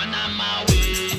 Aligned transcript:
When 0.00 0.14
I'm 0.14 0.34
my 0.34 0.64
way. 0.70 1.09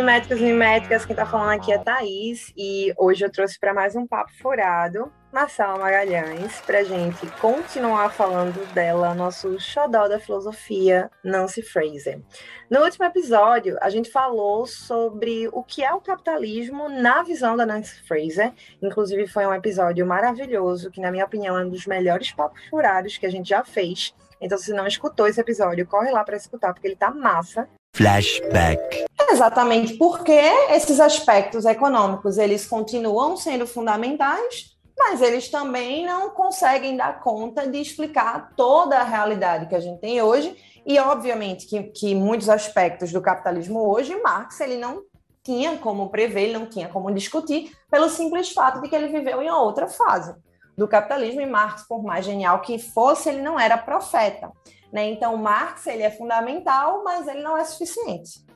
Miméticos 0.00 0.40
e 0.40 0.44
miméticas, 0.44 1.04
quem 1.04 1.12
está 1.12 1.26
falando 1.26 1.50
aqui 1.50 1.70
é 1.70 1.76
Thaís 1.76 2.54
e 2.56 2.90
hoje 2.96 3.22
eu 3.22 3.30
trouxe 3.30 3.60
para 3.60 3.74
mais 3.74 3.94
um 3.94 4.06
papo 4.06 4.32
furado 4.40 5.12
Marcela 5.30 5.78
Magalhães 5.78 6.58
para 6.62 6.82
gente 6.82 7.26
continuar 7.38 8.10
falando 8.10 8.64
dela, 8.72 9.14
nosso 9.14 9.60
xodó 9.60 10.08
da 10.08 10.18
filosofia, 10.18 11.10
Nancy 11.22 11.60
Fraser. 11.60 12.22
No 12.70 12.80
último 12.82 13.04
episódio, 13.04 13.76
a 13.82 13.90
gente 13.90 14.10
falou 14.10 14.66
sobre 14.66 15.50
o 15.52 15.62
que 15.62 15.84
é 15.84 15.92
o 15.92 16.00
capitalismo 16.00 16.88
na 16.88 17.22
visão 17.22 17.54
da 17.54 17.66
Nancy 17.66 18.02
Fraser. 18.08 18.54
Inclusive, 18.80 19.26
foi 19.26 19.46
um 19.46 19.52
episódio 19.52 20.06
maravilhoso, 20.06 20.90
que, 20.90 21.00
na 21.02 21.10
minha 21.10 21.26
opinião, 21.26 21.58
é 21.58 21.62
um 21.62 21.68
dos 21.68 21.86
melhores 21.86 22.32
papos 22.32 22.58
furados 22.70 23.18
que 23.18 23.26
a 23.26 23.30
gente 23.30 23.50
já 23.50 23.62
fez. 23.62 24.14
Então, 24.40 24.56
se 24.56 24.72
não 24.72 24.86
escutou 24.86 25.26
esse 25.26 25.40
episódio, 25.40 25.86
corre 25.86 26.10
lá 26.10 26.24
para 26.24 26.38
escutar, 26.38 26.72
porque 26.72 26.88
ele 26.88 26.96
tá 26.96 27.10
massa. 27.10 27.68
Flashback. 27.94 29.09
Exatamente 29.32 29.94
porque 29.94 30.32
esses 30.70 30.98
aspectos 30.98 31.64
econômicos 31.64 32.36
eles 32.36 32.66
continuam 32.66 33.36
sendo 33.36 33.66
fundamentais, 33.66 34.76
mas 34.98 35.22
eles 35.22 35.48
também 35.48 36.04
não 36.04 36.30
conseguem 36.30 36.96
dar 36.96 37.20
conta 37.20 37.66
de 37.66 37.80
explicar 37.80 38.52
toda 38.56 38.98
a 38.98 39.04
realidade 39.04 39.66
que 39.66 39.74
a 39.74 39.80
gente 39.80 40.00
tem 40.00 40.20
hoje. 40.20 40.56
E 40.84 40.98
obviamente 40.98 41.66
que, 41.66 41.84
que 41.84 42.14
muitos 42.14 42.48
aspectos 42.48 43.12
do 43.12 43.22
capitalismo 43.22 43.88
hoje, 43.88 44.20
Marx 44.20 44.60
ele 44.60 44.76
não 44.76 45.02
tinha 45.44 45.76
como 45.78 46.10
prever, 46.10 46.42
ele 46.42 46.58
não 46.58 46.66
tinha 46.66 46.88
como 46.88 47.12
discutir, 47.12 47.72
pelo 47.90 48.08
simples 48.08 48.52
fato 48.52 48.80
de 48.80 48.88
que 48.88 48.94
ele 48.94 49.08
viveu 49.08 49.40
em 49.40 49.50
outra 49.50 49.86
fase 49.86 50.34
do 50.76 50.88
capitalismo. 50.88 51.40
E 51.40 51.46
Marx, 51.46 51.86
por 51.86 52.02
mais 52.02 52.24
genial 52.24 52.60
que 52.60 52.78
fosse, 52.78 53.28
ele 53.28 53.42
não 53.42 53.58
era 53.58 53.78
profeta. 53.78 54.50
Né? 54.92 55.08
Então, 55.08 55.36
Marx 55.36 55.86
ele 55.86 56.02
é 56.02 56.10
fundamental, 56.10 57.04
mas 57.04 57.28
ele 57.28 57.42
não 57.42 57.56
é 57.56 57.64
suficiente. 57.64 58.49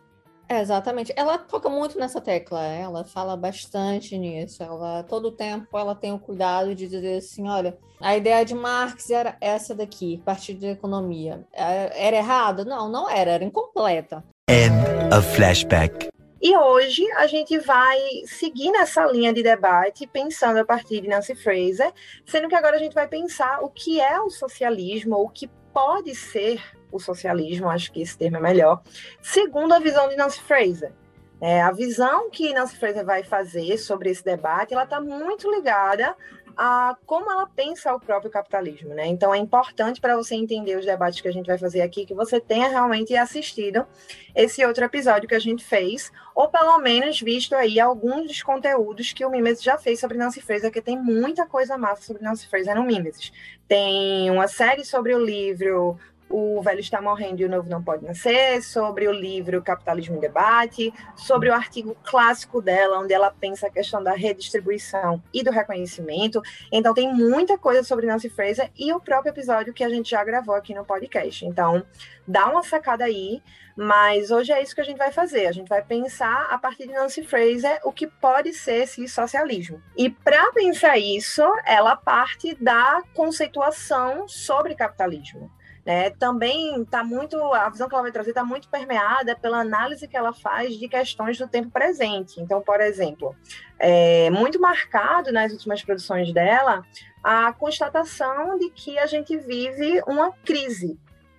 Exatamente. 0.49 1.13
Ela 1.17 1.39
toca 1.39 1.69
muito 1.69 1.99
nessa 1.99 2.21
tecla, 2.21 2.63
ela 2.65 3.05
fala 3.05 3.37
bastante 3.37 4.17
nisso. 4.19 4.63
Ela 4.63 5.03
todo 5.03 5.29
o 5.29 5.33
tempo 5.33 5.77
ela 5.77 5.95
tem 5.95 6.13
o 6.13 6.19
cuidado 6.19 6.75
de 6.75 6.89
dizer 6.89 7.19
assim, 7.19 7.49
olha, 7.49 7.77
a 8.01 8.17
ideia 8.17 8.45
de 8.45 8.55
Marx 8.55 9.11
era 9.11 9.37
essa 9.41 9.75
daqui, 9.75 10.21
partido 10.25 10.61
de 10.61 10.67
economia. 10.67 11.47
É, 11.53 12.07
era 12.07 12.17
errada? 12.17 12.65
Não, 12.65 12.89
não 12.89 13.09
era, 13.09 13.33
era 13.33 13.45
incompleta. 13.45 14.25
End 14.49 14.75
of 15.17 15.27
flashback. 15.35 16.09
E 16.43 16.55
hoje 16.55 17.11
a 17.13 17.27
gente 17.27 17.59
vai 17.59 17.99
seguir 18.27 18.71
nessa 18.71 19.07
linha 19.07 19.33
de 19.33 19.43
debate, 19.43 20.07
pensando 20.07 20.59
a 20.59 20.65
partir 20.65 21.01
de 21.01 21.09
Nancy 21.09 21.35
Fraser, 21.35 21.91
sendo 22.27 22.49
que 22.49 22.55
agora 22.55 22.77
a 22.77 22.79
gente 22.79 22.93
vai 22.93 23.09
pensar 23.09 23.61
o 23.63 23.71
que 23.71 23.99
é 23.99 24.21
o 24.21 24.29
socialismo, 24.29 25.17
o 25.17 25.31
que 25.31 25.49
pode 25.75 26.15
ser 26.15 26.63
o 26.93 27.01
socialismo, 27.01 27.69
acho 27.69 27.91
que 27.93 28.01
esse 28.01 28.17
termo 28.17 28.37
é 28.37 28.41
melhor, 28.41 28.81
segundo 29.21 29.73
a 29.73 29.81
visão 29.81 30.09
de 30.09 30.17
Nancy 30.17 30.41
Fraser. 30.41 30.93
É, 31.41 31.61
a 31.61 31.73
visão 31.73 32.31
que 32.31 32.55
Nancy 32.55 32.77
Fraser 32.77 33.05
vai 33.05 33.25
fazer 33.25 33.77
sobre 33.77 34.09
esse 34.09 34.25
debate, 34.25 34.73
ela 34.73 34.85
está 34.85 35.01
muito 35.01 35.51
ligada 35.51 36.17
a 36.57 36.97
como 37.07 37.31
ela 37.31 37.47
pensa 37.47 37.95
o 37.95 38.01
próprio 38.01 38.31
capitalismo, 38.31 38.95
né? 38.95 39.07
Então 39.07 39.35
é 39.35 39.39
importante 39.39 40.01
para 40.01 40.17
você 40.17 40.35
entender 40.35 40.77
os 40.77 40.85
debates 40.85 41.21
que 41.21 41.29
a 41.29 41.33
gente 41.33 41.47
vai 41.47 41.59
fazer 41.59 41.81
aqui 41.81 42.07
que 42.07 42.15
você 42.15 42.41
tenha 42.41 42.69
realmente 42.69 43.17
assistido 43.17 43.87
esse 44.35 44.65
outro 44.65 44.85
episódio 44.85 45.29
que 45.29 45.35
a 45.35 45.41
gente 45.41 45.65
fez, 45.65 46.11
ou 46.35 46.49
pelo 46.49 46.79
menos 46.79 47.21
visto 47.21 47.55
aí 47.55 47.79
alguns 47.79 48.27
dos 48.27 48.43
conteúdos 48.43 49.13
que 49.13 49.25
o 49.25 49.31
Mimesis 49.31 49.63
já 49.63 49.79
fez 49.79 50.01
sobre 50.01 50.19
Nancy 50.19 50.41
Fraser, 50.41 50.73
que 50.73 50.83
tem 50.83 51.01
muita 51.01 51.47
coisa 51.47 51.79
massa 51.79 52.03
sobre 52.03 52.23
Nancy 52.23 52.49
Fraser 52.49 52.75
no 52.75 52.85
Mimesis. 52.85 53.33
Tem 53.69 54.31
uma 54.31 54.49
série 54.49 54.85
sobre 54.85 55.15
o 55.15 55.25
livro 55.25 55.99
o 56.37 56.61
Velho 56.61 56.81
Está 56.81 57.01
Morrendo 57.01 57.41
e 57.41 57.45
o 57.45 57.49
Novo 57.49 57.71
Não 57.71 57.81
Pode 57.81 58.05
Nascer, 58.05 58.61
sobre 58.61 59.07
o 59.07 59.13
livro 59.13 59.63
Capitalismo 59.63 60.17
em 60.17 60.21
Debate, 60.21 60.93
sobre 61.15 61.49
o 61.49 61.55
artigo 61.55 61.97
clássico 62.03 62.61
dela, 62.61 62.99
onde 62.99 63.15
ela 63.15 63.31
pensa 63.31 63.69
a 63.69 63.71
questão 63.71 64.03
da 64.03 64.15
redistribuição 64.15 65.23
e 65.33 65.45
do 65.45 65.53
reconhecimento. 65.53 66.43
Então, 66.73 66.93
tem 66.93 67.15
muita 67.15 67.57
coisa 67.57 67.85
sobre 67.85 68.07
Nancy 68.07 68.29
Fraser 68.29 68.69
e 68.77 68.93
o 68.93 68.99
próprio 68.99 69.31
episódio 69.31 69.73
que 69.73 69.85
a 69.85 69.89
gente 69.89 70.11
já 70.11 70.25
gravou 70.25 70.57
aqui 70.57 70.75
no 70.75 70.85
podcast. 70.85 71.47
Então, 71.47 71.87
dá 72.27 72.47
uma 72.47 72.65
sacada 72.65 73.05
aí, 73.05 73.41
mas 73.77 74.33
hoje 74.33 74.51
é 74.51 74.61
isso 74.61 74.75
que 74.75 74.81
a 74.81 74.85
gente 74.85 74.99
vai 74.99 75.13
fazer. 75.13 75.47
A 75.47 75.53
gente 75.53 75.69
vai 75.69 75.83
pensar, 75.83 76.49
a 76.51 76.59
partir 76.59 76.89
de 76.89 76.95
Nancy 76.95 77.23
Fraser, 77.23 77.79
o 77.85 77.93
que 77.93 78.09
pode 78.09 78.53
ser 78.55 78.83
esse 78.83 79.07
socialismo. 79.07 79.81
E 79.97 80.11
para 80.11 80.51
pensar 80.51 80.99
isso, 80.99 81.45
ela 81.65 81.95
parte 81.95 82.57
da 82.57 83.05
conceituação 83.15 84.27
sobre 84.27 84.75
capitalismo. 84.75 85.49
Né? 85.85 86.11
Também 86.11 86.81
está 86.83 87.05
muito, 87.05 87.37
a 87.53 87.69
visão 87.69 87.89
que 87.89 87.95
ela 87.95 88.03
vai 88.03 88.13
trazer 88.13 88.31
está 88.31 88.45
muito 88.45 88.69
permeada 88.69 89.37
pela 89.37 89.61
análise 89.61 90.09
que 90.09 90.17
ela 90.17 90.33
faz 90.33 90.75
de 90.79 90.89
questões 90.89 91.37
do 91.37 91.47
tempo 91.47 91.71
presente. 91.71 92.41
Então, 92.41 92.63
por 92.63 92.81
exemplo, 92.81 93.37
é 93.79 94.31
muito 94.31 94.59
marcado 94.59 95.31
nas 95.31 95.53
últimas 95.53 95.83
produções 95.83 96.33
dela 96.33 96.83
a 97.23 97.53
constatação 97.53 98.59
de 98.59 98.71
que 98.71 98.99
a 98.99 99.07
gente 99.07 99.37
vive 99.37 100.03
uma 100.07 100.33
crise 100.45 100.99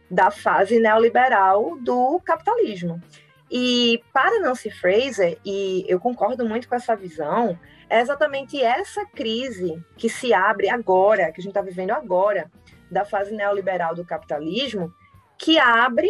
da 0.09 0.29
fase 0.29 0.79
neoliberal 0.79 1.77
do 1.79 2.19
capitalismo. 2.23 3.01
E 3.49 4.03
para 4.13 4.39
Nancy 4.39 4.69
Fraser, 4.69 5.37
e 5.45 5.85
eu 5.87 5.99
concordo 5.99 6.45
muito 6.45 6.67
com 6.67 6.75
essa 6.75 6.95
visão, 6.95 7.57
é 7.89 8.01
exatamente 8.01 8.61
essa 8.61 9.05
crise 9.05 9.83
que 9.95 10.09
se 10.09 10.33
abre 10.33 10.69
agora, 10.69 11.31
que 11.31 11.39
a 11.39 11.43
gente 11.43 11.51
está 11.51 11.61
vivendo 11.61 11.91
agora, 11.91 12.51
da 12.89 13.05
fase 13.05 13.33
neoliberal 13.33 13.95
do 13.95 14.05
capitalismo, 14.05 14.93
que 15.37 15.59
abre 15.59 16.09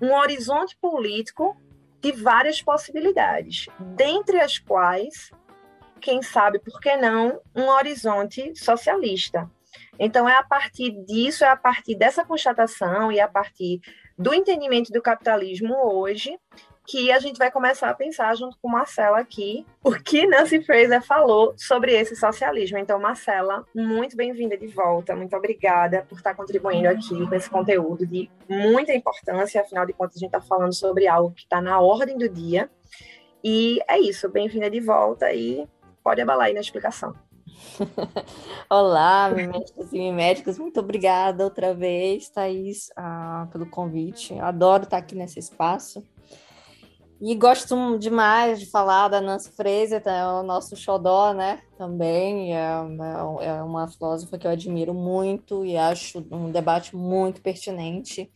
um 0.00 0.12
horizonte 0.14 0.76
político 0.80 1.56
de 2.00 2.12
várias 2.12 2.62
possibilidades, 2.62 3.66
dentre 3.78 4.40
as 4.40 4.58
quais, 4.58 5.30
quem 6.00 6.22
sabe 6.22 6.58
por 6.58 6.80
que 6.80 6.96
não, 6.96 7.40
um 7.54 7.66
horizonte 7.68 8.54
socialista. 8.56 9.50
Então, 9.98 10.28
é 10.28 10.36
a 10.36 10.42
partir 10.42 10.92
disso, 11.04 11.44
é 11.44 11.48
a 11.48 11.56
partir 11.56 11.96
dessa 11.96 12.24
constatação 12.24 13.10
e 13.10 13.20
a 13.20 13.28
partir 13.28 13.80
do 14.16 14.32
entendimento 14.32 14.92
do 14.92 15.02
capitalismo 15.02 15.74
hoje 15.74 16.38
que 16.88 17.12
a 17.12 17.18
gente 17.18 17.36
vai 17.36 17.50
começar 17.50 17.90
a 17.90 17.94
pensar 17.94 18.34
junto 18.34 18.56
com 18.62 18.66
Marcela 18.66 19.18
aqui 19.18 19.66
o 19.84 19.92
que 19.92 20.26
Nancy 20.26 20.62
Fraser 20.62 21.02
falou 21.02 21.52
sobre 21.54 21.92
esse 21.92 22.16
socialismo. 22.16 22.78
Então, 22.78 22.98
Marcela, 22.98 23.66
muito 23.74 24.16
bem-vinda 24.16 24.56
de 24.56 24.66
volta, 24.68 25.14
muito 25.14 25.36
obrigada 25.36 26.06
por 26.08 26.16
estar 26.16 26.34
contribuindo 26.34 26.88
aqui 26.88 27.26
com 27.28 27.34
esse 27.34 27.50
conteúdo 27.50 28.06
de 28.06 28.30
muita 28.48 28.94
importância, 28.94 29.60
afinal 29.60 29.84
de 29.84 29.92
contas, 29.92 30.16
a 30.16 30.20
gente 30.20 30.34
está 30.34 30.40
falando 30.40 30.72
sobre 30.72 31.06
algo 31.06 31.30
que 31.34 31.42
está 31.42 31.60
na 31.60 31.78
ordem 31.78 32.16
do 32.16 32.26
dia. 32.26 32.70
E 33.44 33.78
é 33.86 33.98
isso, 33.98 34.26
bem-vinda 34.30 34.70
de 34.70 34.80
volta 34.80 35.30
e 35.30 35.68
pode 36.02 36.22
abalar 36.22 36.46
aí 36.46 36.54
na 36.54 36.60
explicação. 36.60 37.14
Olá, 38.70 39.28
médicos 39.28 39.92
e 39.92 40.10
médicas, 40.10 40.58
muito 40.58 40.80
obrigada 40.80 41.44
outra 41.44 41.74
vez, 41.74 42.30
Thaís, 42.30 42.90
ah, 42.96 43.46
pelo 43.52 43.68
convite. 43.68 44.38
adoro 44.38 44.84
estar 44.84 44.96
aqui 44.96 45.14
nesse 45.14 45.38
espaço. 45.38 46.02
E 47.20 47.34
gosto 47.34 47.98
demais 47.98 48.60
de 48.60 48.66
falar 48.66 49.08
da 49.08 49.20
Nancy 49.20 49.50
Fraser, 49.50 50.00
é 50.06 50.24
o 50.24 50.44
nosso 50.44 50.76
xodó, 50.76 51.32
né? 51.32 51.60
Também 51.76 52.56
é, 52.56 52.60
é, 52.60 53.46
é 53.46 53.62
uma 53.62 53.88
filósofa 53.88 54.38
que 54.38 54.46
eu 54.46 54.52
admiro 54.52 54.94
muito 54.94 55.64
e 55.64 55.76
acho 55.76 56.24
um 56.30 56.52
debate 56.52 56.94
muito 56.94 57.40
pertinente. 57.40 58.30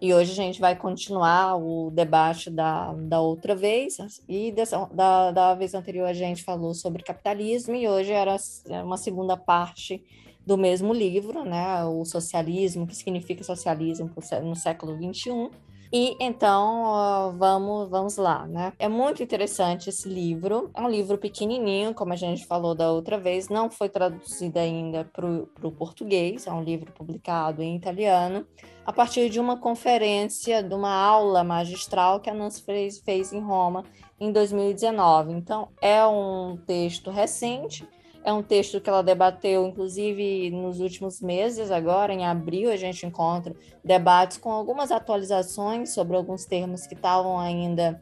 E 0.00 0.12
hoje 0.12 0.32
a 0.32 0.34
gente 0.34 0.60
vai 0.60 0.74
continuar 0.74 1.56
o 1.56 1.92
debate 1.92 2.50
da, 2.50 2.92
da 2.92 3.20
outra 3.20 3.54
vez, 3.54 3.98
e 4.28 4.50
dessa, 4.50 4.84
da, 4.86 5.30
da 5.30 5.54
vez 5.54 5.72
anterior 5.72 6.06
a 6.06 6.12
gente 6.12 6.42
falou 6.42 6.74
sobre 6.74 7.04
capitalismo, 7.04 7.76
e 7.76 7.88
hoje 7.88 8.10
era 8.10 8.36
uma 8.82 8.96
segunda 8.96 9.36
parte 9.36 10.04
do 10.44 10.58
mesmo 10.58 10.92
livro, 10.92 11.44
né? 11.44 11.84
O 11.84 12.04
socialismo, 12.04 12.84
que 12.84 12.96
significa 12.96 13.44
socialismo 13.44 14.10
no 14.42 14.56
século 14.56 14.96
XXI 14.96 15.50
e 15.92 16.16
então, 16.20 17.34
vamos, 17.38 17.88
vamos 17.88 18.16
lá, 18.16 18.46
né? 18.46 18.72
É 18.78 18.88
muito 18.88 19.22
interessante 19.22 19.88
esse 19.88 20.08
livro. 20.08 20.70
É 20.74 20.80
um 20.80 20.88
livro 20.88 21.18
pequenininho, 21.18 21.94
como 21.94 22.12
a 22.12 22.16
gente 22.16 22.46
falou 22.46 22.74
da 22.74 22.90
outra 22.90 23.18
vez, 23.18 23.48
não 23.48 23.70
foi 23.70 23.88
traduzido 23.88 24.58
ainda 24.58 25.04
para 25.04 25.26
o 25.26 25.72
português, 25.72 26.46
é 26.46 26.52
um 26.52 26.62
livro 26.62 26.92
publicado 26.92 27.62
em 27.62 27.76
italiano, 27.76 28.46
a 28.84 28.92
partir 28.92 29.30
de 29.30 29.40
uma 29.40 29.56
conferência, 29.58 30.62
de 30.62 30.74
uma 30.74 30.94
aula 30.94 31.42
magistral 31.42 32.20
que 32.20 32.28
a 32.28 32.34
Nancy 32.34 32.62
fez, 32.62 32.98
fez 32.98 33.32
em 33.32 33.40
Roma 33.40 33.84
em 34.20 34.30
2019. 34.30 35.32
Então, 35.32 35.68
é 35.80 36.04
um 36.06 36.56
texto 36.66 37.10
recente, 37.10 37.86
é 38.24 38.32
um 38.32 38.42
texto 38.42 38.80
que 38.80 38.88
ela 38.88 39.02
debateu, 39.02 39.66
inclusive, 39.66 40.50
nos 40.50 40.80
últimos 40.80 41.20
meses, 41.20 41.70
agora, 41.70 42.12
em 42.12 42.24
abril, 42.24 42.70
a 42.70 42.76
gente 42.76 43.04
encontra 43.04 43.54
debates 43.84 44.38
com 44.38 44.50
algumas 44.50 44.90
atualizações 44.90 45.90
sobre 45.90 46.16
alguns 46.16 46.46
termos 46.46 46.86
que 46.86 46.94
estavam 46.94 47.38
ainda 47.38 48.00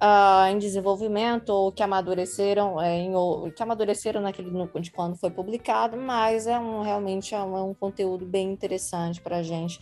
uh, 0.00 0.46
em 0.50 0.58
desenvolvimento 0.58 1.50
ou 1.50 1.72
que 1.72 1.82
amadureceram 1.82 2.80
é, 2.80 2.96
em, 3.00 3.12
que 3.54 3.62
amadureceram 3.62 4.20
naquele 4.20 4.52
no, 4.52 4.68
de 4.80 4.92
quando 4.92 5.16
foi 5.16 5.30
publicado, 5.30 5.96
mas 5.96 6.46
é 6.46 6.56
um, 6.56 6.82
realmente 6.82 7.34
é 7.34 7.42
um, 7.42 7.56
é 7.56 7.62
um 7.62 7.74
conteúdo 7.74 8.24
bem 8.24 8.52
interessante 8.52 9.20
para 9.20 9.38
a 9.38 9.42
gente 9.42 9.80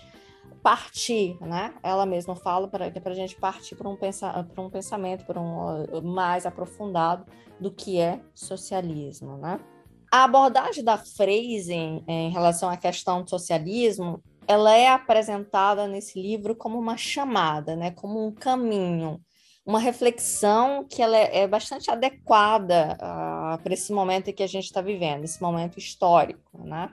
partir, 0.62 1.36
né? 1.40 1.74
Ela 1.82 2.06
mesma 2.06 2.34
fala 2.36 2.68
para 2.68 2.86
é 2.86 2.92
a 2.92 3.14
gente 3.14 3.36
partir 3.36 3.76
para 3.76 3.88
um, 3.88 3.96
pensa, 3.96 4.46
um 4.58 4.70
pensamento, 4.70 5.24
para 5.24 5.40
um 5.40 5.84
uh, 5.84 6.02
mais 6.02 6.46
aprofundado 6.46 7.24
do 7.60 7.70
que 7.70 7.98
é 7.98 8.20
socialismo, 8.34 9.36
né? 9.36 9.60
A 10.10 10.24
abordagem 10.24 10.82
da 10.82 10.96
Freire 10.96 11.72
em, 12.06 12.30
relação 12.30 12.70
à 12.70 12.76
questão 12.76 13.22
do 13.22 13.28
socialismo, 13.28 14.22
ela 14.46 14.74
é 14.74 14.88
apresentada 14.88 15.86
nesse 15.86 16.20
livro 16.20 16.56
como 16.56 16.78
uma 16.78 16.96
chamada, 16.96 17.76
né? 17.76 17.90
Como 17.90 18.26
um 18.26 18.32
caminho, 18.32 19.20
uma 19.66 19.78
reflexão 19.78 20.86
que 20.88 21.02
ela 21.02 21.16
é, 21.16 21.40
é 21.40 21.46
bastante 21.46 21.90
adequada 21.90 22.96
uh, 22.96 23.62
para 23.62 23.74
esse 23.74 23.92
momento 23.92 24.32
que 24.32 24.42
a 24.42 24.46
gente 24.46 24.64
está 24.64 24.80
vivendo, 24.80 25.24
esse 25.24 25.42
momento 25.42 25.78
histórico, 25.78 26.64
né? 26.64 26.90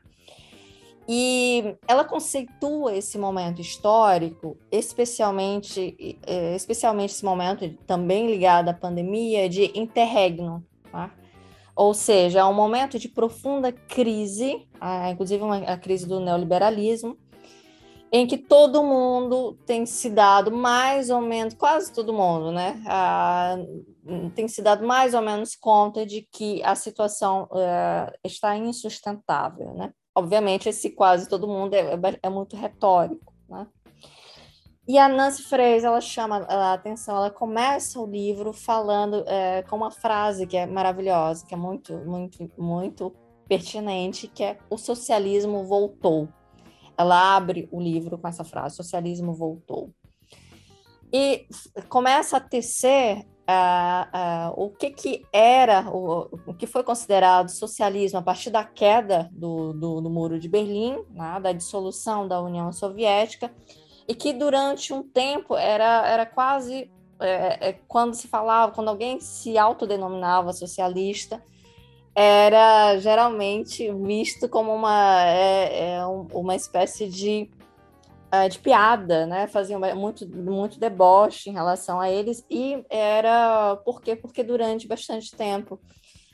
E 1.07 1.75
ela 1.87 2.03
conceitua 2.03 2.95
esse 2.95 3.17
momento 3.17 3.61
histórico, 3.61 4.57
especialmente, 4.71 6.17
é, 6.25 6.55
especialmente 6.55 7.11
esse 7.11 7.23
momento 7.23 7.69
também 7.85 8.25
ligado 8.25 8.69
à 8.69 8.73
pandemia, 8.73 9.47
de 9.47 9.71
interregno, 9.77 10.65
tá? 10.91 11.11
ou 11.75 11.93
seja, 11.93 12.39
é 12.39 12.45
um 12.45 12.53
momento 12.53 12.97
de 12.97 13.07
profunda 13.07 13.71
crise, 13.71 14.67
ah, 14.79 15.11
inclusive 15.11 15.43
uma, 15.43 15.57
a 15.57 15.77
crise 15.77 16.07
do 16.07 16.19
neoliberalismo, 16.19 17.17
em 18.11 18.25
que 18.25 18.37
todo 18.37 18.81
mundo 18.81 19.59
tem 19.65 19.85
se 19.85 20.09
dado 20.09 20.49
mais 20.51 21.09
ou 21.09 21.19
menos, 21.19 21.53
quase 21.53 21.91
todo 21.91 22.13
mundo, 22.13 22.51
né, 22.51 22.81
tem 24.33 24.47
se 24.47 24.61
dado 24.61 24.87
mais 24.87 25.13
ou 25.13 25.21
menos 25.21 25.55
conta 25.55 26.05
de 26.05 26.25
que 26.31 26.63
a 26.63 26.75
situação 26.75 27.47
ah, 27.51 28.11
está 28.23 28.55
insustentável, 28.55 29.73
né? 29.75 29.93
Obviamente, 30.15 30.69
esse 30.69 30.89
quase 30.89 31.27
todo 31.27 31.47
mundo 31.47 31.73
é, 31.73 31.93
é, 31.93 32.19
é 32.23 32.29
muito 32.29 32.55
retórico, 32.55 33.33
né? 33.49 33.67
E 34.87 34.99
a 34.99 35.09
Nancy 35.09 35.41
Fraser, 35.41 35.85
ela 35.85 35.99
chama 35.99 36.45
a 36.47 36.73
atenção, 36.73 37.17
ela 37.17 37.31
começa 37.31 37.99
o 37.99 38.05
livro 38.05 38.53
falando 38.53 39.23
é, 39.27 39.63
com 39.63 39.75
uma 39.75 39.89
frase 39.89 40.45
que 40.45 40.55
é 40.55 40.67
maravilhosa, 40.67 41.43
que 41.43 41.55
é 41.55 41.57
muito, 41.57 41.97
muito, 42.05 42.51
muito 42.55 43.11
pertinente, 43.47 44.27
que 44.27 44.43
é 44.43 44.59
o 44.69 44.77
socialismo 44.77 45.63
voltou. 45.65 46.29
Ela 46.95 47.35
abre 47.35 47.67
o 47.71 47.81
livro 47.81 48.15
com 48.15 48.27
essa 48.27 48.43
frase, 48.43 48.75
socialismo 48.75 49.33
voltou. 49.33 49.89
E 51.11 51.47
começa 51.89 52.37
a 52.37 52.39
tecer 52.39 53.25
o 54.55 54.69
que, 54.69 54.89
que 54.89 55.25
era, 55.31 55.89
o, 55.89 56.29
o 56.47 56.53
que 56.53 56.65
foi 56.65 56.83
considerado 56.83 57.49
socialismo 57.49 58.19
a 58.19 58.21
partir 58.21 58.49
da 58.49 58.63
queda 58.63 59.29
do, 59.31 59.73
do, 59.73 60.01
do 60.01 60.09
Muro 60.09 60.39
de 60.39 60.49
Berlim, 60.49 61.03
né, 61.11 61.39
da 61.41 61.51
dissolução 61.51 62.27
da 62.27 62.41
União 62.41 62.71
Soviética, 62.71 63.53
e 64.07 64.13
que 64.15 64.33
durante 64.33 64.93
um 64.93 65.03
tempo 65.03 65.55
era, 65.55 66.07
era 66.07 66.25
quase 66.25 66.89
é, 67.19 67.69
é, 67.69 67.79
quando 67.87 68.13
se 68.13 68.27
falava, 68.27 68.71
quando 68.71 68.89
alguém 68.89 69.19
se 69.19 69.57
autodenominava 69.57 70.51
socialista, 70.51 71.41
era 72.13 72.97
geralmente 72.97 73.91
visto 73.93 74.47
como 74.47 74.73
uma, 74.73 75.23
é, 75.25 75.95
é 75.95 76.05
uma 76.05 76.55
espécie 76.55 77.07
de 77.07 77.49
uh, 78.43 78.49
de 78.49 78.59
piada, 78.59 79.25
né? 79.25 79.47
Faziam 79.47 79.79
muito, 79.95 80.27
muito 80.27 80.79
deboche 80.79 81.49
em 81.49 81.53
relação 81.53 81.99
a 81.99 82.09
eles, 82.09 82.45
e 82.49 82.83
era 82.89 83.75
por 83.77 84.01
quê? 84.01 84.15
Porque 84.15 84.43
durante 84.43 84.87
bastante 84.87 85.31
tempo 85.35 85.79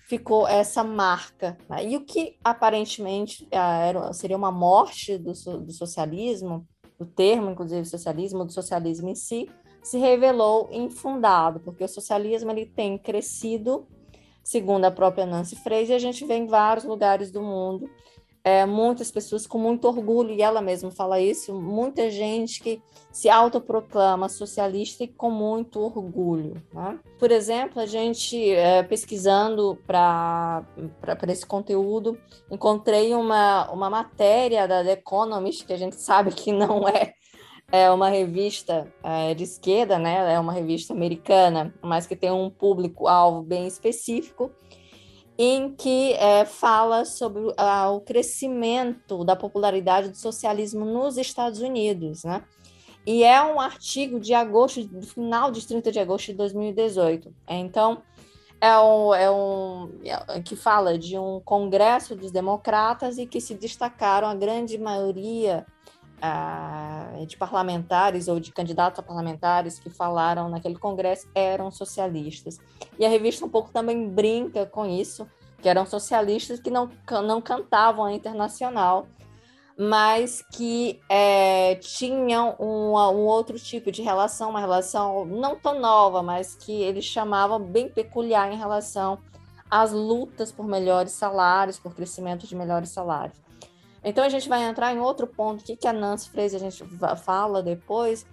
ficou 0.07 0.47
essa 0.47 0.83
marca. 0.83 1.57
Né? 1.69 1.89
E 1.89 1.97
o 1.97 2.05
que 2.05 2.37
aparentemente 2.43 3.43
uh, 3.45 3.47
era, 3.55 4.13
seria 4.13 4.37
uma 4.37 4.51
morte 4.51 5.17
do, 5.17 5.31
do 5.31 5.71
socialismo, 5.71 6.67
do 6.99 7.05
termo, 7.05 7.51
inclusive, 7.51 7.85
socialismo, 7.85 8.45
do 8.45 8.51
socialismo 8.51 9.09
em 9.09 9.15
si, 9.15 9.49
se 9.81 9.97
revelou 9.97 10.69
infundado, 10.71 11.59
porque 11.61 11.83
o 11.83 11.87
socialismo 11.87 12.51
ele 12.51 12.65
tem 12.65 12.97
crescido, 12.97 13.87
segundo 14.43 14.85
a 14.85 14.91
própria 14.91 15.25
Nancy 15.25 15.55
Fraser, 15.55 15.95
a 15.95 15.99
gente 15.99 16.25
vê 16.25 16.35
em 16.35 16.45
vários 16.45 16.85
lugares 16.85 17.31
do 17.31 17.41
mundo 17.41 17.89
é, 18.43 18.65
muitas 18.65 19.11
pessoas 19.11 19.45
com 19.45 19.57
muito 19.57 19.87
orgulho, 19.87 20.31
e 20.31 20.41
ela 20.41 20.61
mesma 20.61 20.89
fala 20.91 21.19
isso, 21.19 21.53
muita 21.53 22.09
gente 22.09 22.61
que 22.61 22.81
se 23.11 23.29
autoproclama 23.29 24.27
socialista 24.29 25.03
e 25.03 25.07
com 25.07 25.29
muito 25.29 25.79
orgulho. 25.79 26.61
Né? 26.73 26.99
Por 27.19 27.31
exemplo, 27.31 27.81
a 27.81 27.85
gente, 27.85 28.51
é, 28.51 28.81
pesquisando 28.83 29.77
para 29.85 30.65
esse 31.27 31.45
conteúdo, 31.45 32.17
encontrei 32.49 33.13
uma, 33.13 33.69
uma 33.71 33.89
matéria 33.89 34.67
da 34.67 34.83
The 34.83 34.93
Economist, 34.93 35.65
que 35.65 35.73
a 35.73 35.77
gente 35.77 35.95
sabe 35.95 36.31
que 36.31 36.51
não 36.51 36.87
é 36.87 37.13
é 37.71 37.89
uma 37.89 38.09
revista 38.09 38.93
é, 39.01 39.33
de 39.33 39.45
esquerda, 39.45 39.97
né? 39.97 40.33
É 40.33 40.37
uma 40.37 40.51
revista 40.51 40.93
americana, 40.93 41.73
mas 41.81 42.05
que 42.05 42.17
tem 42.17 42.29
um 42.29 42.49
público-alvo 42.49 43.41
bem 43.41 43.65
específico 43.65 44.51
em 45.43 45.73
que 45.73 46.13
é, 46.13 46.45
fala 46.45 47.03
sobre 47.03 47.41
o 47.41 47.99
crescimento 48.01 49.25
da 49.25 49.35
popularidade 49.35 50.09
do 50.09 50.15
socialismo 50.15 50.85
nos 50.85 51.17
Estados 51.17 51.61
Unidos, 51.61 52.23
né? 52.23 52.43
E 53.07 53.23
é 53.23 53.41
um 53.41 53.59
artigo 53.59 54.19
de 54.19 54.35
agosto, 54.35 54.85
do 54.85 55.01
final 55.01 55.49
de 55.49 55.65
30 55.65 55.91
de 55.91 55.99
agosto 55.99 56.27
de 56.27 56.35
2018. 56.35 57.33
Então, 57.49 58.03
é 58.61 58.77
um, 58.77 59.15
é 59.15 59.31
um 59.31 59.89
é, 60.05 60.41
que 60.43 60.55
fala 60.55 60.95
de 60.95 61.17
um 61.17 61.41
congresso 61.43 62.15
dos 62.15 62.31
democratas 62.31 63.17
e 63.17 63.25
que 63.25 63.41
se 63.41 63.55
destacaram 63.55 64.27
a 64.27 64.35
grande 64.35 64.77
maioria 64.77 65.65
de 67.27 67.37
parlamentares 67.37 68.27
ou 68.27 68.39
de 68.39 68.51
candidatos 68.51 68.99
a 68.99 69.03
parlamentares 69.03 69.79
que 69.79 69.89
falaram 69.89 70.49
naquele 70.49 70.77
congresso 70.77 71.27
eram 71.33 71.71
socialistas. 71.71 72.59
E 72.99 73.05
a 73.05 73.09
revista 73.09 73.45
um 73.45 73.49
pouco 73.49 73.71
também 73.71 74.09
brinca 74.09 74.65
com 74.65 74.85
isso, 74.85 75.27
que 75.61 75.69
eram 75.69 75.85
socialistas 75.85 76.59
que 76.59 76.69
não, 76.69 76.89
não 77.23 77.41
cantavam 77.41 78.05
a 78.05 78.13
internacional, 78.13 79.07
mas 79.77 80.43
que 80.51 80.99
é, 81.09 81.75
tinham 81.75 82.55
um, 82.59 82.95
um 82.95 83.25
outro 83.25 83.57
tipo 83.57 83.91
de 83.91 84.01
relação, 84.01 84.49
uma 84.49 84.59
relação 84.59 85.25
não 85.25 85.55
tão 85.55 85.79
nova, 85.79 86.21
mas 86.21 86.55
que 86.55 86.71
eles 86.71 87.05
chamavam 87.05 87.59
bem 87.59 87.89
peculiar 87.89 88.51
em 88.51 88.57
relação 88.57 89.17
às 89.69 89.91
lutas 89.91 90.51
por 90.51 90.67
melhores 90.67 91.13
salários, 91.13 91.79
por 91.79 91.95
crescimento 91.95 92.45
de 92.45 92.55
melhores 92.55 92.89
salários. 92.89 93.39
Então 94.03 94.23
a 94.23 94.29
gente 94.29 94.49
vai 94.49 94.63
entrar 94.63 94.93
em 94.93 94.99
outro 94.99 95.27
ponto 95.27 95.63
que, 95.63 95.75
que 95.75 95.87
a 95.87 95.93
Nancy 95.93 96.29
Fraser 96.29 96.59
a 96.59 96.69
gente 96.69 96.83
fala 97.23 97.61
depois, 97.61 98.25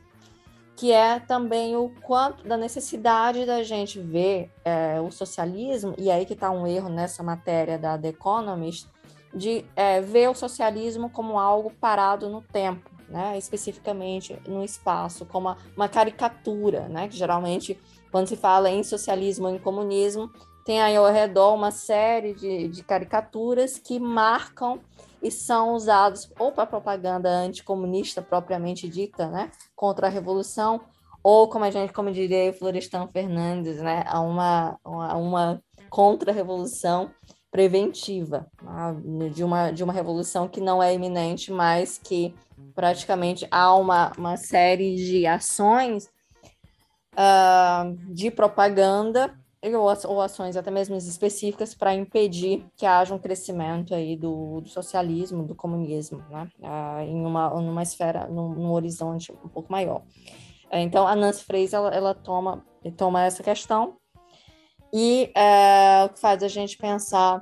que 0.77 0.93
é 0.93 1.19
também 1.19 1.77
o 1.77 1.93
quanto 2.03 2.47
da 2.47 2.57
necessidade 2.57 3.45
da 3.45 3.63
gente 3.63 4.01
ver 4.01 4.51
é, 4.65 5.01
o 5.01 5.11
socialismo, 5.11 5.95
e 5.99 6.11
aí 6.11 6.25
que 6.25 6.35
está 6.35 6.51
um 6.51 6.67
erro 6.67 6.89
nessa 6.89 7.23
matéria 7.23 7.79
da 7.79 7.99
The 7.99 8.09
Economist, 8.09 8.87
de 9.35 9.65
é, 9.77 10.01
ver 10.01 10.31
o 10.31 10.35
socialismo 10.35 11.11
como 11.11 11.39
algo 11.39 11.71
parado 11.81 12.29
no 12.29 12.41
tempo, 12.41 12.91
né? 13.09 13.37
especificamente 13.37 14.41
no 14.47 14.65
espaço, 14.65 15.27
como 15.27 15.49
uma, 15.49 15.59
uma 15.77 15.89
caricatura, 15.89 16.89
né? 16.89 17.09
que 17.09 17.17
geralmente, 17.17 17.79
quando 18.11 18.27
se 18.27 18.37
fala 18.37 18.71
em 18.71 18.83
socialismo 18.83 19.49
ou 19.49 19.55
em 19.55 19.59
comunismo, 19.59 20.31
tem 20.65 20.81
aí 20.81 20.97
ao 20.97 21.11
redor 21.11 21.55
uma 21.55 21.71
série 21.71 22.35
de, 22.35 22.69
de 22.69 22.83
caricaturas 22.83 23.79
que 23.79 23.99
marcam 23.99 24.81
e 25.23 25.31
são 25.31 25.75
usados 25.75 26.31
ou 26.39 26.53
para 26.53 26.67
propaganda 26.67 27.29
anticomunista 27.29 28.23
propriamente 28.23 28.89
dita, 28.89 29.29
né, 29.29 29.51
contra 29.75 30.07
a 30.07 30.11
revolução, 30.11 30.81
ou 31.23 31.49
como 31.49 31.65
a 31.65 31.71
gente, 31.71 31.93
como 31.93 32.11
diria 32.11 32.53
Florestan 32.53 33.09
Fernandes, 33.09 33.79
né, 33.79 34.05
a 34.07 34.21
uma, 34.21 34.79
uma, 34.85 35.15
uma 35.15 35.63
contra-revolução 35.91 37.11
preventiva, 37.51 38.47
né, 38.63 39.29
de, 39.29 39.43
uma, 39.43 39.71
de 39.71 39.83
uma 39.83 39.93
revolução 39.93 40.49
que 40.49 40.61
não 40.61 40.83
é 40.83 40.95
iminente, 40.95 41.51
mas 41.51 41.99
que 41.99 42.35
praticamente 42.75 43.47
há 43.51 43.75
uma, 43.75 44.13
uma 44.17 44.37
série 44.37 44.97
de 44.97 45.27
ações 45.27 46.09
uh, 47.15 47.97
de 48.13 48.31
propaganda 48.31 49.35
ou, 49.75 50.21
ações 50.21 50.57
até 50.57 50.71
mesmo 50.71 50.97
específicas 50.97 51.75
para 51.75 51.95
impedir 51.95 52.65
que 52.77 52.87
haja 52.87 53.15
um 53.15 53.19
crescimento 53.19 53.95
aí 53.95 54.17
do, 54.17 54.61
do 54.61 54.69
socialismo, 54.69 55.45
do 55.45 55.55
comunismo, 55.55 56.23
né? 56.31 56.51
Ah, 56.63 57.05
em 57.05 57.25
uma 57.25 57.49
numa 57.61 57.83
esfera, 57.83 58.27
num, 58.27 58.55
num, 58.55 58.73
horizonte 58.73 59.33
um 59.33 59.49
pouco 59.49 59.71
maior. 59.71 60.03
É, 60.71 60.81
então 60.81 61.07
a 61.07 61.17
Nancy 61.17 61.45
Fraser 61.45 61.79
ela, 61.79 61.95
ela 61.95 62.15
toma 62.15 62.65
toma 62.97 63.25
essa 63.25 63.43
questão 63.43 63.97
e 64.93 65.31
é, 65.35 66.05
o 66.05 66.09
que 66.11 66.21
faz 66.21 66.43
a 66.43 66.49
gente 66.49 66.77
pensar 66.77 67.41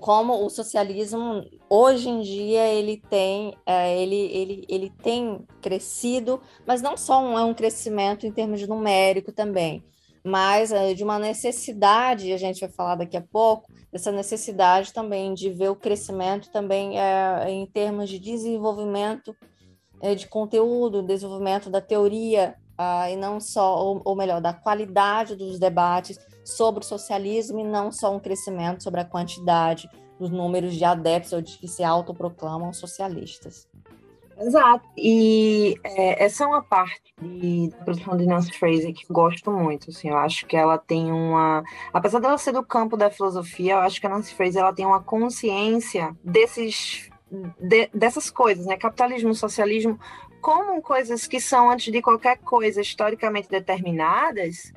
como 0.00 0.44
o 0.44 0.48
socialismo 0.48 1.44
hoje 1.68 2.08
em 2.08 2.22
dia 2.22 2.66
ele 2.68 2.96
tem 2.96 3.54
é, 3.66 4.00
ele, 4.00 4.16
ele, 4.16 4.64
ele 4.68 4.90
tem 4.90 5.46
crescido, 5.60 6.40
mas 6.66 6.80
não 6.80 6.96
só 6.96 7.22
um, 7.22 7.38
é 7.38 7.44
um 7.44 7.54
crescimento 7.54 8.26
em 8.26 8.32
termos 8.32 8.66
numérico 8.66 9.32
também 9.32 9.84
mas 10.24 10.72
é, 10.72 10.94
de 10.94 11.04
uma 11.04 11.18
necessidade, 11.18 12.32
a 12.32 12.38
gente 12.38 12.60
vai 12.60 12.70
falar 12.70 12.94
daqui 12.94 13.16
a 13.16 13.20
pouco, 13.20 13.70
dessa 13.92 14.10
necessidade 14.10 14.92
também 14.92 15.34
de 15.34 15.50
ver 15.50 15.68
o 15.68 15.76
crescimento 15.76 16.50
também 16.50 16.98
é, 16.98 17.50
em 17.50 17.66
termos 17.66 18.08
de 18.08 18.18
desenvolvimento 18.18 19.36
é, 20.00 20.14
de 20.14 20.26
conteúdo, 20.26 21.02
desenvolvimento 21.02 21.68
da 21.68 21.80
teoria, 21.80 22.56
ah, 22.76 23.08
e 23.10 23.16
não 23.16 23.38
só, 23.38 23.78
ou, 23.84 24.02
ou, 24.04 24.16
melhor, 24.16 24.40
da 24.40 24.52
qualidade 24.52 25.36
dos 25.36 25.58
debates 25.58 26.18
sobre 26.44 26.82
o 26.82 26.86
socialismo 26.86 27.60
e 27.60 27.64
não 27.64 27.92
só 27.92 28.14
um 28.14 28.18
crescimento 28.18 28.82
sobre 28.82 29.00
a 29.00 29.04
quantidade 29.04 29.88
dos 30.18 30.30
números 30.30 30.74
de 30.74 30.84
adeptos 30.84 31.32
ou 31.32 31.40
de 31.40 31.56
que 31.58 31.68
se 31.68 31.84
autoproclamam 31.84 32.72
socialistas. 32.72 33.68
Exato. 34.38 34.84
E 34.96 35.78
é, 35.84 36.24
essa 36.24 36.44
é 36.44 36.46
uma 36.46 36.62
parte 36.62 37.14
de, 37.20 37.68
da 37.70 37.84
produção 37.84 38.16
de 38.16 38.26
Nancy 38.26 38.52
Fraser 38.52 38.92
que 38.92 39.04
eu 39.04 39.14
gosto 39.14 39.50
muito. 39.50 39.90
Assim, 39.90 40.10
eu 40.10 40.16
acho 40.16 40.46
que 40.46 40.56
ela 40.56 40.78
tem 40.78 41.10
uma. 41.10 41.62
Apesar 41.92 42.20
dela 42.20 42.38
ser 42.38 42.52
do 42.52 42.64
campo 42.64 42.96
da 42.96 43.10
filosofia, 43.10 43.74
eu 43.74 43.78
acho 43.78 44.00
que 44.00 44.06
a 44.06 44.10
Nancy 44.10 44.34
Fraser 44.34 44.62
ela 44.62 44.74
tem 44.74 44.86
uma 44.86 45.02
consciência 45.02 46.14
desses. 46.22 47.10
De, 47.58 47.88
dessas 47.92 48.30
coisas, 48.30 48.64
né? 48.66 48.76
Capitalismo, 48.76 49.34
socialismo, 49.34 49.98
como 50.40 50.80
coisas 50.82 51.26
que 51.26 51.40
são, 51.40 51.70
antes 51.70 51.90
de 51.90 52.02
qualquer 52.02 52.38
coisa, 52.38 52.80
historicamente 52.80 53.48
determinadas, 53.48 54.72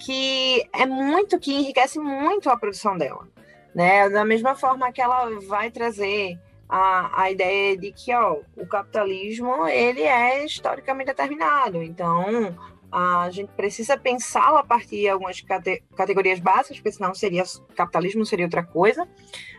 que 0.00 0.68
é 0.72 0.84
muito, 0.84 1.38
que 1.38 1.54
enriquece 1.54 1.98
muito 1.98 2.50
a 2.50 2.56
produção 2.56 2.98
dela. 2.98 3.26
Né? 3.74 4.08
Da 4.08 4.24
mesma 4.24 4.54
forma 4.54 4.90
que 4.90 5.00
ela 5.00 5.30
vai 5.46 5.70
trazer 5.70 6.38
a, 6.68 7.22
a 7.22 7.30
ideia 7.30 7.76
de 7.76 7.92
que 7.92 8.12
ó, 8.14 8.38
o 8.56 8.66
capitalismo 8.66 9.66
ele 9.68 10.02
é 10.02 10.44
historicamente 10.44 11.08
determinado. 11.08 11.82
Então, 11.82 12.54
a 12.90 13.28
gente 13.30 13.50
precisa 13.52 13.96
pensá-lo 13.96 14.56
a 14.56 14.64
partir 14.64 15.00
de 15.00 15.08
algumas 15.08 15.40
cate 15.40 15.82
categorias 15.96 16.40
básicas, 16.40 16.78
porque 16.78 16.92
senão 16.92 17.14
seria 17.14 17.44
capitalismo 17.74 18.24
seria 18.24 18.46
outra 18.46 18.64
coisa. 18.64 19.06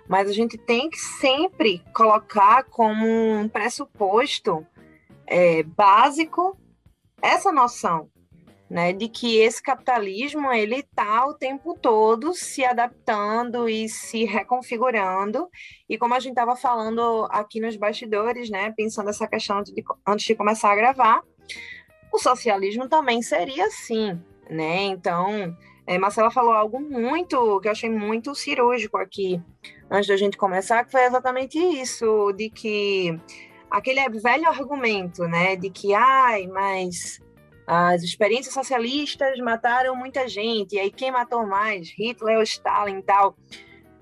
Mas 0.08 0.30
a 0.30 0.34
gente 0.34 0.58
tem 0.58 0.90
que 0.90 0.98
sempre 0.98 1.84
colocar 1.94 2.64
como 2.64 3.06
um 3.06 3.50
pressuposto 3.50 4.66
é, 5.26 5.64
básico 5.64 6.58
essa 7.22 7.52
noção 7.52 8.10
né, 8.69 8.91
de 8.91 9.07
que 9.07 9.38
esse 9.39 9.62
capitalismo 9.62 10.51
ele 10.51 10.77
está 10.77 11.25
o 11.25 11.33
tempo 11.33 11.77
todo 11.79 12.33
se 12.33 12.65
adaptando 12.65 13.69
e 13.69 13.88
se 13.88 14.25
reconfigurando 14.25 15.47
e 15.89 15.97
como 15.97 16.13
a 16.13 16.19
gente 16.19 16.31
estava 16.31 16.55
falando 16.55 17.27
aqui 17.31 17.62
nos 17.62 17.77
bastidores, 17.77 18.50
né, 18.50 18.74
pensando 18.75 19.09
essa 19.09 19.27
questão 19.27 19.63
de, 19.63 19.74
antes 20.05 20.25
de 20.25 20.36
começar 20.36 20.71
a 20.71 20.75
gravar, 20.75 21.21
o 22.12 22.19
socialismo 22.19 22.89
também 22.89 23.21
seria 23.21 23.65
assim, 23.65 24.19
né? 24.50 24.83
Então, 24.83 25.55
é, 25.86 25.97
Marcela 25.97 26.31
falou 26.31 26.53
algo 26.53 26.79
muito 26.79 27.59
que 27.62 27.67
eu 27.67 27.71
achei 27.71 27.89
muito 27.89 28.36
cirúrgico 28.36 28.97
aqui 28.97 29.41
antes 29.89 30.07
da 30.07 30.17
gente 30.17 30.38
começar, 30.38 30.83
que 30.83 30.91
foi 30.91 31.05
exatamente 31.05 31.57
isso, 31.57 32.31
de 32.33 32.50
que 32.50 33.17
aquele 33.69 34.07
velho 34.19 34.47
argumento, 34.47 35.24
né, 35.24 35.55
de 35.55 35.69
que 35.69 35.93
ai, 35.93 36.47
mas 36.47 37.21
as 37.67 38.01
experiências 38.01 38.53
socialistas 38.53 39.38
mataram 39.39 39.93
muita 39.93 40.25
gente, 40.25 40.75
e 40.75 40.79
aí 40.79 40.89
quem 40.89 41.12
matou 41.12 41.45
mais? 41.45 41.89
Hitler 41.89 42.38
ou 42.38 42.43
Stalin 42.43 43.00
e 43.00 43.03
tal. 43.03 43.36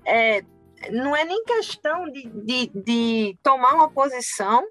É, 0.06 0.44
não 0.92 1.16
é 1.16 1.24
nem 1.24 1.42
questão 1.42 2.08
de, 2.08 2.28
de, 2.28 2.70
de, 2.72 3.38
tomar 3.42 3.74
uma 3.74 3.90
posição, 3.90 4.64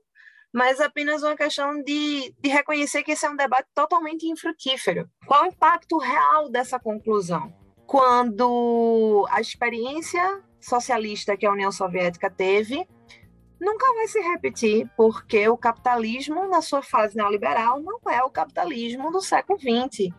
mas 0.53 0.79
apenas 0.79 1.23
uma 1.23 1.35
questão 1.35 1.83
de, 1.83 2.33
de 2.39 2.49
reconhecer 2.49 3.03
que 3.03 3.11
esse 3.11 3.25
é 3.25 3.29
um 3.29 3.35
debate 3.35 3.67
totalmente 3.75 4.25
infrutífero. 4.27 5.09
Qual 5.27 5.43
o 5.43 5.47
impacto 5.47 5.97
real 5.97 6.49
dessa 6.49 6.79
conclusão? 6.79 7.53
Quando 7.85 9.27
a 9.29 9.41
experiência 9.41 10.41
socialista 10.61 11.35
que 11.35 11.45
a 11.45 11.51
União 11.51 11.71
Soviética 11.71 12.31
teve 12.31 12.87
nunca 13.59 13.93
vai 13.93 14.07
se 14.07 14.19
repetir, 14.19 14.89
porque 14.95 15.47
o 15.47 15.57
capitalismo, 15.57 16.47
na 16.47 16.61
sua 16.61 16.81
fase 16.81 17.15
neoliberal, 17.15 17.81
não 17.81 17.99
é 18.09 18.23
o 18.23 18.29
capitalismo 18.29 19.11
do 19.11 19.21
século 19.21 19.59
XX. 19.59 20.13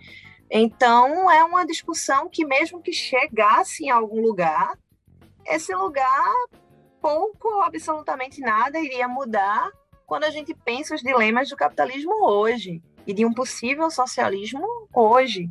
Então, 0.51 1.31
é 1.31 1.43
uma 1.45 1.67
discussão 1.67 2.29
que, 2.29 2.45
mesmo 2.45 2.81
que 2.81 2.93
chegasse 2.93 3.85
em 3.85 3.91
algum 3.91 4.21
lugar, 4.21 4.79
esse 5.47 5.75
lugar, 5.75 6.35
pouco 7.01 7.49
ou 7.49 7.63
absolutamente 7.63 8.41
nada 8.41 8.79
iria 8.79 9.09
mudar 9.09 9.71
quando 10.07 10.25
a 10.25 10.31
gente 10.31 10.55
pensa 10.55 10.95
os 10.95 11.03
dilemas 11.03 11.49
do 11.49 11.57
capitalismo 11.57 12.27
hoje 12.27 12.83
e 13.07 13.13
de 13.13 13.25
um 13.25 13.33
possível 13.33 13.91
socialismo 13.91 14.67
hoje. 14.95 15.51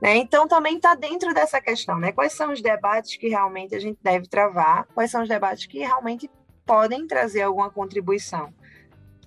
Né? 0.00 0.16
Então, 0.16 0.46
também 0.46 0.76
está 0.76 0.94
dentro 0.94 1.32
dessa 1.32 1.60
questão, 1.60 1.98
né? 1.98 2.12
Quais 2.12 2.32
são 2.32 2.52
os 2.52 2.60
debates 2.60 3.16
que 3.16 3.28
realmente 3.28 3.74
a 3.74 3.78
gente 3.78 3.98
deve 4.02 4.28
travar? 4.28 4.86
Quais 4.94 5.10
são 5.10 5.22
os 5.22 5.28
debates 5.28 5.66
que 5.66 5.78
realmente 5.78 6.28
podem 6.64 7.06
trazer 7.06 7.42
alguma 7.42 7.70
contribuição. 7.70 8.52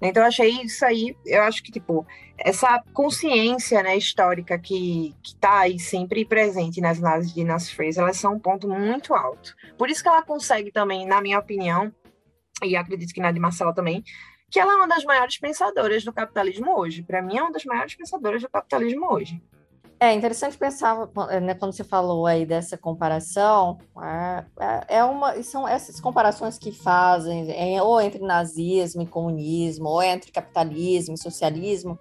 Então, 0.01 0.22
eu 0.24 0.27
achei 0.27 0.50
isso 0.62 0.86
aí, 0.86 1.15
eu 1.25 1.41
acho 1.44 1.63
que, 1.63 1.72
tipo, 1.72 2.06
essa 2.38 2.84
consciência 2.94 3.82
né, 3.82 3.98
histórica 3.98 4.58
que 4.60 5.15
está 5.24 5.62
aí 5.62 5.79
sempre 5.79 6.24
presente 6.24 6.79
nas 6.79 7.00
análises 7.00 7.34
de 7.34 7.44
Nancy 7.44 7.74
Fraser, 7.74 8.03
elas 8.03 8.17
são 8.17 8.36
um 8.36 8.39
ponto 8.39 8.67
muito 8.70 9.15
alto. 9.15 9.56
Por 9.77 9.89
isso 9.89 10.03
que 10.03 10.10
ela 10.10 10.22
consegue 10.22 10.72
também, 10.72 11.06
na 11.08 11.20
minha 11.20 11.39
opinião, 11.39 11.91
e 12.63 12.75
acredito 12.75 13.13
que 13.13 13.22
na 13.22 13.32
de 13.32 13.39
Marcela 13.39 13.74
também, 13.74 14.03
que 14.51 14.60
ela 14.60 14.74
é 14.74 14.75
uma 14.75 14.88
das 14.88 15.03
maiores 15.03 15.38
pensadoras 15.38 16.03
do 16.03 16.13
capitalismo 16.13 16.77
hoje. 16.77 17.03
Para 17.03 17.22
mim, 17.22 17.38
é 17.38 17.41
uma 17.41 17.51
das 17.51 17.65
maiores 17.65 17.96
pensadoras 17.96 18.41
do 18.41 18.50
capitalismo 18.50 19.12
hoje. 19.12 19.41
É 20.00 20.13
interessante 20.13 20.56
pensar, 20.56 21.10
né, 21.42 21.56
quando 21.56 21.74
você 21.74 21.84
falou 21.84 22.27
aí 22.27 22.46
dessa 22.46 22.77
comparação, 22.77 23.80
é, 24.00 24.46
é, 24.60 24.98
é 24.98 25.04
uma, 25.04 25.42
são 25.42 25.68
essas 25.68 26.00
comparações 26.00 26.60
que 26.60 26.72
fazem, 26.72 27.50
é, 27.50 27.82
ou 27.82 28.00
entre 28.00 28.24
nazismo 28.24 29.01
e 29.01 29.08
comunismo, 29.08 29.89
ou 29.89 30.04
entre 30.04 30.32
capitalismo 30.32 31.16
e 31.16 31.18
socialismo, 31.18 31.98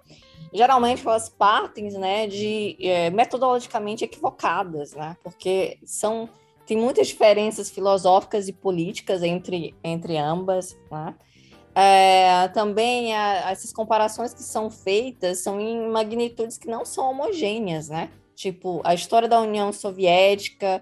geralmente 0.53 1.07
elas 1.07 1.27
partem 1.27 1.89
né, 1.97 2.27
de 2.27 2.77
é, 2.79 3.09
metodologicamente 3.09 4.03
equivocadas, 4.03 4.93
né, 4.93 5.17
porque 5.23 5.79
são, 5.83 6.29
tem 6.67 6.77
muitas 6.77 7.07
diferenças 7.07 7.67
filosóficas 7.67 8.47
e 8.47 8.53
políticas 8.53 9.23
entre, 9.23 9.75
entre 9.83 10.17
ambas, 10.17 10.77
né, 10.91 11.15
é, 11.79 12.47
também 12.47 13.15
a, 13.15 13.51
essas 13.51 13.71
comparações 13.71 14.33
que 14.33 14.41
são 14.41 14.67
feitas 14.67 15.43
são 15.43 15.61
em 15.61 15.87
magnitudes 15.91 16.57
que 16.57 16.67
não 16.67 16.83
são 16.83 17.11
homogêneas, 17.11 17.87
né? 17.87 18.09
Tipo, 18.33 18.81
a 18.83 18.95
história 18.95 19.27
da 19.27 19.39
União 19.39 19.71
Soviética, 19.71 20.81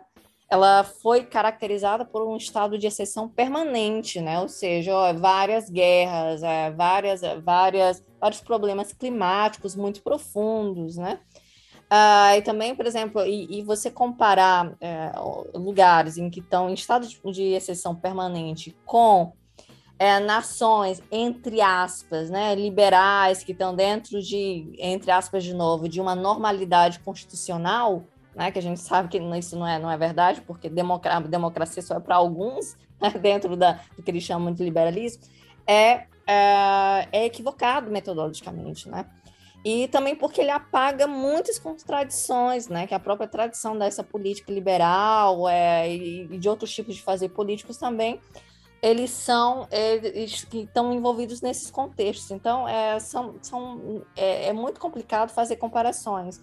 ela 0.49 0.85
foi 0.85 1.25
caracterizada 1.25 2.05
por 2.05 2.25
um 2.25 2.37
estado 2.37 2.77
de 2.77 2.87
exceção 2.87 3.27
permanente, 3.27 4.21
né? 4.21 4.39
Ou 4.39 4.47
seja, 4.47 4.95
ó, 4.95 5.11
várias 5.11 5.69
guerras, 5.69 6.41
é, 6.43 6.71
várias, 6.71 7.19
várias, 7.43 8.01
vários 8.17 8.39
problemas 8.39 8.93
climáticos 8.93 9.75
muito 9.75 10.01
profundos, 10.01 10.95
né? 10.95 11.19
Ah, 11.89 12.37
e 12.37 12.41
também, 12.41 12.73
por 12.73 12.85
exemplo, 12.85 13.21
e, 13.25 13.59
e 13.59 13.63
você 13.63 13.91
comparar 13.91 14.77
é, 14.79 15.11
lugares 15.53 16.17
em 16.17 16.29
que 16.29 16.39
estão 16.39 16.69
em 16.69 16.73
estado 16.73 17.05
de, 17.05 17.19
de 17.33 17.43
exceção 17.51 17.93
permanente 17.93 18.73
com 18.85 19.33
é, 19.97 20.19
nações, 20.19 21.01
entre 21.11 21.61
aspas, 21.61 22.29
né, 22.29 22.53
liberais, 22.53 23.43
que 23.43 23.53
estão 23.53 23.73
dentro 23.73 24.21
de, 24.21 24.73
entre 24.77 25.09
aspas, 25.11 25.43
de 25.43 25.53
novo, 25.53 25.87
de 25.87 26.01
uma 26.01 26.13
normalidade 26.15 26.99
constitucional, 26.99 28.03
né, 28.35 28.51
que 28.51 28.59
a 28.59 28.61
gente 28.61 28.81
sabe 28.81 29.07
que 29.07 29.17
isso 29.37 29.57
não 29.57 29.65
é, 29.65 29.79
não 29.79 29.89
é 29.89 29.97
verdade, 29.97 30.41
porque 30.41 30.69
democra 30.69 31.21
democracia 31.21 31.81
só 31.81 31.95
é 31.95 31.99
para 31.99 32.15
alguns, 32.15 32.75
né, 32.99 33.09
dentro 33.11 33.55
da, 33.55 33.79
do 33.95 34.03
que 34.03 34.11
eles 34.11 34.23
chamam 34.23 34.53
de 34.53 34.63
liberalismo, 34.63 35.23
é, 35.65 36.05
é, 36.27 37.07
é 37.11 37.25
equivocado 37.25 37.89
metodologicamente, 37.89 38.89
né? 38.89 39.05
E 39.63 39.87
também 39.87 40.15
porque 40.15 40.41
ele 40.41 40.51
apaga 40.51 41.07
muitas 41.07 41.57
contradições, 41.57 42.67
né? 42.67 42.85
Que 42.85 42.93
a 42.93 42.99
própria 42.99 43.27
tradição 43.27 43.75
dessa 43.75 44.03
política 44.03 44.51
liberal 44.51 45.49
é, 45.49 45.91
e 45.91 46.37
de 46.37 46.47
outros 46.47 46.71
tipos 46.71 46.93
de 46.93 47.01
fazer 47.01 47.29
políticos 47.29 47.77
também 47.77 48.19
eles 48.81 49.11
são 49.11 49.67
eles 49.71 50.47
estão 50.51 50.93
envolvidos 50.93 51.41
nesses 51.41 51.71
contextos. 51.71 52.31
Então, 52.31 52.67
é, 52.67 52.99
são, 52.99 53.35
são, 53.41 54.03
é, 54.15 54.47
é, 54.47 54.53
muito 54.53 54.79
complicado 54.79 55.29
fazer 55.29 55.55
comparações. 55.55 56.41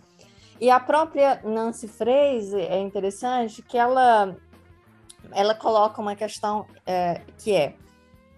E 0.60 0.70
a 0.70 0.78
própria 0.78 1.40
Nancy 1.44 1.88
Fraser 1.88 2.70
é 2.70 2.80
interessante 2.80 3.62
que 3.62 3.76
ela, 3.76 4.36
ela 5.32 5.54
coloca 5.54 6.00
uma 6.00 6.14
questão 6.14 6.66
é, 6.86 7.20
que 7.38 7.54
é 7.54 7.74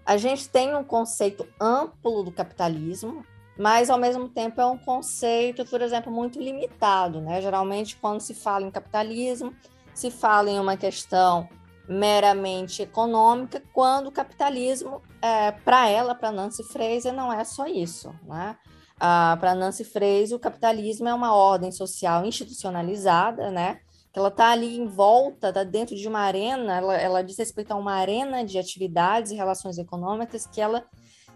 a 0.05 0.17
gente 0.17 0.47
tem 0.47 0.75
um 0.75 0.83
conceito 0.83 1.47
amplo 1.59 2.23
do 2.23 2.31
capitalismo, 2.31 3.25
mas 3.57 3.89
ao 3.89 3.97
mesmo 3.97 4.29
tempo 4.29 4.61
é 4.61 4.65
um 4.65 4.77
conceito, 4.77 5.65
por 5.65 5.81
exemplo, 5.81 6.11
muito 6.11 6.39
limitado. 6.39 7.19
Né? 7.21 7.41
Geralmente, 7.41 7.95
quando 7.95 8.21
se 8.21 8.35
fala 8.35 8.65
em 8.65 8.71
capitalismo, 8.71 9.51
se 9.95 10.11
fala 10.11 10.51
em 10.51 10.59
uma 10.59 10.77
questão 10.77 11.49
meramente 11.87 12.81
econômica, 12.81 13.61
quando 13.73 14.07
o 14.07 14.11
capitalismo, 14.11 15.01
é, 15.21 15.51
para 15.51 15.87
ela, 15.89 16.15
para 16.15 16.31
Nancy 16.31 16.63
Fraser, 16.63 17.13
não 17.13 17.31
é 17.31 17.43
só 17.43 17.67
isso. 17.67 18.13
Né? 18.23 18.57
ah, 18.99 19.37
para 19.39 19.55
Nancy 19.55 19.83
Fraser, 19.83 20.35
o 20.35 20.39
capitalismo 20.39 21.07
é 21.07 21.13
uma 21.13 21.35
ordem 21.35 21.71
social 21.71 22.25
institucionalizada, 22.25 23.51
né? 23.51 23.79
Que 24.11 24.19
ela 24.19 24.29
está 24.29 24.51
ali 24.51 24.77
em 24.77 24.87
volta, 24.87 25.49
está 25.49 25.63
dentro 25.63 25.95
de 25.95 26.07
uma 26.07 26.19
arena, 26.19 26.77
ela, 26.77 26.95
ela 26.95 27.21
diz 27.21 27.37
respeito 27.37 27.71
a 27.71 27.75
uma 27.75 27.93
arena 27.93 28.45
de 28.45 28.57
atividades 28.57 29.31
e 29.31 29.35
relações 29.35 29.77
econômicas 29.77 30.47
que 30.47 30.61
ela 30.61 30.85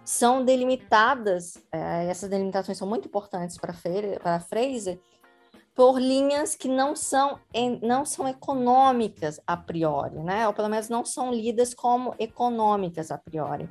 são 0.06 0.44
delimitadas, 0.44 1.62
é, 1.72 2.08
essas 2.10 2.30
delimitações 2.30 2.78
são 2.78 2.88
muito 2.88 3.08
importantes 3.08 3.58
para 3.58 3.74
Fraser, 3.74 5.00
por 5.80 5.98
linhas 5.98 6.56
que 6.56 6.68
não 6.68 6.94
são, 6.94 7.40
não 7.82 8.04
são 8.04 8.28
econômicas 8.28 9.40
a 9.48 9.56
priori, 9.56 10.20
né? 10.20 10.46
ou 10.46 10.52
pelo 10.52 10.68
menos 10.68 10.90
não 10.90 11.06
são 11.06 11.32
lidas 11.32 11.74
como 11.74 12.14
econômicas 12.20 13.12
a 13.12 13.18
priori. 13.18 13.70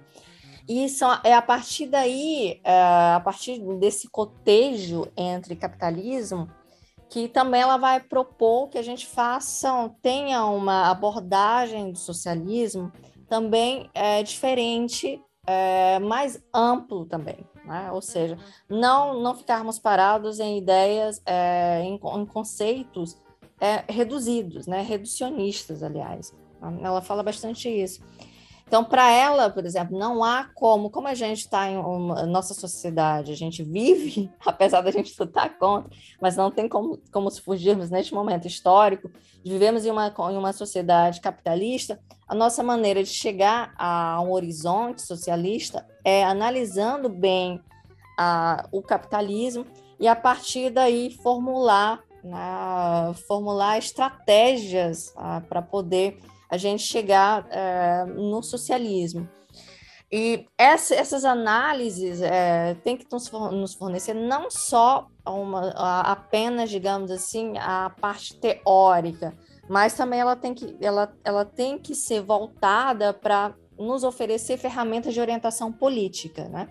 E 0.67 0.89
são, 0.89 1.21
é 1.23 1.35
a 1.35 1.43
partir 1.43 1.87
daí, 1.87 2.63
é, 2.65 3.13
a 3.15 3.21
partir 3.23 3.59
desse 3.79 4.09
cotejo 4.09 5.07
entre 5.15 5.55
capitalismo, 5.55 6.51
que 7.11 7.29
também 7.29 7.61
ela 7.61 7.77
vai 7.77 8.01
propor 8.01 8.71
que 8.71 8.79
a 8.79 8.83
gente 8.83 9.07
faça, 9.07 9.71
tenha 10.01 10.47
uma 10.47 10.91
abordagem 10.91 11.93
do 11.93 11.99
socialismo 11.99 12.91
também 13.29 13.91
é, 13.93 14.23
diferente, 14.23 15.21
é, 15.49 15.99
mais 15.99 16.45
amplo 16.53 17.07
também, 17.07 17.39
né? 17.65 17.91
Ou 17.91 18.03
seja, 18.03 18.37
não, 18.69 19.19
não 19.23 19.35
ficarmos 19.35 19.79
parados 19.79 20.41
em 20.41 20.59
ideias, 20.59 21.23
é, 21.25 21.81
em, 21.83 21.95
em, 21.95 22.27
conceitos 22.27 23.17
é, 23.59 23.83
reduzidos, 23.89 24.67
né? 24.67 24.83
reducionistas, 24.83 25.83
aliás. 25.83 26.35
Ela 26.83 27.01
fala 27.01 27.23
bastante 27.23 27.67
isso. 27.67 28.03
Então, 28.67 28.85
para 28.85 29.11
ela, 29.11 29.49
por 29.49 29.65
exemplo, 29.65 29.99
não 29.99 30.23
há 30.23 30.51
como, 30.55 30.91
como 30.91 31.09
a 31.09 31.15
gente 31.15 31.39
está 31.39 31.71
em 31.71 31.79
uma, 31.79 32.27
nossa 32.27 32.53
sociedade, 32.53 33.33
a 33.33 33.37
gente 33.37 33.63
vive, 33.63 34.31
apesar 34.45 34.83
da 34.83 34.91
gente 34.91 35.15
lutar 35.19 35.57
contra, 35.59 35.91
mas 36.21 36.37
não 36.37 36.51
tem 36.51 36.69
como, 36.69 37.01
como 37.11 37.31
se 37.31 37.41
fugirmos 37.41 37.89
neste 37.89 38.13
momento 38.13 38.47
histórico, 38.47 39.11
vivemos 39.43 39.87
em 39.87 39.91
uma, 39.91 40.09
em 40.09 40.37
uma 40.37 40.53
sociedade 40.53 41.23
capitalista, 41.23 41.99
a 42.29 42.35
nossa 42.35 42.63
maneira 42.63 43.03
de 43.03 43.09
chegar 43.09 43.73
a 43.79 44.21
um 44.21 44.33
horizonte 44.33 45.01
socialista 45.03 45.87
é 46.05 46.23
analisando 46.25 47.09
bem 47.09 47.61
a, 48.19 48.69
o 48.71 48.83
capitalismo 48.83 49.67
e, 49.99 50.07
a 50.07 50.15
partir 50.15 50.71
daí, 50.71 51.17
formular, 51.23 52.01
né, 52.23 53.15
formular 53.27 53.79
estratégias 53.79 55.13
ah, 55.17 55.41
para 55.49 55.63
poder 55.63 56.19
a 56.51 56.57
gente 56.57 56.83
chegar 56.83 57.47
é, 57.51 58.05
no 58.05 58.43
socialismo. 58.43 59.29
E 60.11 60.47
essa, 60.57 60.95
essas 60.95 61.25
análises 61.25 62.23
é, 62.23 62.75
têm 62.83 62.97
que 62.97 63.07
nos 63.11 63.75
fornecer 63.75 64.15
não 64.15 64.51
só 64.51 65.07
uma, 65.27 65.69
apenas, 66.01 66.71
digamos 66.71 67.11
assim, 67.11 67.59
a 67.59 67.91
parte 68.01 68.35
teórica, 68.37 69.37
mas 69.69 69.95
também 69.95 70.21
ela 70.21 70.35
tem 70.35 70.55
que, 70.55 70.77
ela, 70.81 71.13
ela 71.23 71.45
tem 71.45 71.79
que 71.79 71.95
ser 71.95 72.23
voltada 72.23 73.13
para 73.13 73.55
nos 73.79 74.03
oferecer 74.03 74.57
ferramentas 74.57 75.15
de 75.15 75.21
orientação 75.21 75.73
política, 75.73 76.49
né? 76.49 76.69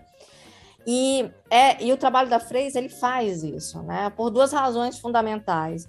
E, 0.86 1.30
é, 1.50 1.82
e 1.84 1.92
o 1.92 1.96
trabalho 1.96 2.30
da 2.30 2.40
Freire, 2.40 2.76
ele 2.76 2.88
faz 2.88 3.42
isso, 3.42 3.82
né? 3.82 4.10
Por 4.10 4.30
duas 4.30 4.52
razões 4.52 4.98
fundamentais. 4.98 5.88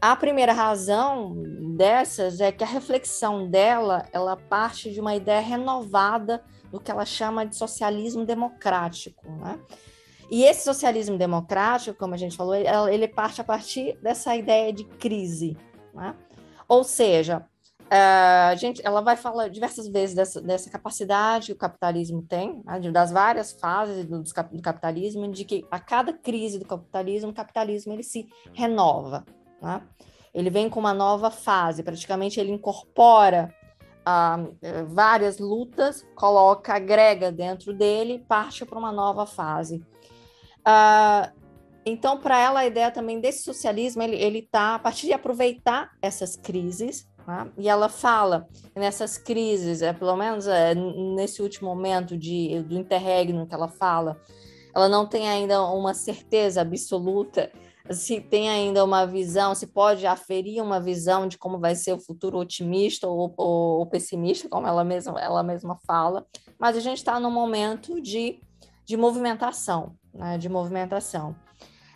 A 0.00 0.14
primeira 0.14 0.52
razão 0.52 1.34
dessas 1.76 2.40
é 2.40 2.52
que 2.52 2.62
a 2.62 2.66
reflexão 2.66 3.48
dela, 3.48 4.06
ela 4.12 4.36
parte 4.36 4.92
de 4.92 5.00
uma 5.00 5.14
ideia 5.14 5.40
renovada 5.40 6.42
do 6.70 6.78
que 6.78 6.90
ela 6.90 7.04
chama 7.04 7.44
de 7.44 7.56
socialismo 7.56 8.24
democrático, 8.24 9.30
né? 9.32 9.58
E 10.30 10.44
esse 10.44 10.62
socialismo 10.62 11.16
democrático, 11.16 11.98
como 11.98 12.14
a 12.14 12.18
gente 12.18 12.36
falou, 12.36 12.54
ele 12.54 13.08
parte 13.08 13.40
a 13.40 13.44
partir 13.44 13.98
dessa 14.02 14.36
ideia 14.36 14.72
de 14.72 14.84
crise, 14.84 15.56
né? 15.94 16.14
Ou 16.68 16.84
seja, 16.84 17.46
a 17.90 18.54
gente, 18.54 18.82
ela 18.84 19.00
vai 19.00 19.16
falar 19.16 19.48
diversas 19.48 19.88
vezes 19.88 20.14
dessa, 20.14 20.40
dessa 20.40 20.70
capacidade 20.70 21.46
que 21.46 21.52
o 21.52 21.56
capitalismo 21.56 22.22
tem, 22.22 22.62
né? 22.64 22.78
das 22.90 23.10
várias 23.10 23.52
fases 23.52 24.04
do, 24.04 24.22
do 24.22 24.62
capitalismo, 24.62 25.30
de 25.30 25.44
que 25.44 25.66
a 25.70 25.78
cada 25.80 26.12
crise 26.12 26.58
do 26.58 26.66
capitalismo, 26.66 27.30
o 27.30 27.34
capitalismo 27.34 27.92
ele 27.92 28.02
se 28.02 28.28
renova, 28.52 29.24
né? 29.62 29.82
Ele 30.34 30.50
vem 30.50 30.68
com 30.68 30.78
uma 30.78 30.92
nova 30.92 31.30
fase, 31.30 31.82
praticamente 31.82 32.38
ele 32.38 32.52
incorpora 32.52 33.52
ah, 34.04 34.38
várias 34.86 35.38
lutas, 35.38 36.06
coloca, 36.14 36.74
agrega 36.74 37.32
dentro 37.32 37.72
dele, 37.72 38.24
parte 38.28 38.64
para 38.64 38.78
uma 38.78 38.92
nova 38.92 39.24
fase. 39.24 39.82
Ah, 40.64 41.32
então, 41.88 42.18
para 42.18 42.38
ela, 42.38 42.60
a 42.60 42.66
ideia 42.66 42.90
também 42.90 43.20
desse 43.20 43.42
socialismo, 43.42 44.02
ele 44.02 44.38
está 44.38 44.74
a 44.74 44.78
partir 44.78 45.06
de 45.06 45.12
aproveitar 45.12 45.90
essas 46.02 46.36
crises, 46.36 47.08
tá? 47.24 47.48
e 47.56 47.68
ela 47.68 47.88
fala 47.88 48.46
nessas 48.74 49.18
crises, 49.18 49.82
é, 49.82 49.92
pelo 49.92 50.16
menos 50.16 50.46
é, 50.46 50.74
nesse 50.74 51.42
último 51.42 51.68
momento 51.68 52.16
de, 52.16 52.62
do 52.62 52.76
interregno 52.76 53.46
que 53.46 53.54
ela 53.54 53.68
fala, 53.68 54.20
ela 54.74 54.88
não 54.88 55.06
tem 55.06 55.28
ainda 55.28 55.62
uma 55.62 55.94
certeza 55.94 56.60
absoluta 56.60 57.50
se 57.90 58.20
tem 58.20 58.50
ainda 58.50 58.84
uma 58.84 59.06
visão, 59.06 59.54
se 59.54 59.66
pode 59.66 60.06
aferir 60.06 60.62
uma 60.62 60.80
visão 60.80 61.26
de 61.26 61.38
como 61.38 61.58
vai 61.58 61.74
ser 61.74 61.92
o 61.92 61.98
futuro 61.98 62.38
otimista 62.38 63.08
ou, 63.08 63.32
ou, 63.36 63.78
ou 63.78 63.86
pessimista, 63.86 64.48
como 64.48 64.66
ela 64.66 64.84
mesma, 64.84 65.18
ela 65.20 65.42
mesma 65.42 65.78
fala, 65.86 66.26
mas 66.58 66.76
a 66.76 66.80
gente 66.80 66.98
está 66.98 67.18
num 67.18 67.30
momento 67.30 68.00
de, 68.00 68.40
de 68.84 68.96
movimentação, 68.96 69.94
né, 70.12 70.36
de 70.36 70.48
movimentação, 70.48 71.34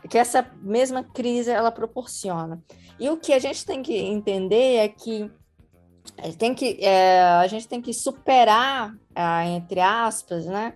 que 0.09 0.19
essa 0.19 0.51
mesma 0.61 1.03
crise 1.03 1.51
ela 1.51 1.71
proporciona. 1.71 2.63
E 2.99 3.09
o 3.09 3.17
que 3.17 3.33
a 3.33 3.39
gente 3.39 3.65
tem 3.65 3.83
que 3.83 3.97
entender 3.97 4.77
é 4.77 4.89
que 4.89 5.31
tem 6.39 6.55
que 6.55 6.79
é, 6.81 7.23
a 7.23 7.47
gente 7.47 7.69
tem 7.69 7.81
que 7.81 7.95
superar, 7.95 8.95
ah, 9.15 9.47
entre 9.47 9.81
aspas, 9.81 10.47
né, 10.47 10.75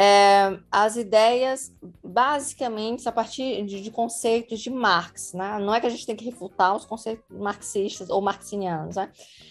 é, 0.00 0.56
as 0.70 0.94
ideias 0.94 1.74
basicamente 2.04 3.08
a 3.08 3.12
partir 3.12 3.64
de, 3.66 3.82
de, 3.82 3.90
conceitos 3.90 4.60
de 4.60 4.70
Marx, 4.70 5.32
né? 5.32 5.58
Não 5.58 5.74
é 5.74 5.80
que 5.80 5.88
a 5.88 5.90
gente 5.90 6.06
tem 6.06 6.14
que 6.14 6.24
refutar 6.24 6.76
os 6.76 6.84
conceitos 6.84 7.24
marxistas 7.28 8.08
ou 8.08 8.22
marxinianos, 8.22 8.94
né? 8.94 9.10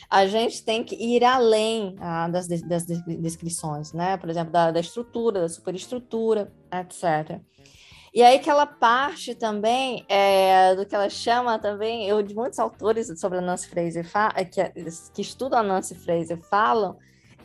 A 0.10 0.26
gente 0.26 0.64
tem 0.64 0.86
que 0.86 0.96
ir 0.96 1.22
além 1.26 1.98
ah, 2.00 2.30
das, 2.30 2.48
das, 2.48 2.86
descrições, 2.86 3.92
né? 3.92 4.16
Por 4.16 4.30
exemplo, 4.30 4.54
da, 4.54 4.72
da 4.72 4.80
estrutura, 4.80 5.42
da 5.42 5.50
superestrutura, 5.50 6.50
etc. 6.72 7.42
E 8.18 8.24
aí 8.24 8.40
que 8.40 8.50
ela 8.50 8.66
parte 8.66 9.36
também 9.36 10.04
é, 10.10 10.74
do 10.74 10.88
que 10.88 10.96
ela 10.96 11.08
chama 11.08 11.60
também, 11.60 12.08
eu 12.08 12.24
de 12.24 12.34
muitos 12.34 12.58
autores 12.58 13.08
sobre 13.20 13.38
a 13.38 13.42
Nancy 13.42 13.70
Fraser 13.70 14.04
que, 14.52 14.64
que 15.14 15.22
estudam 15.22 15.60
a 15.60 15.62
Nancy 15.62 15.94
Fraser 15.94 16.42
falam, 16.50 16.98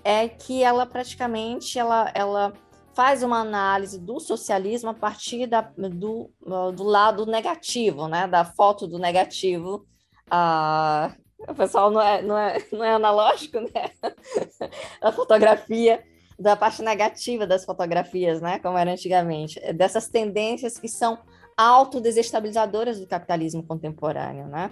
é 0.02 0.26
que 0.26 0.62
ela 0.62 0.86
praticamente 0.86 1.78
ela, 1.78 2.10
ela 2.14 2.54
faz 2.94 3.22
uma 3.22 3.40
análise 3.40 4.00
do 4.00 4.18
socialismo 4.18 4.88
a 4.88 4.94
partir 4.94 5.46
da, 5.46 5.60
do, 5.76 6.30
do 6.74 6.84
lado 6.84 7.26
negativo, 7.26 8.08
né? 8.08 8.26
Da 8.26 8.42
foto 8.42 8.86
do 8.86 8.98
negativo. 8.98 9.86
Ah, 10.30 11.14
o 11.46 11.54
pessoal 11.54 11.90
não 11.90 12.00
é, 12.00 12.22
não 12.22 12.38
é, 12.38 12.66
não 12.72 12.82
é 12.82 12.94
analógico, 12.94 13.60
né? 13.60 13.90
a 15.02 15.12
fotografia, 15.12 16.02
da 16.42 16.56
parte 16.56 16.82
negativa 16.82 17.46
das 17.46 17.64
fotografias, 17.64 18.40
né? 18.40 18.58
Como 18.58 18.76
era 18.76 18.90
antigamente. 18.90 19.60
Dessas 19.72 20.08
tendências 20.08 20.78
que 20.78 20.88
são 20.88 21.18
autodesestabilizadoras 21.56 22.98
do 22.98 23.06
capitalismo 23.06 23.62
contemporâneo, 23.62 24.48
né? 24.48 24.70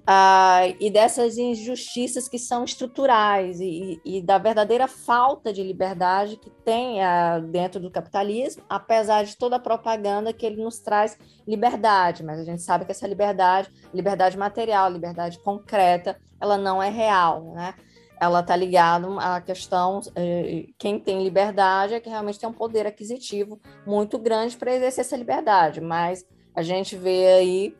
Uh, 0.00 0.74
e 0.80 0.90
dessas 0.90 1.36
injustiças 1.36 2.26
que 2.26 2.38
são 2.38 2.64
estruturais 2.64 3.60
e, 3.60 4.00
e, 4.04 4.22
da 4.22 4.38
verdadeira 4.38 4.88
falta 4.88 5.52
de 5.52 5.62
liberdade 5.62 6.36
que 6.36 6.50
tem 6.64 6.98
uh, 6.98 7.40
dentro 7.42 7.78
do 7.80 7.90
capitalismo, 7.90 8.62
apesar 8.68 9.24
de 9.24 9.36
toda 9.36 9.56
a 9.56 9.60
propaganda 9.60 10.32
que 10.32 10.44
ele 10.46 10.64
nos 10.64 10.78
traz 10.80 11.18
liberdade, 11.46 12.24
mas 12.24 12.40
a 12.40 12.44
gente 12.44 12.62
sabe 12.62 12.86
que 12.86 12.92
essa 12.92 13.06
liberdade, 13.06 13.70
liberdade 13.92 14.38
material, 14.38 14.90
liberdade 14.90 15.38
concreta, 15.40 16.16
ela 16.40 16.56
não 16.56 16.82
é 16.82 16.88
real, 16.88 17.52
né? 17.52 17.74
Ela 18.20 18.40
está 18.40 18.54
ligada 18.54 19.08
à 19.18 19.40
questão, 19.40 20.00
eh, 20.14 20.66
quem 20.76 21.00
tem 21.00 21.24
liberdade 21.24 21.94
é 21.94 22.00
que 22.00 22.10
realmente 22.10 22.38
tem 22.38 22.48
um 22.48 22.52
poder 22.52 22.86
aquisitivo 22.86 23.58
muito 23.86 24.18
grande 24.18 24.58
para 24.58 24.74
exercer 24.74 25.00
essa 25.00 25.16
liberdade, 25.16 25.80
mas 25.80 26.26
a 26.54 26.62
gente 26.62 26.96
vê 26.96 27.26
aí 27.26 27.76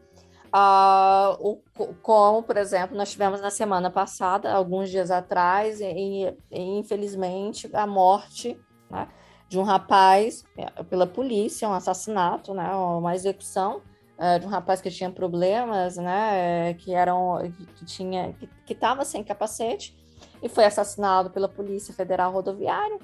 Uh, 0.53 1.63
o, 1.79 1.95
como, 2.03 2.43
por 2.43 2.57
exemplo, 2.57 2.97
nós 2.97 3.13
tivemos 3.13 3.41
na 3.41 3.51
semana 3.51 3.89
passada, 3.89 4.53
alguns 4.53 4.91
dias 4.91 5.09
atrás, 5.09 5.81
e, 5.81 6.35
e 6.51 6.61
infelizmente, 6.61 7.71
a 7.73 7.87
morte 7.87 8.59
né, 8.91 9.07
de 9.49 9.61
um 9.61 9.63
rapaz 9.63 10.45
é, 10.59 10.83
pela 10.83 11.07
polícia, 11.07 11.69
um 11.69 11.73
assassinato, 11.73 12.53
né, 12.53 12.69
uma 12.75 13.15
execução 13.15 13.81
uh, 14.19 14.41
de 14.41 14.47
um 14.47 14.49
rapaz 14.49 14.81
que 14.81 14.91
tinha 14.91 15.09
problemas, 15.09 15.97
né, 15.97 16.75
que 16.75 16.93
eram 16.93 17.39
que 17.77 17.85
tinha 17.85 18.33
que 18.67 18.73
estava 18.73 19.05
sem 19.05 19.23
capacete 19.23 19.97
e 20.43 20.49
foi 20.49 20.65
assassinado 20.65 21.31
pela 21.31 21.49
Polícia 21.49 21.93
Federal 21.95 22.33
Rodoviária. 22.33 22.99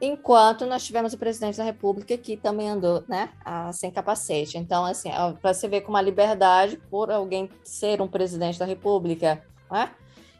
enquanto 0.00 0.66
nós 0.66 0.84
tivemos 0.84 1.12
o 1.12 1.18
presidente 1.18 1.56
da 1.56 1.62
República 1.62 2.18
que 2.18 2.36
também 2.36 2.68
andou, 2.68 3.04
né, 3.06 3.30
sem 3.72 3.88
capacete. 3.88 4.58
Então, 4.58 4.84
assim, 4.84 5.10
para 5.40 5.54
você 5.54 5.68
ver 5.68 5.82
como 5.82 5.96
a 5.96 6.02
liberdade 6.02 6.76
por 6.90 7.08
alguém 7.08 7.48
ser 7.62 8.02
um 8.02 8.08
presidente 8.08 8.58
da 8.58 8.64
República, 8.64 9.40
né, 9.70 9.92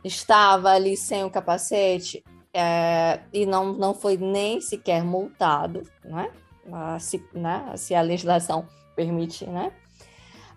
estava 0.05 0.71
ali 0.71 0.97
sem 0.97 1.23
o 1.23 1.31
capacete 1.31 2.25
é, 2.53 3.21
e 3.33 3.47
não, 3.47 3.73
não 3.73 3.95
foi 3.95 4.17
nem 4.17 4.61
sequer 4.61 5.05
multado, 5.05 5.83
né, 6.05 6.29
se, 6.99 7.25
né, 7.33 7.73
se 7.77 7.95
a 7.95 8.03
legislação 8.03 8.67
permite, 8.97 9.47
né, 9.47 9.73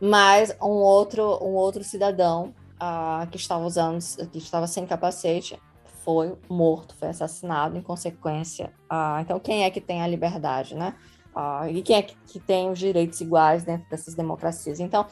mas 0.02 0.56
um 0.62 0.82
outro 0.82 1.38
um 1.44 1.54
outro 1.54 1.84
cidadão 1.84 2.54
uh, 2.76 3.28
que 3.30 3.38
estava 3.38 3.66
usando 3.66 4.00
que 4.32 4.38
estava 4.38 4.68
sem 4.68 4.86
capacete 4.86 5.60
foi 6.06 6.38
morto, 6.48 6.96
foi 6.96 7.08
assassinado 7.08 7.76
em 7.76 7.82
consequência. 7.82 8.72
Uh, 8.84 9.20
então, 9.22 9.40
quem 9.40 9.64
é 9.64 9.72
que 9.72 9.82
tem 9.82 10.04
a 10.04 10.08
liberdade, 10.08 10.76
né? 10.76 10.94
Uh, 11.36 11.68
e 11.68 11.82
quem 11.82 11.98
é 11.98 12.02
que, 12.04 12.16
que, 12.28 12.40
tem 12.40 12.70
os 12.70 12.78
direitos 12.78 13.20
iguais 13.20 13.64
dentro 13.64 13.90
dessas 13.90 14.14
democracias? 14.14 14.80
Então, 14.80 15.08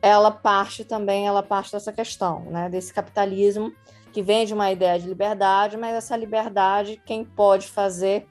ela 0.00 0.30
parte 0.30 0.84
também, 0.84 1.26
ela 1.26 1.42
parte 1.42 1.70
dessa 1.70 1.92
questão, 1.92 2.40
né? 2.46 2.70
Desse 2.70 2.94
capitalismo 2.94 3.70
que 4.10 4.22
vem 4.22 4.46
de 4.46 4.54
uma 4.54 4.72
ideia 4.72 4.98
de 4.98 5.06
liberdade, 5.06 5.76
mas 5.76 5.94
essa 5.94 6.16
liberdade, 6.16 7.00
quem 7.04 7.24
pode 7.24 7.66
fazer 7.68 8.26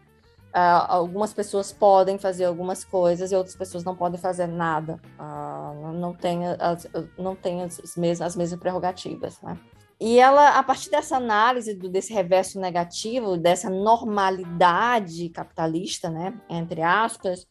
algumas 0.87 1.33
pessoas 1.35 1.71
podem 1.71 2.17
fazer 2.17 2.45
algumas 2.45 2.83
coisas 2.83 3.31
e 3.31 3.35
outras 3.35 3.55
pessoas 3.55 3.83
não 3.83 3.95
podem 3.95 4.19
fazer 4.19 4.47
nada, 4.47 4.99
não 5.93 6.15
tem, 6.15 6.47
as, 6.47 6.87
não 7.15 7.35
tem 7.35 7.61
as, 7.61 7.95
mesmas, 7.95 8.21
as 8.21 8.35
mesmas 8.35 8.59
prerrogativas. 8.59 9.39
Né? 9.39 9.55
E 9.99 10.19
ela, 10.19 10.57
a 10.57 10.63
partir 10.63 10.91
dessa 10.91 11.17
análise 11.17 11.73
do, 11.73 11.89
desse 11.89 12.13
reverso 12.13 12.59
negativo, 12.59 13.35
dessa 13.35 13.69
normalidade 13.69 15.29
capitalista, 15.29 16.09
né, 16.09 16.39
entre 16.47 16.83
aspas, 16.83 17.47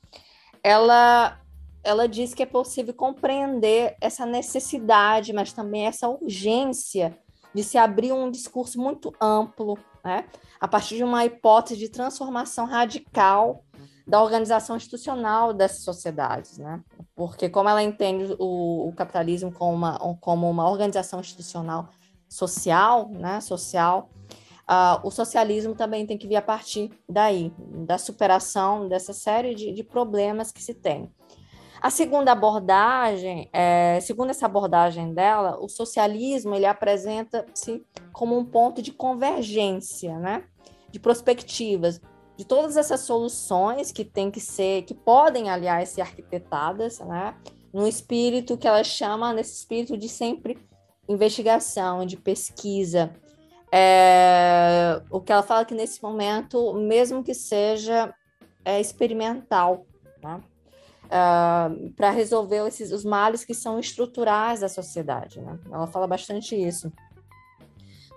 ela, 0.63 1.41
ela 1.83 2.07
diz 2.07 2.35
que 2.35 2.45
é 2.45 2.47
possível 2.47 2.95
compreender 2.95 3.97
essa 4.01 4.25
necessidade, 4.25 5.33
mas 5.33 5.53
também 5.53 5.87
essa 5.87 6.09
urgência 6.09 7.19
de 7.53 7.65
se 7.65 7.79
abrir 7.79 8.13
um 8.13 8.31
discurso 8.31 8.81
muito 8.81 9.13
amplo, 9.21 9.77
né, 10.05 10.25
a 10.61 10.69
partir 10.69 10.97
de 10.97 11.05
uma 11.05 11.25
hipótese 11.25 11.81
de 11.81 11.89
transformação 11.89 12.65
radical 12.65 13.65
da 14.07 14.23
organização 14.23 14.77
institucional 14.77 15.53
dessas 15.53 15.83
sociedades, 15.83 16.59
né? 16.59 16.81
Porque 17.17 17.49
como 17.49 17.69
ela 17.69 17.83
entende 17.83 18.37
o, 18.39 18.89
o 18.89 18.93
capitalismo 18.93 19.51
como 19.51 19.75
uma, 19.75 19.99
como 20.21 20.49
uma 20.49 20.71
organização 20.71 21.19
institucional 21.19 21.89
social, 22.37 23.09
né, 23.09 23.41
social, 23.41 24.11
uh, 24.69 25.07
o 25.07 25.11
socialismo 25.11 25.75
também 25.75 26.07
tem 26.07 26.19
que 26.19 26.29
vir 26.29 26.37
a 26.37 26.43
partir 26.43 26.91
daí, 27.09 27.51
da 27.59 27.97
superação 27.97 28.89
dessa 28.89 29.15
série 29.15 29.55
de, 29.55 29.73
de 29.73 29.83
problemas 29.83 30.53
que 30.53 30.63
se 30.63 30.75
tem. 30.75 31.11
A 31.81 31.91
segunda 31.91 32.33
abordagem, 32.33 33.49
é, 33.53 34.01
segundo 34.01 34.31
essa 34.31 34.47
abordagem 34.47 35.15
dela, 35.15 35.59
o 35.61 35.69
socialismo 35.69 36.55
ele 36.55 36.67
apresenta-se 36.67 37.85
como 38.13 38.37
um 38.37 38.45
ponto 38.45 38.83
de 38.83 38.93
convergência, 38.93 40.19
né, 40.19 40.45
de 40.91 40.99
perspectivas, 40.99 42.01
de 42.37 42.45
todas 42.45 42.77
essas 42.77 43.01
soluções 43.01 43.93
que 43.93 44.05
tem 44.05 44.31
que 44.31 44.41
ser, 44.41 44.83
que 44.83 44.95
podem, 44.95 45.49
aliás, 45.49 45.91
ser 45.91 46.03
arquitetadas, 46.03 46.99
né, 47.01 47.35
no 47.73 47.87
espírito 47.87 48.59
que 48.59 48.69
ela 48.69 48.85
chama, 48.85 49.33
nesse 49.33 49.59
espírito 49.59 49.97
de 49.97 50.09
sempre 50.09 50.59
investigação, 51.09 52.05
de 52.05 52.17
pesquisa. 52.17 53.13
É, 53.73 55.03
o 55.11 55.21
que 55.21 55.33
ela 55.33 55.43
fala 55.43 55.65
que 55.65 55.75
nesse 55.75 56.03
momento, 56.03 56.73
mesmo 56.75 57.23
que 57.23 57.35
seja 57.35 58.15
é, 58.65 58.81
experimental, 58.81 59.87
né? 60.23 60.41
Uh, 61.07 61.93
para 61.93 62.11
resolver 62.11 62.67
esses, 62.67 62.91
os 62.91 63.05
males 63.05 63.45
que 63.45 63.55
são 63.55 63.79
estruturais 63.79 64.59
da 64.59 64.69
sociedade. 64.69 65.41
Né? 65.41 65.57
Ela 65.71 65.87
fala 65.87 66.05
bastante 66.05 66.57
isso. 66.57 66.93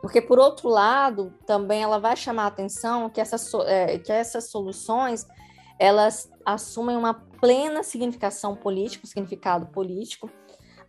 Porque, 0.02 0.20
por 0.20 0.40
outro 0.40 0.70
lado, 0.70 1.32
também 1.46 1.84
ela 1.84 2.00
vai 2.00 2.16
chamar 2.16 2.46
a 2.46 2.48
atenção 2.48 3.08
que 3.08 3.22
essas, 3.22 3.54
é, 3.68 4.00
que 4.00 4.12
essas 4.12 4.50
soluções 4.50 5.28
elas 5.78 6.30
assumem 6.46 6.98
uma 6.98 7.14
plena 7.14 7.84
significação 7.84 8.56
política, 8.56 9.06
significado 9.06 9.68
político, 9.68 10.30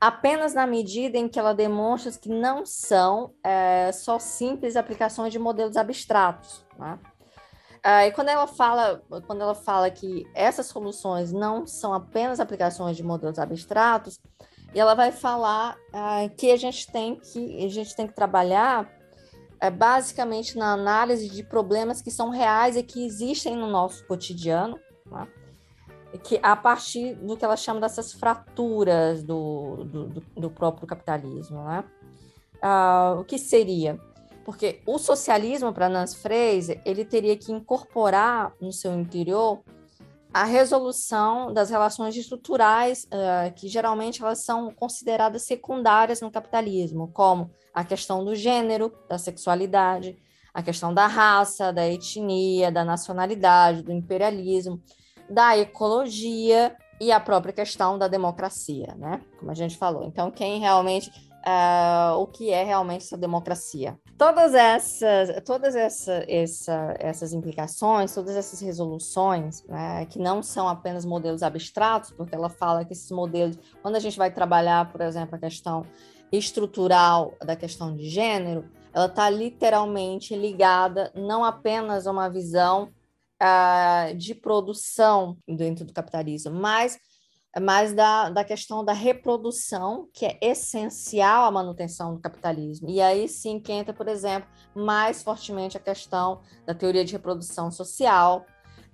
apenas 0.01 0.55
na 0.55 0.67
medida 0.67 1.19
em 1.19 1.29
que 1.29 1.39
ela 1.39 1.53
demonstra 1.53 2.11
que 2.13 2.31
não 2.31 2.65
são 2.65 3.35
é, 3.45 3.93
só 3.93 4.19
simples 4.19 4.75
aplicações 4.75 5.33
de 5.33 5.39
modelos 5.39 5.77
abstratos. 5.77 6.65
Né? 6.79 6.99
Ah, 7.83 8.07
e 8.07 8.13
quando 8.13 8.29
ela 8.29 8.47
fala, 8.47 9.03
quando 9.27 9.43
ela 9.43 9.55
fala 9.55 9.91
que 9.91 10.27
essas 10.35 10.67
soluções 10.67 11.33
não 11.33 11.67
são 11.67 11.93
apenas 11.93 12.41
aplicações 12.41 12.97
de 12.97 13.03
modelos 13.03 13.39
abstratos, 13.39 14.19
e 14.75 14.79
ela 14.79 14.95
vai 14.95 15.13
falar 15.13 15.77
ah, 15.93 16.29
que 16.37 16.51
a 16.51 16.57
gente 16.57 16.91
tem 16.91 17.17
que 17.17 17.65
a 17.65 17.69
gente 17.69 17.95
tem 17.95 18.07
que 18.07 18.15
trabalhar 18.15 18.91
é, 19.61 19.71
basicamente 19.71 20.57
na 20.57 20.73
análise 20.73 21.29
de 21.29 21.43
problemas 21.43 22.01
que 22.01 22.11
são 22.11 22.31
reais 22.31 22.77
e 22.77 22.83
que 22.83 23.05
existem 23.05 23.57
no 23.57 23.67
nosso 23.67 24.07
cotidiano. 24.07 24.79
Né? 25.07 25.29
Que 26.19 26.41
a 26.43 26.57
partir 26.57 27.15
do 27.15 27.37
que 27.37 27.45
ela 27.45 27.57
chama 27.57 27.81
dessas 27.81 28.13
fraturas 28.13 29.23
do, 29.23 29.85
do, 29.85 30.23
do 30.37 30.51
próprio 30.51 30.87
capitalismo. 30.87 31.63
Né? 31.65 31.85
Ah, 32.61 33.17
o 33.19 33.25
que 33.25 33.39
seria? 33.39 33.99
Porque 34.45 34.81
o 34.87 34.99
socialismo, 34.99 35.73
para 35.73 35.89
Nancy 35.89 36.17
Fraser, 36.17 36.81
ele 36.85 37.05
teria 37.05 37.37
que 37.37 37.53
incorporar 37.53 38.53
no 38.61 38.73
seu 38.73 38.93
interior 38.99 39.63
a 40.33 40.45
resolução 40.45 41.53
das 41.53 41.71
relações 41.71 42.17
estruturais 42.17 43.05
uh, 43.05 43.53
que 43.55 43.69
geralmente 43.69 44.23
elas 44.23 44.45
são 44.45 44.71
consideradas 44.73 45.43
secundárias 45.43 46.21
no 46.21 46.31
capitalismo, 46.31 47.09
como 47.13 47.51
a 47.75 47.85
questão 47.85 48.25
do 48.25 48.35
gênero, 48.35 48.93
da 49.09 49.19
sexualidade, 49.19 50.17
a 50.55 50.63
questão 50.63 50.95
da 50.95 51.07
raça, 51.07 51.73
da 51.73 51.87
etnia, 51.87 52.71
da 52.71 52.85
nacionalidade, 52.85 53.83
do 53.83 53.93
imperialismo 53.93 54.81
da 55.31 55.57
ecologia 55.57 56.77
e 57.01 57.11
a 57.11 57.21
própria 57.21 57.53
questão 57.53 57.97
da 57.97 58.09
democracia, 58.09 58.95
né? 58.99 59.23
Como 59.39 59.51
a 59.51 59.55
gente 59.55 59.79
falou. 59.79 60.05
Então, 60.05 60.31
quem 60.31 60.61
realmente 60.61 61.11
uh, 61.41 62.19
o 62.19 62.27
que 62.27 62.51
é 62.51 62.63
realmente 62.63 63.05
essa 63.05 63.17
democracia. 63.17 63.99
Todas 64.19 64.55
essas, 64.55 65.43
todas 65.45 65.75
essa, 65.75 66.25
essa, 66.29 66.95
essas 66.99 67.33
implicações, 67.33 68.15
todas 68.15 68.37
essas 68.37 68.61
resoluções, 68.61 69.65
né, 69.65 70.05
que 70.07 70.19
não 70.19 70.43
são 70.43 70.69
apenas 70.69 71.05
modelos 71.05 71.43
abstratos, 71.43 72.11
porque 72.11 72.35
ela 72.35 72.51
fala 72.51 72.85
que 72.85 72.93
esses 72.93 73.11
modelos, 73.11 73.59
quando 73.83 73.97
a 73.97 74.01
gente 74.01 74.19
vai 74.19 74.31
trabalhar, 74.31 74.91
por 74.93 75.01
exemplo, 75.01 75.37
a 75.37 75.39
questão 75.39 75.85
estrutural 76.31 77.35
da 77.45 77.57
questão 77.57 77.97
de 77.97 78.09
gênero, 78.09 78.65
ela 78.93 79.07
está 79.07 79.31
literalmente 79.31 80.35
ligada 80.37 81.11
não 81.15 81.45
apenas 81.45 82.07
a 82.07 82.11
uma 82.11 82.29
visão 82.29 82.91
uh, 83.41 84.15
de 84.17 84.35
produção 84.35 85.37
dentro 85.49 85.85
do 85.85 85.93
capitalismo, 85.93 86.53
mas, 86.53 86.99
mas 87.61 87.93
da, 87.93 88.31
da 88.31 88.45
questão 88.45 88.85
da 88.85 88.93
reprodução, 88.93 90.09
que 90.13 90.27
é 90.27 90.39
essencial 90.41 91.45
à 91.45 91.51
manutenção 91.51 92.15
do 92.15 92.21
capitalismo. 92.21 92.89
E 92.89 93.01
aí 93.01 93.29
sim 93.29 93.59
que 93.59 93.73
entra, 93.73 93.93
por 93.95 94.09
exemplo, 94.09 94.49
mais 94.75 95.23
fortemente 95.23 95.77
a 95.77 95.81
questão 95.81 96.41
da 96.67 96.75
teoria 96.75 97.05
de 97.05 97.13
reprodução 97.13 97.71
social, 97.71 98.45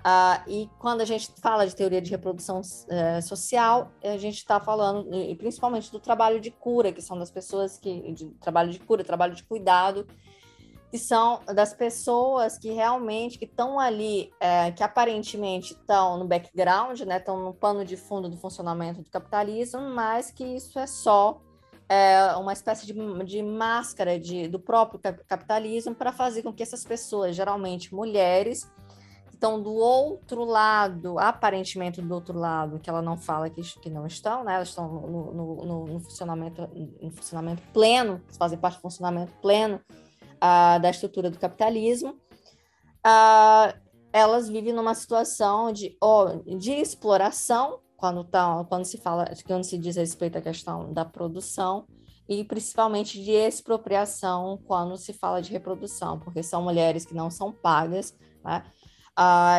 Uh, 0.07 0.39
e 0.49 0.71
quando 0.79 1.01
a 1.01 1.05
gente 1.05 1.33
fala 1.43 1.67
de 1.67 1.75
teoria 1.75 2.01
de 2.01 2.13
reprodução 2.13 2.61
uh, 2.61 3.21
social, 3.23 3.91
a 4.05 4.17
gente 4.17 4.37
está 4.37 4.61
falando 4.61 5.13
e 5.13 5.35
principalmente 5.35 5.91
do 5.91 5.99
trabalho 5.99 6.41
de 6.41 6.53
cura, 6.53 6.93
que 6.93 7.03
são 7.03 7.19
das 7.19 7.29
pessoas 7.29 7.77
que. 7.77 8.13
De, 8.13 8.27
trabalho 8.41 8.71
de 8.71 8.79
cura, 8.79 9.03
trabalho 9.03 9.35
de 9.35 9.43
cuidado, 9.43 10.07
que 10.91 10.99
são 10.99 11.41
das 11.47 11.75
pessoas 11.75 12.59
que 12.59 12.71
realmente 12.71 13.39
que 13.39 13.45
estão 13.45 13.79
ali, 13.79 14.33
é, 14.39 14.71
que 14.71 14.83
aparentemente 14.83 15.73
estão 15.73 16.19
no 16.19 16.27
background, 16.27 17.01
né, 17.01 17.19
estão 17.19 17.43
no 17.43 17.53
pano 17.53 17.85
de 17.85 17.97
fundo 17.97 18.29
do 18.29 18.37
funcionamento 18.37 19.03
do 19.03 19.11
capitalismo, 19.11 19.81
mas 19.81 20.31
que 20.31 20.45
isso 20.45 20.79
é 20.79 20.87
só 20.87 21.41
é, 21.89 22.35
uma 22.37 22.53
espécie 22.53 22.87
de, 22.87 23.25
de 23.25 23.43
máscara 23.43 24.19
de, 24.19 24.49
do 24.49 24.59
próprio 24.59 25.01
capitalismo 25.27 25.95
para 25.95 26.13
fazer 26.13 26.43
com 26.43 26.53
que 26.53 26.63
essas 26.63 26.85
pessoas, 26.85 27.35
geralmente 27.35 27.95
mulheres, 27.95 28.71
estão 29.33 29.61
do 29.61 29.75
outro 29.75 30.45
lado, 30.45 31.19
aparentemente 31.19 32.01
do 32.01 32.15
outro 32.15 32.39
lado, 32.39 32.79
que 32.79 32.89
ela 32.89 33.03
não 33.03 33.17
fala 33.17 33.51
que, 33.51 33.61
que 33.81 33.91
não 33.91 34.07
estão, 34.07 34.43
né, 34.45 34.55
elas 34.55 34.69
estão 34.69 34.89
no, 34.89 35.33
no, 35.33 35.65
no, 35.65 35.87
no 35.87 36.01
funcionamento, 36.01 36.69
no 37.03 37.11
funcionamento 37.11 37.63
pleno, 37.73 38.23
fazem 38.39 38.59
parte 38.59 38.79
do 38.79 38.83
funcionamento 38.83 39.33
pleno 39.43 39.81
da 40.79 40.91
estrutura 40.91 41.31
do 41.31 41.39
capitalismo, 41.39 42.21
elas 44.13 44.49
vivem 44.49 44.73
numa 44.73 44.95
situação 44.95 45.73
de, 45.73 45.97
oh, 46.03 46.27
de 46.57 46.73
exploração, 46.73 47.81
quando, 47.97 48.25
tá, 48.25 48.65
quando 48.69 48.85
se 48.85 48.99
fala, 48.99 49.27
quando 49.47 49.65
se 49.65 49.79
diz 49.79 49.97
respeito 49.97 50.39
à 50.39 50.41
questão 50.41 50.93
da 50.93 51.05
produção, 51.05 51.87
e 52.29 52.45
principalmente 52.45 53.23
de 53.23 53.31
expropriação 53.31 54.59
quando 54.67 54.97
se 54.97 55.13
fala 55.13 55.41
de 55.41 55.53
reprodução, 55.53 56.19
porque 56.19 56.43
são 56.43 56.63
mulheres 56.63 57.05
que 57.05 57.15
não 57.15 57.31
são 57.31 57.53
pagas, 57.53 58.17
né? 58.45 58.65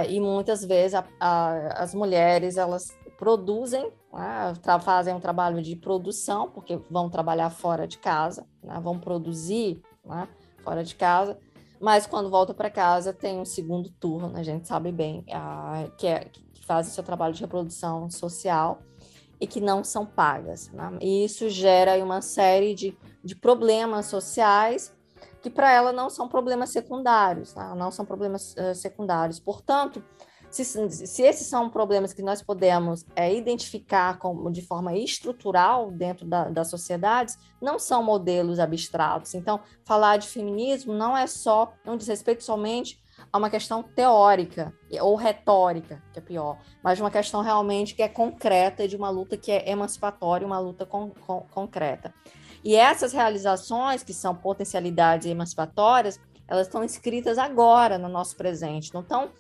e 0.10 0.20
muitas 0.20 0.64
vezes 0.64 0.94
a, 0.94 1.08
a, 1.20 1.84
as 1.84 1.94
mulheres 1.96 2.58
elas 2.58 2.96
produzem, 3.18 3.92
né, 4.14 4.54
fazem 4.82 5.14
um 5.14 5.20
trabalho 5.20 5.62
de 5.62 5.76
produção, 5.76 6.52
porque 6.52 6.80
vão 6.90 7.10
trabalhar 7.10 7.50
fora 7.50 7.88
de 7.88 7.98
casa, 7.98 8.46
né, 8.64 8.80
vão 8.80 9.00
produzir 9.00 9.82
né, 10.06 10.28
fora 10.68 10.84
de 10.84 10.96
casa, 10.96 11.40
mas 11.80 12.06
quando 12.06 12.30
volta 12.30 12.54
para 12.54 12.70
casa 12.70 13.14
tem 13.14 13.40
um 13.40 13.46
segundo 13.46 13.90
turno, 13.90 14.36
a 14.36 14.44
gente 14.44 14.68
sabe 14.68 14.92
bem, 14.92 15.24
ah, 15.32 15.86
que, 15.98 16.06
é, 16.06 16.26
que 16.26 16.66
fazem 16.66 16.92
seu 16.92 17.04
trabalho 17.04 17.34
de 17.34 17.40
reprodução 17.40 18.10
social 18.10 18.80
e 19.40 19.48
que 19.48 19.62
não 19.62 19.82
são 19.82 20.06
pagas. 20.06 20.70
Né? 20.74 20.98
E 21.00 21.24
isso 21.24 21.50
gera 21.50 22.04
uma 22.04 22.22
série 22.22 22.76
de, 22.76 22.98
de 23.24 23.34
problemas 23.34 24.08
sociais 24.08 24.94
que 25.42 25.50
para 25.50 25.72
ela 25.72 25.94
não 25.94 26.10
são 26.10 26.28
problemas 26.28 26.72
secundários, 26.72 27.54
tá? 27.54 27.74
não 27.74 27.90
são 27.90 28.04
problemas 28.04 28.54
uh, 28.58 28.76
secundários. 28.76 29.40
Portanto, 29.40 30.04
se, 30.50 30.64
se, 30.64 31.24
esses 31.24 31.48
são 31.48 31.70
problemas 31.70 32.14
que 32.14 32.22
nós 32.22 32.42
podemos 32.42 33.06
é, 33.16 33.34
identificar 33.34 34.18
como, 34.18 34.52
de 34.52 34.62
forma 34.62 34.96
estrutural 34.96 35.92
dentro 35.92 36.26
da, 36.26 36.46
das 36.46 36.70
sociedades, 36.70 37.38
não 37.62 37.78
são 37.78 38.02
modelos 38.04 38.60
abstratos. 38.60 39.34
Então, 39.34 39.60
falar 39.84 40.18
de 40.18 40.28
feminismo 40.28 40.94
não 40.94 41.16
é 41.16 41.28
só, 41.28 41.74
não 41.86 41.98
diz 41.98 42.08
respeito 42.08 42.44
somente 42.44 43.02
a 43.32 43.38
uma 43.38 43.50
questão 43.50 43.82
teórica 43.82 44.74
ou 45.02 45.16
retórica, 45.16 46.02
que 46.14 46.20
é 46.20 46.22
pior, 46.22 46.60
mas 46.84 47.00
uma 47.00 47.12
questão 47.12 47.42
realmente 47.42 47.96
que 47.96 48.04
é 48.04 48.08
concreta, 48.08 48.88
de 48.88 48.96
uma 48.96 49.10
luta 49.10 49.36
que 49.36 49.52
é 49.52 49.70
emancipatória, 49.70 50.46
uma 50.46 50.60
luta 50.60 50.86
con 50.86 51.10
con 51.26 51.46
concreta. 51.52 52.14
E 52.64 52.76
essas 52.76 53.14
realizações, 53.14 54.04
que 54.04 54.14
são 54.14 54.36
potencialidades 54.36 55.28
emancipatórias, 55.28 56.20
elas 56.48 56.68
estão 56.68 56.84
escritas 56.84 57.38
agora 57.38 57.98
no 57.98 58.08
nosso 58.08 58.36
presente, 58.36 58.94
não 58.94 59.02
estão 59.02 59.32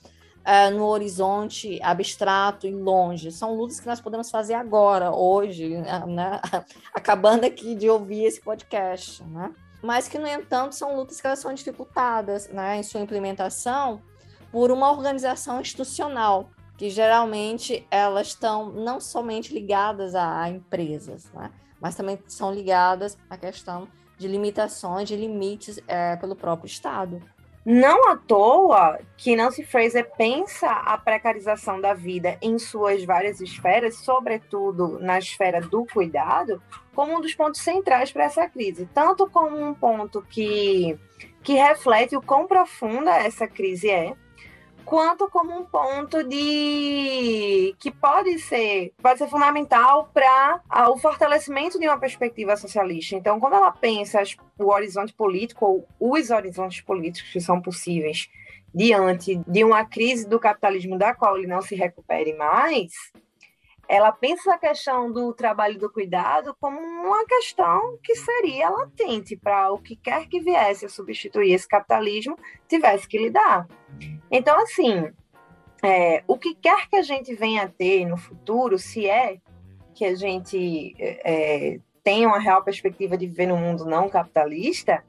é, 0.47 0.69
no 0.69 0.85
horizonte 0.85 1.77
abstrato 1.83 2.65
e 2.65 2.73
longe. 2.73 3.33
São 3.33 3.53
lutas 3.53 3.81
que 3.81 3.85
nós 3.85 3.99
podemos 3.99 4.31
fazer 4.31 4.53
agora, 4.53 5.11
hoje, 5.11 5.75
né? 6.07 6.39
acabando 6.95 7.43
aqui 7.43 7.75
de 7.75 7.89
ouvir 7.89 8.23
esse 8.23 8.39
podcast, 8.39 9.21
né? 9.25 9.53
Mas 9.83 10.07
que, 10.07 10.17
no 10.17 10.25
entanto, 10.25 10.73
são 10.73 10.95
lutas 10.95 11.19
que 11.19 11.27
elas 11.27 11.39
são 11.39 11.53
dificultadas 11.53 12.47
né, 12.47 12.77
em 12.77 12.83
sua 12.83 13.01
implementação 13.01 14.01
por 14.49 14.71
uma 14.71 14.89
organização 14.89 15.59
institucional, 15.59 16.49
que 16.77 16.89
geralmente 16.89 17.85
elas 17.91 18.27
estão 18.27 18.71
não 18.71 19.01
somente 19.01 19.53
ligadas 19.53 20.15
a, 20.15 20.43
a 20.43 20.49
empresas, 20.49 21.29
né? 21.33 21.51
mas 21.79 21.93
também 21.93 22.17
são 22.25 22.53
ligadas 22.53 23.17
à 23.29 23.37
questão 23.37 23.87
de 24.17 24.29
limitações, 24.29 25.09
de 25.09 25.15
limites 25.15 25.77
é, 25.87 26.15
pelo 26.15 26.35
próprio 26.37 26.67
Estado. 26.67 27.21
Não 27.69 28.07
à 28.07 28.15
toa 28.15 28.97
que 29.17 29.35
Nancy 29.35 29.61
Fraser 29.61 30.09
pensa 30.15 30.71
a 30.71 30.97
precarização 30.97 31.81
da 31.81 31.93
vida 31.93 32.37
em 32.41 32.57
suas 32.57 33.03
várias 33.03 33.41
esferas, 33.41 33.97
sobretudo 33.97 34.97
na 34.99 35.19
esfera 35.19 35.59
do 35.59 35.85
cuidado, 35.85 36.63
como 36.95 37.17
um 37.17 37.19
dos 37.19 37.35
pontos 37.35 37.59
centrais 37.59 38.09
para 38.09 38.23
essa 38.23 38.47
crise, 38.47 38.87
tanto 38.93 39.29
como 39.29 39.61
um 39.61 39.73
ponto 39.73 40.21
que, 40.29 40.97
que 41.43 41.55
reflete 41.55 42.15
o 42.15 42.21
quão 42.21 42.47
profunda 42.47 43.11
essa 43.11 43.45
crise 43.45 43.89
é, 43.89 44.15
quanto 44.87 45.29
como 45.29 45.51
um 45.51 45.65
ponto 45.65 46.23
de 46.23 47.75
que 47.77 47.91
pode 47.91 48.39
ser 48.39 48.93
pode 49.03 49.19
ser 49.19 49.27
fundamental 49.27 50.09
para 50.13 50.61
o 50.89 50.97
fortalecimento 50.97 51.77
de 51.77 51.85
uma 51.85 51.99
perspectiva 51.99 52.55
socialista. 52.55 53.15
Então, 53.15 53.37
quando 53.37 53.55
ela 53.55 53.69
pensa 53.69 54.23
o 54.57 54.71
horizonte 54.71 55.13
político 55.13 55.85
ou 55.99 56.15
os 56.15 56.29
horizontes 56.29 56.79
políticos 56.79 57.31
que 57.33 57.41
são 57.41 57.61
possíveis 57.61 58.29
diante 58.73 59.35
de 59.45 59.63
uma 59.63 59.83
crise 59.83 60.27
do 60.27 60.39
capitalismo 60.39 60.97
da 60.97 61.13
qual 61.13 61.37
ele 61.37 61.47
não 61.47 61.61
se 61.61 61.75
recupere 61.75 62.33
mais, 62.33 62.93
ela 63.87 64.11
pensa 64.11 64.53
a 64.53 64.57
questão 64.57 65.11
do 65.11 65.33
trabalho 65.33 65.79
do 65.79 65.89
cuidado 65.89 66.55
como 66.59 66.77
uma 66.79 67.25
questão 67.25 67.97
que 68.03 68.15
seria 68.15 68.69
latente 68.69 69.35
para 69.37 69.71
o 69.71 69.77
que 69.77 69.95
quer 69.95 70.27
que 70.27 70.41
viesse 70.41 70.85
a 70.85 70.89
substituir 70.89 71.53
esse 71.53 71.67
capitalismo 71.67 72.37
tivesse 72.67 73.07
que 73.07 73.17
lidar. 73.17 73.67
Então, 74.29 74.59
assim, 74.61 75.11
é, 75.81 76.23
o 76.27 76.37
que 76.37 76.53
quer 76.55 76.89
que 76.89 76.97
a 76.97 77.01
gente 77.01 77.33
venha 77.33 77.63
a 77.63 77.67
ter 77.67 78.05
no 78.05 78.17
futuro, 78.17 78.77
se 78.77 79.09
é 79.09 79.37
que 79.95 80.03
a 80.03 80.15
gente 80.15 80.93
é, 80.99 81.79
tenha 82.03 82.27
uma 82.27 82.39
real 82.39 82.63
perspectiva 82.63 83.17
de 83.17 83.27
viver 83.27 83.47
num 83.47 83.57
mundo 83.57 83.85
não 83.85 84.09
capitalista, 84.09 85.03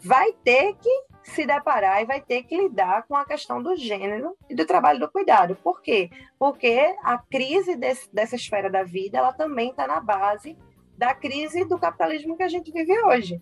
vai 0.00 0.32
ter 0.44 0.74
que 0.74 1.13
se 1.24 1.46
deparar 1.46 2.02
e 2.02 2.06
vai 2.06 2.20
ter 2.20 2.42
que 2.44 2.56
lidar 2.56 3.04
com 3.08 3.16
a 3.16 3.24
questão 3.24 3.62
do 3.62 3.74
gênero 3.74 4.36
e 4.48 4.54
do 4.54 4.66
trabalho 4.66 5.00
do 5.00 5.10
cuidado. 5.10 5.56
Por 5.56 5.80
quê? 5.80 6.10
Porque 6.38 6.94
a 7.02 7.18
crise 7.18 7.76
desse, 7.76 8.12
dessa 8.14 8.36
esfera 8.36 8.70
da 8.70 8.84
vida, 8.84 9.18
ela 9.18 9.32
também 9.32 9.70
está 9.70 9.86
na 9.86 10.00
base 10.00 10.56
da 10.96 11.14
crise 11.14 11.64
do 11.64 11.78
capitalismo 11.78 12.36
que 12.36 12.42
a 12.42 12.48
gente 12.48 12.70
vive 12.70 12.92
hoje. 13.04 13.40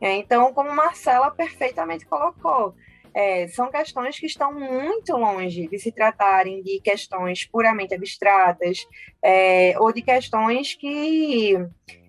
É, 0.00 0.12
então, 0.16 0.52
como 0.54 0.74
Marcela 0.74 1.30
perfeitamente 1.30 2.06
colocou, 2.06 2.74
é, 3.12 3.48
são 3.48 3.70
questões 3.70 4.18
que 4.18 4.26
estão 4.26 4.52
muito 4.52 5.16
longe 5.16 5.66
de 5.66 5.78
se 5.78 5.92
tratarem 5.92 6.62
de 6.62 6.80
questões 6.80 7.44
puramente 7.44 7.94
abstratas 7.94 8.86
é, 9.22 9.74
ou 9.78 9.92
de 9.92 10.02
questões 10.02 10.74
que 10.74 11.56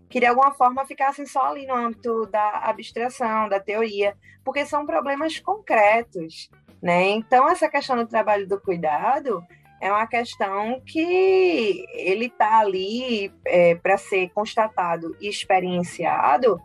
que 0.10 0.20
de 0.20 0.26
alguma 0.26 0.52
forma 0.52 0.86
ficassem 0.86 1.26
só 1.26 1.52
ali 1.52 1.68
no 1.68 1.76
âmbito 1.76 2.26
da 2.28 2.62
abstração, 2.64 3.48
da 3.48 3.60
teoria, 3.60 4.18
porque 4.44 4.66
são 4.66 4.86
problemas 4.86 5.40
concretos, 5.40 6.50
né? 6.82 7.10
Então 7.10 7.48
essa 7.48 7.70
questão 7.70 7.98
do 7.98 8.08
trabalho 8.08 8.48
do 8.48 8.60
cuidado 8.60 9.44
é 9.80 9.92
uma 9.92 10.08
questão 10.08 10.82
que 10.86 11.86
ele 11.94 12.26
está 12.26 12.60
ali 12.60 13.32
é, 13.46 13.76
para 13.76 13.98
ser 13.98 14.30
constatado 14.30 15.16
e 15.22 15.30
experienciado 15.30 16.60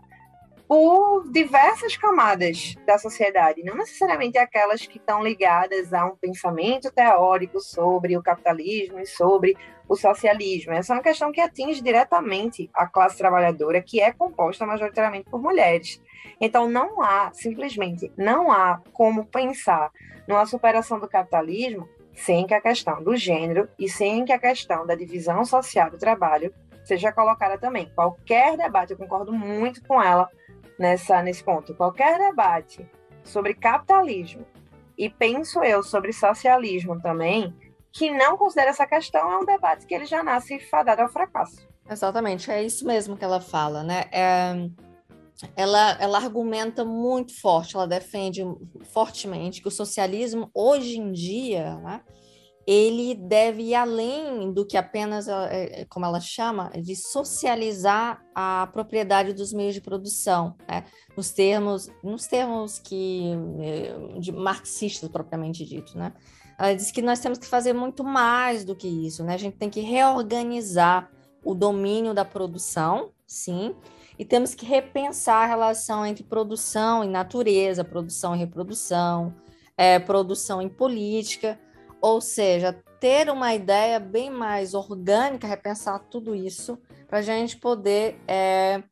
por 0.68 1.30
diversas 1.30 1.96
camadas 1.96 2.74
da 2.86 2.98
sociedade, 2.98 3.62
não 3.62 3.76
necessariamente 3.76 4.38
aquelas 4.38 4.86
que 4.86 4.98
estão 4.98 5.22
ligadas 5.22 5.92
a 5.92 6.06
um 6.06 6.16
pensamento 6.16 6.90
teórico 6.90 7.60
sobre 7.60 8.16
o 8.16 8.22
capitalismo 8.22 8.98
e 8.98 9.06
sobre 9.06 9.56
o 9.88 9.94
socialismo. 9.94 10.72
Essa 10.72 10.94
é 10.94 10.96
uma 10.96 11.02
questão 11.02 11.30
que 11.30 11.40
atinge 11.40 11.82
diretamente 11.82 12.70
a 12.72 12.86
classe 12.86 13.18
trabalhadora, 13.18 13.82
que 13.82 14.00
é 14.00 14.12
composta 14.12 14.64
majoritariamente 14.64 15.28
por 15.30 15.40
mulheres. 15.40 16.00
Então, 16.40 16.68
não 16.68 17.02
há, 17.02 17.30
simplesmente, 17.34 18.10
não 18.16 18.50
há 18.50 18.80
como 18.92 19.26
pensar 19.26 19.90
numa 20.26 20.46
superação 20.46 20.98
do 20.98 21.08
capitalismo 21.08 21.86
sem 22.14 22.46
que 22.46 22.54
a 22.54 22.60
questão 22.60 23.02
do 23.02 23.16
gênero 23.16 23.68
e 23.78 23.88
sem 23.88 24.24
que 24.24 24.32
a 24.32 24.38
questão 24.38 24.86
da 24.86 24.94
divisão 24.94 25.44
social 25.44 25.90
do 25.90 25.98
trabalho 25.98 26.54
seja 26.84 27.12
colocada 27.12 27.58
também. 27.58 27.90
Qualquer 27.94 28.56
debate, 28.56 28.92
eu 28.92 28.96
concordo 28.96 29.32
muito 29.32 29.82
com 29.86 30.02
ela 30.02 30.28
nessa, 30.78 31.22
nesse 31.22 31.42
ponto, 31.42 31.74
qualquer 31.74 32.18
debate 32.18 32.88
sobre 33.22 33.54
capitalismo 33.54 34.44
e 34.96 35.08
penso 35.08 35.62
eu 35.62 35.82
sobre 35.82 36.12
socialismo 36.12 37.00
também, 37.00 37.54
que 37.92 38.10
não 38.10 38.36
considera 38.36 38.70
essa 38.70 38.86
questão, 38.86 39.30
é 39.30 39.38
um 39.38 39.44
debate 39.44 39.86
que 39.86 39.94
ele 39.94 40.06
já 40.06 40.22
nasce 40.22 40.58
fadado 40.58 41.02
ao 41.02 41.08
fracasso. 41.08 41.66
Exatamente, 41.88 42.50
é 42.50 42.62
isso 42.62 42.86
mesmo 42.86 43.16
que 43.16 43.24
ela 43.24 43.40
fala, 43.40 43.82
né? 43.82 44.04
É, 44.12 44.70
ela, 45.56 45.96
ela 46.00 46.18
argumenta 46.18 46.84
muito 46.84 47.38
forte, 47.40 47.74
ela 47.74 47.86
defende 47.86 48.42
fortemente 48.92 49.60
que 49.60 49.68
o 49.68 49.70
socialismo, 49.70 50.50
hoje 50.54 50.98
em 50.98 51.12
dia, 51.12 51.76
né, 51.76 52.00
ele 52.66 53.14
deve 53.14 53.62
ir 53.62 53.74
além 53.74 54.52
do 54.52 54.64
que 54.66 54.76
apenas, 54.76 55.28
é, 55.28 55.82
é, 55.82 55.84
como 55.84 56.06
ela 56.06 56.20
chama, 56.20 56.70
de 56.70 56.96
socializar 56.96 58.24
a 58.34 58.68
propriedade 58.72 59.32
dos 59.32 59.52
meios 59.52 59.74
de 59.74 59.80
produção, 59.80 60.56
né? 60.68 60.84
nos 61.16 61.30
termos, 61.30 61.90
nos 62.02 62.26
termos 62.26 62.78
que 62.78 63.32
é, 63.60 64.18
de 64.18 64.32
marxistas 64.32 65.10
propriamente 65.10 65.64
dito, 65.64 65.96
né? 65.98 66.12
Ela 66.58 66.72
diz 66.72 66.92
que 66.92 67.02
nós 67.02 67.18
temos 67.18 67.38
que 67.38 67.46
fazer 67.46 67.72
muito 67.72 68.04
mais 68.04 68.64
do 68.64 68.76
que 68.76 68.86
isso, 68.86 69.24
né? 69.24 69.34
A 69.34 69.38
gente 69.38 69.56
tem 69.56 69.68
que 69.68 69.80
reorganizar 69.80 71.10
o 71.44 71.54
domínio 71.54 72.14
da 72.14 72.24
produção, 72.24 73.10
sim, 73.26 73.74
e 74.18 74.24
temos 74.24 74.54
que 74.54 74.64
repensar 74.64 75.42
a 75.42 75.46
relação 75.46 76.06
entre 76.06 76.22
produção 76.22 77.04
e 77.04 77.08
natureza, 77.08 77.84
produção 77.84 78.34
e 78.34 78.38
reprodução, 78.38 79.34
é, 79.76 79.98
produção 79.98 80.62
e 80.62 80.70
política 80.70 81.58
ou 82.04 82.20
seja, 82.20 82.84
ter 83.00 83.30
uma 83.30 83.54
ideia 83.54 83.98
bem 83.98 84.28
mais 84.28 84.74
orgânica, 84.74 85.46
repensar 85.46 85.98
tudo 86.10 86.34
isso, 86.34 86.78
para 87.08 87.20
a 87.20 87.22
gente 87.22 87.56
poder 87.56 88.20
é, 88.28 88.82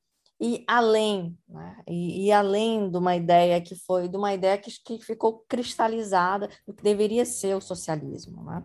ir 0.40 0.64
além, 0.66 1.36
né? 1.46 1.76
e 1.86 2.28
ir 2.28 2.32
além 2.32 2.90
de 2.90 2.96
uma 2.96 3.14
ideia 3.14 3.60
que 3.60 3.74
foi, 3.74 4.08
de 4.08 4.16
uma 4.16 4.32
ideia 4.32 4.56
que, 4.56 4.70
que 4.82 4.98
ficou 4.98 5.44
cristalizada 5.46 6.48
do 6.66 6.72
que 6.72 6.82
deveria 6.82 7.26
ser 7.26 7.54
o 7.54 7.60
socialismo. 7.60 8.42
Né? 8.44 8.64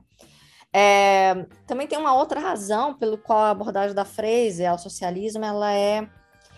É, 0.71 1.45
também 1.65 1.85
tem 1.85 1.99
uma 1.99 2.15
outra 2.15 2.39
razão 2.39 2.97
pelo 2.97 3.17
qual 3.17 3.39
a 3.39 3.49
abordagem 3.49 3.93
da 3.93 4.05
Fraser 4.05 4.71
ao 4.71 4.79
socialismo 4.79 5.43
ela 5.43 5.73
é, 5.73 6.09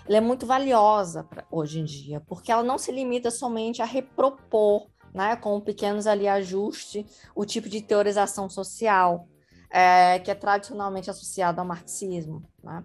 ela 0.08 0.18
é 0.18 0.22
muito 0.22 0.46
valiosa 0.46 1.24
pra, 1.24 1.44
hoje 1.50 1.80
em 1.80 1.86
dia, 1.86 2.22
porque 2.28 2.52
ela 2.52 2.62
não 2.62 2.78
se 2.78 2.92
limita 2.92 3.32
somente 3.32 3.82
a 3.82 3.86
repropor 3.86 4.92
né, 5.14 5.36
com 5.36 5.60
pequenos 5.60 6.08
ali 6.08 6.28
ajustes, 6.28 7.06
o 7.36 7.46
tipo 7.46 7.68
de 7.70 7.82
teorização 7.82 8.50
social 8.50 9.28
é, 9.70 10.20
que 10.20 10.32
é 10.32 10.36
tradicionalmente 10.36 11.10
associado 11.10 11.60
ao 11.60 11.68
marxismo. 11.68 12.44
Né? 12.64 12.84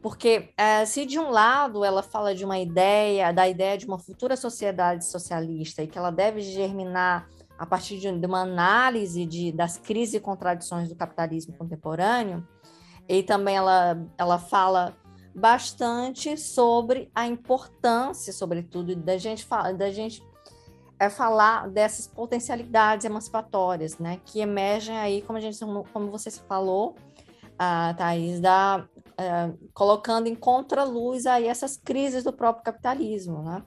Porque 0.00 0.50
é, 0.56 0.84
se 0.84 1.06
de 1.06 1.18
um 1.18 1.30
lado 1.30 1.84
ela 1.84 2.02
fala 2.02 2.34
de 2.34 2.44
uma 2.44 2.58
ideia, 2.58 3.32
da 3.32 3.48
ideia 3.48 3.76
de 3.78 3.86
uma 3.86 3.98
futura 3.98 4.36
sociedade 4.36 5.04
socialista 5.04 5.82
e 5.82 5.86
que 5.86 5.98
ela 5.98 6.10
deve 6.10 6.40
germinar 6.40 7.28
a 7.58 7.66
partir 7.66 7.98
de, 7.98 8.08
uma 8.08 8.40
análise 8.40 9.24
de, 9.24 9.52
das 9.52 9.78
crises 9.78 10.14
e 10.14 10.20
contradições 10.20 10.88
do 10.88 10.96
capitalismo 10.96 11.56
contemporâneo, 11.56 12.44
e 13.08 13.22
também 13.22 13.56
ela, 13.56 14.04
ela 14.18 14.36
fala 14.36 14.96
bastante 15.32 16.36
sobre 16.36 17.08
a 17.14 17.26
importância, 17.26 18.32
sobretudo, 18.32 18.96
da 18.96 19.16
gente, 19.16 19.46
da 19.78 19.90
gente 19.92 20.22
é 21.02 21.10
falar 21.10 21.68
dessas 21.68 22.06
potencialidades 22.06 23.04
emancipatórias, 23.04 23.98
né, 23.98 24.20
que 24.24 24.40
emergem 24.40 24.96
aí, 24.96 25.20
como 25.22 25.36
a 25.36 25.40
gente, 25.40 25.58
como 25.92 26.10
você 26.10 26.30
falou, 26.30 26.94
a 27.58 27.92
Thaís, 27.94 28.40
da, 28.40 28.84
é, 29.18 29.52
colocando 29.74 30.28
em 30.28 30.34
contraluz 30.34 31.26
aí 31.26 31.48
essas 31.48 31.76
crises 31.76 32.22
do 32.22 32.32
próprio 32.32 32.64
capitalismo, 32.64 33.42
né, 33.42 33.62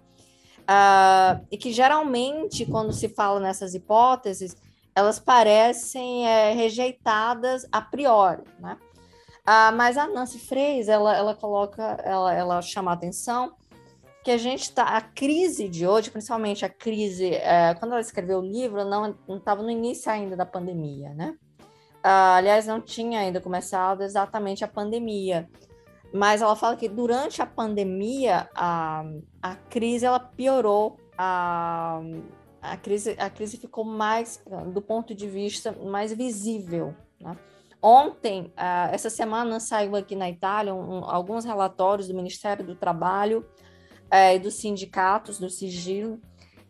uh, 0.62 1.45
e 1.52 1.58
que 1.58 1.74
geralmente, 1.74 2.65
quando 2.65 2.93
se 2.93 3.10
fala 3.10 3.39
nessas 3.41 3.76
hipóteses, 3.76 4.56
elas 4.95 5.19
parecem 5.19 6.26
é, 6.26 6.54
rejeitadas 6.54 7.67
a 7.69 7.82
priori, 7.82 8.43
né, 8.60 8.78
uh, 9.41 9.76
mas 9.76 9.98
a 9.98 10.08
Nancy 10.08 10.39
Fraser, 10.39 10.95
ela, 10.95 11.17
ela 11.17 11.36
coloca, 11.36 11.84
ela, 12.02 12.34
ela 12.34 12.62
chama 12.62 12.91
a 12.91 12.93
atenção 12.93 13.54
que 14.26 14.32
a 14.32 14.38
gente 14.40 14.64
está, 14.64 14.86
a 14.86 15.02
crise 15.02 15.70
de 15.70 15.86
hoje, 15.86 16.10
principalmente 16.10 16.66
a 16.66 16.70
crise, 16.70 17.36
é, 17.36 17.76
quando 17.76 17.92
ela 17.92 18.02
escreveu 18.02 18.40
o 18.40 18.42
livro, 18.42 18.84
não 18.84 19.16
estava 19.30 19.62
no 19.62 19.70
início 19.70 20.12
ainda 20.12 20.36
da 20.36 20.48
pandemia, 20.48 21.14
né? 21.14 21.38
Uh, 22.04 22.34
aliás, 22.38 22.66
não 22.66 22.82
tinha 22.82 23.20
ainda 23.20 23.40
começado 23.40 24.02
exatamente 24.02 24.64
a 24.64 24.68
pandemia, 24.68 25.48
mas 26.12 26.42
ela 26.42 26.56
fala 26.56 26.76
que 26.76 26.90
durante 26.90 27.40
a 27.40 27.46
pandemia 27.46 28.50
a, 28.56 29.04
a 29.44 29.56
crise 29.56 30.08
ela 30.08 30.20
piorou, 30.20 30.98
a, 31.16 32.02
a, 32.64 32.78
crise, 32.78 33.16
a 33.20 33.30
crise 33.30 33.58
ficou 33.58 33.84
mais, 33.84 34.44
do 34.74 34.82
ponto 34.82 35.14
de 35.14 35.28
vista 35.28 35.72
mais 35.72 36.12
visível, 36.12 36.96
né? 37.22 37.38
Ontem, 37.80 38.52
uh, 38.58 38.90
essa 38.92 39.12
semana, 39.12 39.60
saiu 39.60 39.96
aqui 39.96 40.16
na 40.16 40.28
Itália 40.28 40.74
um, 40.74 41.06
alguns 41.06 41.46
relatórios 41.46 42.08
do 42.08 42.16
Ministério 42.16 42.66
do 42.66 42.74
Trabalho 42.74 43.46
é, 44.15 44.39
dos 44.39 44.56
sindicatos, 44.56 45.39
do 45.39 45.49
sigilo, 45.49 46.19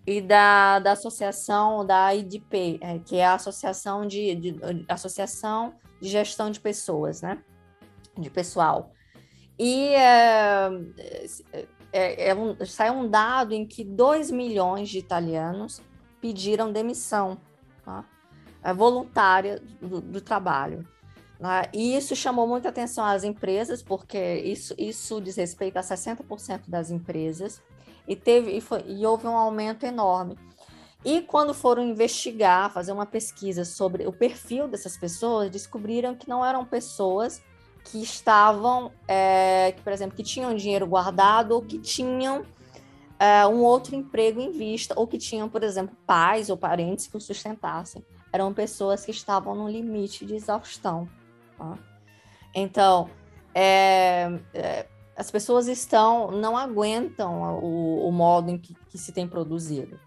e 0.06 0.22
da, 0.22 0.80
da 0.80 0.92
associação 0.92 1.86
da 1.86 2.14
IDP, 2.14 2.78
é, 2.82 3.00
que 3.00 3.18
é 3.18 3.26
a 3.26 3.34
Associação 3.34 4.06
de, 4.06 4.36
de, 4.36 4.56
Associação 4.88 5.74
de 6.00 6.10
Gestão 6.10 6.52
de 6.52 6.60
Pessoas, 6.60 7.22
né? 7.22 7.42
De 8.18 8.30
pessoal. 8.30 8.92
E 9.58 9.90
é, 9.96 10.70
é, 11.92 12.30
é 12.30 12.36
um, 12.36 12.56
sai 12.66 12.92
um 12.92 13.10
dado 13.10 13.54
em 13.54 13.66
que 13.66 13.84
2 13.84 14.30
milhões 14.30 14.90
de 14.90 15.00
italianos 15.00 15.82
pediram 16.22 16.72
demissão 16.72 17.40
tá? 17.86 18.04
É 18.64 18.74
voluntária 18.74 19.62
do, 19.80 20.02
do 20.02 20.20
trabalho. 20.20 20.86
Né? 21.40 21.64
E 21.74 21.96
isso 21.96 22.16
chamou 22.16 22.48
muita 22.48 22.70
atenção 22.70 23.06
às 23.06 23.24
empresas, 23.24 23.82
porque 23.82 24.36
isso, 24.36 24.74
isso 24.78 25.22
diz 25.22 25.36
respeito 25.36 25.78
a 25.78 25.82
60% 25.82 26.62
das 26.68 26.92
empresas, 26.92 27.62
e, 28.08 28.16
teve, 28.16 28.52
e, 28.52 28.62
foi, 28.62 28.84
e 28.88 29.06
houve 29.06 29.28
um 29.28 29.36
aumento 29.36 29.86
enorme. 29.86 30.38
E 31.04 31.22
quando 31.22 31.54
foram 31.54 31.84
investigar, 31.84 32.72
fazer 32.72 32.92
uma 32.92 33.06
pesquisa 33.06 33.64
sobre 33.64 34.08
o 34.08 34.12
perfil 34.12 34.68
dessas 34.68 34.98
pessoas, 34.98 35.52
descobriram 35.52 36.16
que 36.16 36.28
não 36.28 36.44
eram 36.44 36.66
pessoas 36.66 37.44
que 37.84 38.02
estavam, 38.02 38.92
é, 39.08 39.72
que, 39.74 39.82
por 39.84 39.94
exemplo, 39.94 40.16
que 40.16 40.24
tinham 40.24 40.56
dinheiro 40.56 40.88
guardado 40.88 41.52
ou 41.52 41.62
que 41.62 41.78
tinham 41.78 42.44
é, 43.20 43.46
um 43.46 43.62
outro 43.62 43.96
emprego 43.96 44.42
em 44.42 44.52
vista, 44.52 44.94
ou 44.98 45.06
que 45.06 45.20
tinham, 45.20 45.48
por 45.48 45.64
exemplo, 45.64 45.96
pais 46.08 46.50
ou 46.50 46.58
parentes 46.58 47.06
que 47.06 47.16
o 47.16 47.22
sustentassem. 47.22 48.04
Eram 48.34 48.54
pessoas 48.54 49.06
que 49.06 49.12
estavam 49.12 49.54
no 49.54 49.70
limite 49.70 50.26
de 50.26 50.36
exaustão. 50.36 51.08
Então, 52.54 53.10
é, 53.54 54.40
é, 54.54 54.86
as 55.16 55.32
pessoas 55.32 55.68
estão, 55.68 56.32
não 56.32 56.58
aguentam 56.58 57.60
o, 57.60 58.08
o 58.08 58.12
modo 58.12 58.50
em 58.52 58.58
que, 58.58 58.76
que, 58.90 58.98
se 58.98 59.12
tem 59.12 59.28
produzido. 59.28 60.00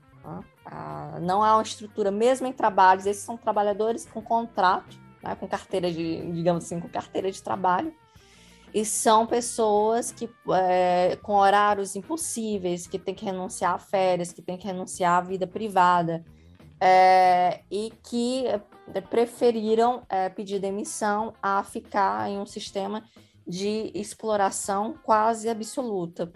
Não 1.22 1.42
há 1.42 1.56
uma 1.56 1.62
estrutura, 1.62 2.10
mesmo 2.10 2.46
em 2.46 2.52
trabalhos, 2.52 3.06
esses 3.06 3.22
são 3.22 3.36
trabalhadores 3.36 4.04
com 4.04 4.20
contrato, 4.20 4.98
né, 5.22 5.34
com 5.34 5.48
carteira 5.48 5.90
de, 5.90 6.30
digamos 6.32 6.64
assim, 6.64 6.78
com 6.78 6.88
carteira 6.88 7.30
de 7.32 7.42
trabalho, 7.42 7.94
e 8.74 8.84
são 8.84 9.26
pessoas 9.26 10.12
que 10.12 10.28
é, 10.52 11.16
com 11.22 11.32
horários 11.34 11.96
impossíveis, 11.96 12.86
que 12.86 12.98
têm 12.98 13.14
que 13.14 13.24
renunciar 13.24 13.74
a 13.74 13.78
férias, 13.78 14.30
que 14.30 14.42
têm 14.42 14.58
que 14.58 14.66
renunciar 14.66 15.18
à 15.18 15.20
vida 15.22 15.46
privada, 15.46 16.22
é, 16.78 17.62
e 17.70 17.90
que 18.02 18.44
preferiram 19.10 20.02
é, 20.08 20.28
pedir 20.28 20.58
demissão 20.58 21.34
a 21.42 21.62
ficar 21.62 22.28
em 22.28 22.38
um 22.38 22.46
sistema 22.46 23.04
de 23.46 23.90
exploração 23.94 24.94
quase 25.02 25.48
absoluta. 25.48 26.30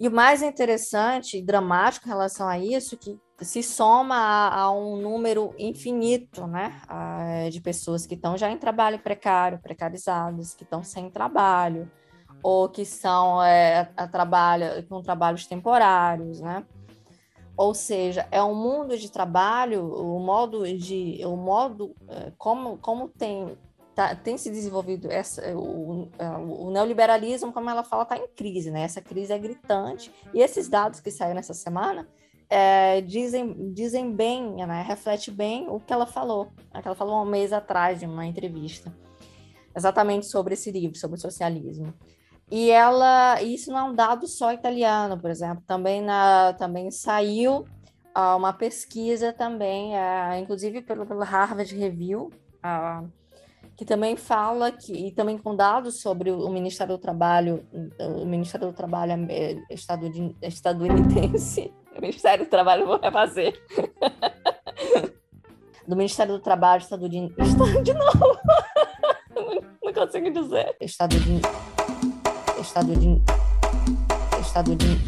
E 0.00 0.06
o 0.06 0.12
mais 0.12 0.42
interessante 0.42 1.38
e 1.38 1.42
dramático 1.42 2.06
em 2.06 2.10
relação 2.10 2.48
a 2.48 2.58
isso, 2.58 2.96
que 2.96 3.18
se 3.40 3.62
soma 3.62 4.16
a, 4.16 4.62
a 4.62 4.70
um 4.72 4.96
número 4.96 5.54
infinito 5.58 6.46
né, 6.46 6.80
a, 6.88 7.48
de 7.50 7.60
pessoas 7.60 8.06
que 8.06 8.14
estão 8.14 8.36
já 8.36 8.50
em 8.50 8.58
trabalho 8.58 8.98
precário, 8.98 9.60
precarizadas, 9.60 10.54
que 10.54 10.62
estão 10.62 10.82
sem 10.82 11.10
trabalho, 11.10 11.90
ou 12.42 12.68
que 12.68 12.84
são 12.84 13.42
é, 13.42 13.90
a, 13.96 14.06
trabalho, 14.06 14.86
com 14.88 15.02
trabalhos 15.02 15.46
temporários, 15.46 16.40
né? 16.40 16.64
Ou 17.58 17.74
seja, 17.74 18.24
é 18.30 18.40
um 18.40 18.54
mundo 18.54 18.96
de 18.96 19.10
trabalho, 19.10 19.92
o 19.92 20.20
modo 20.20 20.64
de, 20.78 21.20
o 21.24 21.36
modo 21.36 21.92
é, 22.08 22.32
como, 22.38 22.78
como 22.78 23.08
tem 23.08 23.58
tá, 23.96 24.14
tem 24.14 24.38
se 24.38 24.48
desenvolvido 24.48 25.10
essa, 25.10 25.42
o, 25.56 26.08
é, 26.16 26.28
o, 26.28 26.70
neoliberalismo, 26.70 27.52
como 27.52 27.68
ela 27.68 27.82
fala, 27.82 28.04
está 28.04 28.16
em 28.16 28.28
crise, 28.28 28.70
né? 28.70 28.82
Essa 28.82 29.00
crise 29.00 29.32
é 29.32 29.38
gritante 29.40 30.08
e 30.32 30.40
esses 30.40 30.68
dados 30.68 31.00
que 31.00 31.10
saíram 31.10 31.34
nessa 31.34 31.52
semana 31.52 32.06
é, 32.48 33.00
dizem, 33.00 33.72
dizem 33.72 34.14
bem, 34.14 34.54
né? 34.64 34.84
reflete 34.86 35.32
bem 35.32 35.68
o 35.68 35.80
que 35.80 35.92
ela 35.92 36.06
falou, 36.06 36.52
né? 36.72 36.80
que 36.80 36.86
ela 36.86 36.94
falou 36.94 37.20
um 37.24 37.28
mês 37.28 37.52
atrás 37.52 37.98
de 37.98 38.06
uma 38.06 38.24
entrevista, 38.24 38.96
exatamente 39.74 40.26
sobre 40.26 40.54
esse 40.54 40.70
livro, 40.70 40.96
sobre 40.96 41.18
o 41.18 41.20
socialismo. 41.20 41.92
E 42.50 42.70
ela, 42.70 43.42
isso 43.42 43.70
não 43.70 43.78
é 43.78 43.82
um 43.84 43.94
dado 43.94 44.26
só 44.26 44.52
italiano, 44.52 45.18
por 45.18 45.30
exemplo, 45.30 45.62
também 45.66 46.00
na, 46.00 46.54
também 46.54 46.90
saiu 46.90 47.66
uh, 48.16 48.36
uma 48.36 48.54
pesquisa 48.54 49.34
também, 49.34 49.92
uh, 49.92 50.34
inclusive 50.40 50.80
pelo, 50.80 51.04
pelo 51.04 51.22
Harvard 51.22 51.74
Review, 51.76 52.30
uh, 52.64 53.06
que 53.76 53.84
também 53.84 54.16
fala 54.16 54.72
que 54.72 54.92
e 54.92 55.12
também 55.12 55.36
com 55.36 55.54
dados 55.54 56.00
sobre 56.00 56.30
o 56.30 56.48
Ministério 56.48 56.96
do 56.96 57.00
Trabalho, 57.00 57.66
o 58.00 58.24
Ministério 58.24 58.68
do 58.68 58.72
Trabalho 58.72 59.26
é, 59.28 59.56
estadunidense, 60.42 61.72
o 61.96 62.00
Ministério 62.00 62.46
do 62.46 62.50
Trabalho 62.50 62.86
vou 62.86 62.98
refazer. 62.98 63.62
do 65.86 65.94
Ministério 65.94 66.32
do 66.32 66.40
Trabalho 66.40 66.80
estadunidense, 66.80 67.54
de 67.84 67.92
novo, 67.92 68.38
não 69.84 69.92
consigo 69.92 70.30
dizer, 70.30 70.74
estadunidense 70.80 71.77
estado 72.60 72.94
de. 72.96 73.22
Estado 74.40 74.76
de. 74.76 74.98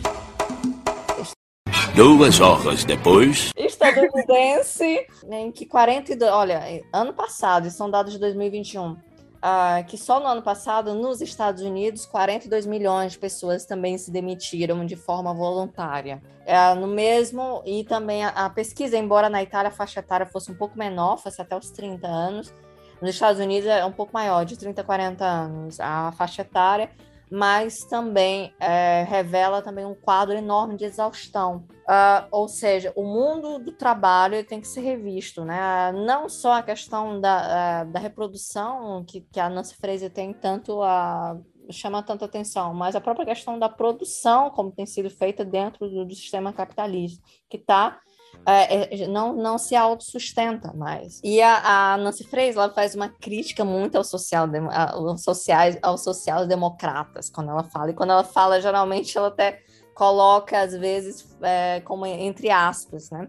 Duas 1.94 2.40
horas 2.40 2.84
depois. 2.84 3.50
Estadunidense, 3.56 5.06
em 5.28 5.50
que 5.50 5.66
42. 5.66 6.32
Olha, 6.32 6.62
ano 6.92 7.12
passado, 7.12 7.70
são 7.70 7.90
dados 7.90 8.12
de 8.12 8.18
2021. 8.18 8.92
Uh, 8.92 9.82
que 9.86 9.96
só 9.96 10.20
no 10.20 10.26
ano 10.26 10.42
passado, 10.42 10.94
nos 10.94 11.22
Estados 11.22 11.62
Unidos, 11.62 12.04
42 12.04 12.66
milhões 12.66 13.12
de 13.12 13.18
pessoas 13.18 13.64
também 13.64 13.96
se 13.96 14.10
demitiram 14.10 14.84
de 14.84 14.96
forma 14.96 15.32
voluntária. 15.32 16.22
Uh, 16.46 16.78
no 16.78 16.86
mesmo, 16.86 17.62
e 17.64 17.82
também 17.84 18.22
a, 18.22 18.28
a, 18.28 18.50
pesquisa, 18.50 18.98
embora 18.98 19.30
na 19.30 19.42
Itália 19.42 19.68
a 19.68 19.72
faixa 19.72 20.00
etária 20.00 20.26
fosse 20.26 20.52
um 20.52 20.54
pouco 20.54 20.78
menor, 20.78 21.16
fosse 21.16 21.40
até 21.40 21.56
os 21.56 21.70
30 21.70 22.06
anos, 22.06 22.52
nos 23.00 23.10
Estados 23.10 23.40
Unidos 23.40 23.66
é 23.66 23.82
um 23.84 23.92
pouco 23.92 24.12
maior, 24.12 24.44
de 24.44 24.58
30 24.58 24.82
a 24.82 24.84
40 24.84 25.24
anos 25.24 25.80
a 25.80 26.12
faixa 26.12 26.42
etária, 26.42 26.90
mas 27.30 27.84
também 27.84 28.54
é, 28.58 29.04
revela 29.08 29.62
também 29.62 29.84
um 29.84 29.94
quadro 29.94 30.36
enorme 30.36 30.76
de 30.76 30.84
exaustão. 30.84 31.64
Uh, 31.90 32.26
ou 32.30 32.48
seja, 32.48 32.92
o 32.94 33.02
mundo 33.02 33.58
do 33.58 33.72
trabalho 33.72 34.44
tem 34.44 34.60
que 34.60 34.68
ser 34.68 34.80
revisto, 34.80 35.44
né? 35.44 35.92
Não 35.92 36.28
só 36.28 36.52
a 36.54 36.62
questão 36.62 37.20
da, 37.20 37.84
uh, 37.84 37.92
da 37.92 37.98
reprodução, 37.98 39.04
que, 39.04 39.22
que 39.22 39.40
a 39.40 39.48
Nancy 39.48 39.74
Fraser 39.76 40.10
tem 40.10 40.32
tanto 40.32 40.82
a 40.82 41.36
chama 41.72 42.02
tanta 42.02 42.24
atenção, 42.24 42.74
mas 42.74 42.96
a 42.96 43.00
própria 43.00 43.26
questão 43.26 43.58
da 43.58 43.68
produção, 43.68 44.50
como 44.50 44.72
tem 44.72 44.86
sido 44.86 45.08
feita 45.08 45.44
dentro 45.44 45.88
do, 45.88 46.04
do 46.04 46.14
sistema 46.14 46.52
capitalista, 46.52 47.22
que 47.48 47.56
está 47.56 48.00
é, 48.46 49.02
é, 49.02 49.06
não, 49.06 49.34
não 49.34 49.58
se 49.58 49.76
autossustenta 49.76 50.72
mais. 50.72 51.20
E 51.22 51.40
a, 51.40 51.92
a 51.92 51.96
Nancy 51.98 52.24
Fraser 52.24 52.56
ela 52.56 52.70
faz 52.70 52.94
uma 52.94 53.08
crítica 53.08 53.64
muito 53.64 53.96
ao 53.96 54.04
social, 54.04 54.48
aos 54.94 55.22
sociais, 55.22 55.78
aos 55.82 56.02
social 56.02 56.46
democratas 56.46 57.28
quando 57.28 57.50
ela 57.50 57.64
fala. 57.64 57.90
E 57.90 57.94
quando 57.94 58.10
ela 58.10 58.24
fala, 58.24 58.60
geralmente 58.60 59.16
ela 59.16 59.28
até 59.28 59.62
coloca 59.94 60.60
às 60.60 60.72
vezes 60.72 61.36
é, 61.42 61.80
como 61.80 62.06
entre 62.06 62.50
aspas, 62.50 63.10
né? 63.10 63.28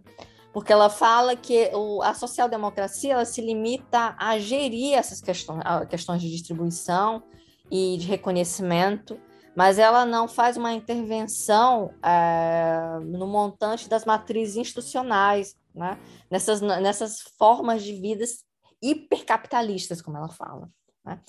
Porque 0.53 0.71
ela 0.71 0.89
fala 0.89 1.35
que 1.35 1.69
o, 1.73 2.01
a 2.01 2.13
social-democracia 2.13 3.13
ela 3.13 3.25
se 3.25 3.41
limita 3.41 4.15
a 4.17 4.37
gerir 4.37 4.95
essas 4.95 5.21
questões, 5.21 5.61
questões 5.89 6.21
de 6.21 6.29
distribuição 6.29 7.23
e 7.69 7.97
de 7.97 8.07
reconhecimento 8.07 9.17
mas 9.55 9.77
ela 9.77 10.05
não 10.05 10.27
faz 10.27 10.57
uma 10.57 10.73
intervenção 10.73 11.93
é, 12.03 12.99
no 13.03 13.27
montante 13.27 13.89
das 13.89 14.05
matrizes 14.05 14.55
institucionais, 14.55 15.55
né? 15.75 15.97
nessas, 16.29 16.61
nessas 16.61 17.21
formas 17.37 17.83
de 17.83 17.93
vidas 17.93 18.45
hipercapitalistas, 18.81 20.01
como 20.01 20.17
ela 20.17 20.29
fala. 20.29 20.69
Né? 21.05 21.19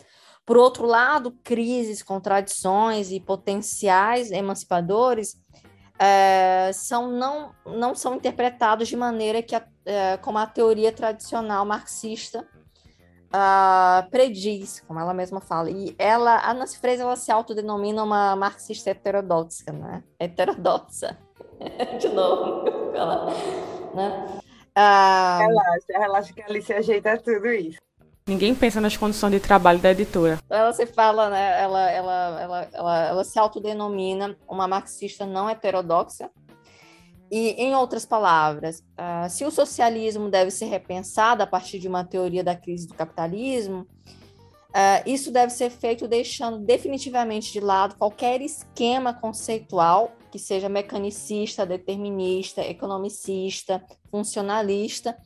Por 0.46 0.56
outro 0.56 0.86
lado, 0.86 1.32
crises, 1.44 2.02
contradições 2.02 3.10
e 3.10 3.20
potenciais 3.20 4.30
emancipadores 4.30 5.36
é, 5.98 6.70
são, 6.72 7.10
não, 7.10 7.54
não 7.64 7.94
são 7.94 8.16
interpretados 8.16 8.88
de 8.88 8.96
maneira 8.96 9.42
que 9.42 9.54
a, 9.54 9.64
é, 9.84 10.16
como 10.16 10.38
a 10.38 10.46
teoria 10.46 10.92
tradicional 10.92 11.64
marxista 11.64 12.46
uh, 13.34 14.08
prediz, 14.10 14.80
como 14.86 15.00
ela 15.00 15.14
mesma 15.14 15.40
fala. 15.40 15.70
E 15.70 15.94
ela, 15.98 16.38
a 16.38 16.54
Nancy 16.54 16.78
Fraser, 16.78 17.00
ela 17.00 17.16
se 17.16 17.32
autodenomina 17.32 18.02
uma 18.02 18.36
marxista 18.36 18.90
heterodoxa, 18.90 19.72
né? 19.72 20.02
Heterodoxa. 20.18 21.16
De 21.98 22.08
novo, 22.08 22.66
ela, 22.94 23.26
né? 23.94 24.40
Uh... 24.76 25.38
Relaxa, 25.38 25.98
relaxa 25.98 26.32
que 26.32 26.42
a 26.42 26.46
Alice 26.46 26.72
ajeita 26.72 27.18
tudo 27.18 27.46
isso. 27.48 27.78
Ninguém 28.26 28.54
pensa 28.54 28.80
nas 28.80 28.96
condições 28.96 29.32
de 29.32 29.40
trabalho 29.40 29.80
da 29.80 29.90
editora. 29.90 30.38
Ela 30.48 30.72
se 30.72 30.86
fala, 30.86 31.28
né? 31.28 31.60
Ela, 31.60 31.90
ela, 31.90 32.40
ela, 32.40 32.68
ela, 32.72 33.06
ela 33.08 33.24
se 33.24 33.36
autodenomina 33.36 34.36
uma 34.48 34.68
marxista 34.68 35.26
não 35.26 35.50
heterodoxa, 35.50 36.30
e, 37.32 37.52
em 37.52 37.74
outras 37.74 38.04
palavras, 38.04 38.80
uh, 38.80 39.30
se 39.30 39.42
o 39.42 39.50
socialismo 39.50 40.28
deve 40.28 40.50
ser 40.50 40.66
repensado 40.66 41.42
a 41.42 41.46
partir 41.46 41.78
de 41.78 41.88
uma 41.88 42.04
teoria 42.04 42.44
da 42.44 42.54
crise 42.54 42.86
do 42.86 42.92
capitalismo, 42.92 43.86
uh, 44.68 45.02
isso 45.06 45.32
deve 45.32 45.50
ser 45.50 45.70
feito 45.70 46.06
deixando 46.06 46.58
definitivamente 46.58 47.50
de 47.50 47.58
lado 47.58 47.96
qualquer 47.96 48.42
esquema 48.42 49.14
conceitual 49.14 50.12
que 50.30 50.38
seja 50.38 50.68
mecanicista, 50.68 51.64
determinista, 51.64 52.60
economicista, 52.60 53.82
funcionalista 54.10 55.16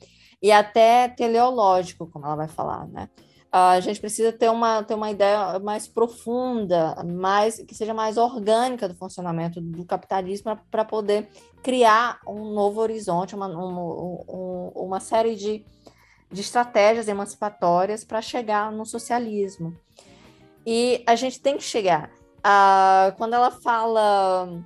e 0.41 0.53
até 0.53 1.09
teleológico, 1.09 2.07
como 2.07 2.25
ela 2.25 2.37
vai 2.37 2.49
falar, 2.49 2.87
né? 2.87 3.09
a 3.51 3.81
gente 3.81 4.01
precisa 4.01 4.33
ter 4.33 4.51
uma, 4.51 4.83
ter 4.83 4.95
uma 4.95 5.11
ideia 5.11 5.59
mais 5.59 5.89
profunda, 5.89 6.95
mais 7.05 7.59
que 7.59 7.75
seja 7.75 7.95
mais 7.95 8.17
orgânica 8.17 8.89
do 8.89 8.95
funcionamento 8.95 9.61
do 9.61 9.85
capitalismo 9.85 10.59
para 10.71 10.85
poder 10.85 11.29
criar 11.67 12.21
um 12.25 12.53
novo 12.55 12.81
horizonte, 12.81 13.35
uma, 13.35 13.49
um, 13.49 14.25
um, 14.29 14.73
uma 14.77 15.01
série 15.01 15.35
de, 15.35 15.67
de 16.31 16.41
estratégias 16.41 17.09
emancipatórias 17.09 18.05
para 18.05 18.23
chegar 18.23 18.71
no 18.71 18.87
socialismo. 18.87 19.77
E 20.65 21.03
a 21.05 21.17
gente 21.17 21.41
tem 21.41 21.57
que 21.57 21.65
chegar. 21.65 22.09
Uh, 22.39 23.17
quando 23.17 23.35
ela 23.35 23.51
fala 23.51 24.63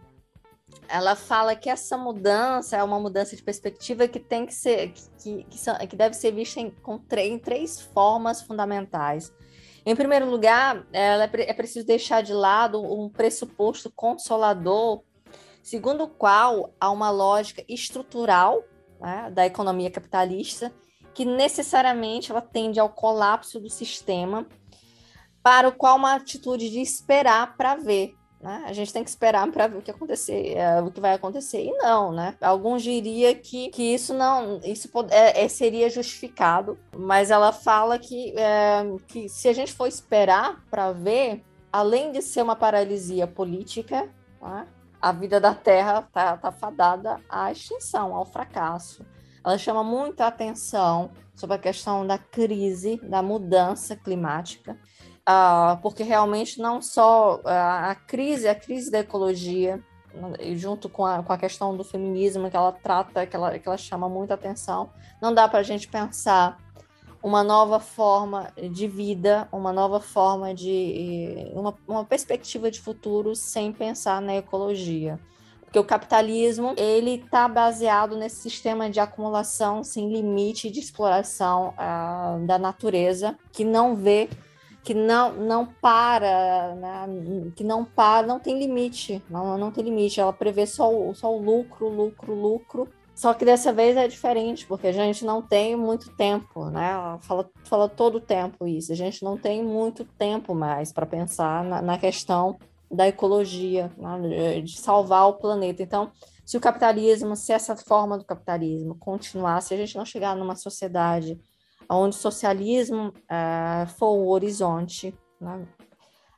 ela 0.86 1.16
fala 1.16 1.56
que 1.56 1.70
essa 1.70 1.96
mudança 1.96 2.76
é 2.76 2.84
uma 2.84 3.00
mudança 3.00 3.34
de 3.34 3.42
perspectiva 3.42 4.06
que 4.06 4.20
tem 4.20 4.44
que 4.44 4.52
ser 4.52 4.92
que, 5.22 5.44
que, 5.44 5.86
que 5.88 5.96
deve 5.96 6.14
ser 6.14 6.32
vista 6.32 6.60
em, 6.60 6.70
com 6.70 7.00
em 7.16 7.38
três 7.38 7.80
formas 7.80 8.42
fundamentais. 8.42 9.32
Em 9.86 9.96
primeiro 9.96 10.28
lugar, 10.28 10.86
é, 10.92 11.16
é 11.48 11.54
preciso 11.54 11.86
deixar 11.86 12.22
de 12.22 12.34
lado 12.34 12.78
um 12.82 13.08
pressuposto 13.08 13.90
consolador, 13.90 15.02
segundo 15.62 16.04
o 16.04 16.08
qual 16.08 16.72
há 16.80 16.90
uma 16.90 17.10
lógica 17.10 17.64
estrutural 17.68 18.62
né, 19.00 19.30
da 19.30 19.46
economia 19.46 19.90
capitalista 19.90 20.72
que 21.14 21.24
necessariamente 21.24 22.30
ela 22.30 22.40
tende 22.40 22.78
ao 22.78 22.88
colapso 22.88 23.60
do 23.60 23.68
sistema, 23.68 24.46
para 25.42 25.68
o 25.68 25.72
qual 25.72 25.96
uma 25.96 26.14
atitude 26.14 26.70
de 26.70 26.80
esperar 26.80 27.56
para 27.56 27.74
ver, 27.74 28.14
né? 28.40 28.64
A 28.66 28.72
gente 28.72 28.92
tem 28.92 29.02
que 29.02 29.10
esperar 29.10 29.50
para 29.50 29.66
ver 29.66 29.78
o 29.78 29.82
que 29.82 29.90
acontecer, 29.90 30.54
é, 30.54 30.80
o 30.80 30.90
que 30.90 31.00
vai 31.00 31.14
acontecer 31.14 31.64
e 31.64 31.72
não, 31.78 32.12
né? 32.12 32.36
Alguns 32.40 32.82
diriam 32.82 33.34
que, 33.34 33.70
que 33.70 33.94
isso 33.94 34.14
não, 34.14 34.60
isso 34.64 34.88
é, 35.10 35.44
é, 35.44 35.48
seria 35.48 35.88
justificado, 35.88 36.78
mas 36.94 37.30
ela 37.30 37.52
fala 37.52 37.98
que, 37.98 38.34
é, 38.38 38.82
que 39.08 39.28
se 39.28 39.48
a 39.48 39.52
gente 39.52 39.72
for 39.72 39.86
esperar 39.86 40.64
para 40.70 40.92
ver, 40.92 41.42
além 41.72 42.12
de 42.12 42.22
ser 42.22 42.42
uma 42.42 42.56
paralisia 42.56 43.26
política, 43.26 44.08
né? 44.40 44.66
A 45.00 45.12
vida 45.12 45.40
da 45.40 45.54
Terra 45.54 46.04
está 46.06 46.36
tá 46.36 46.52
fadada 46.52 47.20
à 47.28 47.50
extinção, 47.50 48.14
ao 48.14 48.24
fracasso. 48.24 49.04
Ela 49.44 49.56
chama 49.56 49.82
muita 49.82 50.26
atenção 50.26 51.10
sobre 51.34 51.56
a 51.56 51.58
questão 51.58 52.06
da 52.06 52.18
crise, 52.18 53.00
da 53.02 53.22
mudança 53.22 53.96
climática 53.96 54.78
uh, 55.28 55.80
porque 55.82 56.02
realmente 56.02 56.60
não 56.60 56.80
só 56.80 57.36
uh, 57.36 57.42
a 57.44 57.94
crise, 57.94 58.48
a 58.48 58.54
crise 58.54 58.90
da 58.90 59.00
ecologia, 59.00 59.82
junto 60.56 60.88
com 60.88 61.06
a, 61.06 61.22
com 61.22 61.32
a 61.32 61.38
questão 61.38 61.76
do 61.76 61.84
feminismo 61.84 62.50
que 62.50 62.56
ela 62.56 62.72
trata, 62.72 63.26
que 63.26 63.36
ela, 63.36 63.58
que 63.58 63.68
ela 63.68 63.76
chama 63.76 64.08
muita 64.08 64.34
atenção, 64.34 64.90
não 65.22 65.32
dá 65.32 65.48
para 65.48 65.60
a 65.60 65.62
gente 65.62 65.86
pensar 65.86 66.58
uma 67.22 67.44
nova 67.44 67.80
forma 67.80 68.52
de 68.70 68.86
vida, 68.86 69.48
uma 69.52 69.72
nova 69.72 70.00
forma 70.00 70.54
de 70.54 71.50
uma, 71.52 71.74
uma 71.86 72.04
perspectiva 72.04 72.70
de 72.70 72.80
futuro 72.80 73.34
sem 73.34 73.72
pensar 73.72 74.20
na 74.20 74.34
ecologia 74.36 75.18
porque 75.70 75.78
o 75.78 75.84
capitalismo 75.84 76.74
ele 76.76 77.14
está 77.14 77.46
baseado 77.46 78.16
nesse 78.16 78.42
sistema 78.42 78.90
de 78.90 78.98
acumulação 78.98 79.84
sem 79.84 80.12
limite 80.12 80.68
de 80.68 80.80
exploração 80.80 81.72
uh, 81.78 82.44
da 82.44 82.58
natureza 82.58 83.38
que 83.52 83.64
não 83.64 83.94
vê 83.94 84.28
que 84.82 84.92
não, 84.94 85.32
não 85.34 85.66
para, 85.66 86.74
né? 86.74 87.52
que 87.54 87.62
não 87.62 87.84
para, 87.84 88.26
não 88.26 88.40
tem 88.40 88.58
limite, 88.58 89.22
não, 89.28 89.58
não 89.58 89.70
tem 89.70 89.84
limite. 89.84 90.18
Ela 90.18 90.32
prevê 90.32 90.66
só 90.66 90.90
só 91.12 91.32
o 91.32 91.40
lucro, 91.40 91.88
lucro, 91.88 92.34
lucro. 92.34 92.88
Só 93.20 93.34
que 93.34 93.44
dessa 93.44 93.70
vez 93.70 93.98
é 93.98 94.08
diferente, 94.08 94.66
porque 94.66 94.86
a 94.86 94.92
gente 94.92 95.26
não 95.26 95.42
tem 95.42 95.76
muito 95.76 96.10
tempo, 96.16 96.70
né? 96.70 96.90
Ela 96.90 97.18
fala, 97.18 97.50
fala 97.64 97.86
todo 97.86 98.14
o 98.14 98.20
tempo 98.20 98.66
isso. 98.66 98.90
A 98.92 98.94
gente 98.94 99.22
não 99.22 99.36
tem 99.36 99.62
muito 99.62 100.06
tempo 100.06 100.54
mais 100.54 100.90
para 100.90 101.04
pensar 101.04 101.62
na, 101.62 101.82
na, 101.82 101.98
questão 101.98 102.58
da 102.90 103.06
ecologia, 103.06 103.92
né? 103.98 104.62
de 104.62 104.80
salvar 104.80 105.28
o 105.28 105.34
planeta. 105.34 105.82
Então, 105.82 106.10
se 106.46 106.56
o 106.56 106.60
capitalismo, 106.62 107.36
se 107.36 107.52
essa 107.52 107.76
forma 107.76 108.16
do 108.16 108.24
capitalismo 108.24 108.94
continuar, 108.94 109.60
se 109.60 109.74
a 109.74 109.76
gente 109.76 109.98
não 109.98 110.06
chegar 110.06 110.34
numa 110.34 110.56
sociedade 110.56 111.38
onde 111.90 112.16
o 112.16 112.18
socialismo 112.18 113.08
uh, 113.08 113.86
for 113.98 114.16
o 114.16 114.30
horizonte, 114.30 115.14
né? 115.38 115.66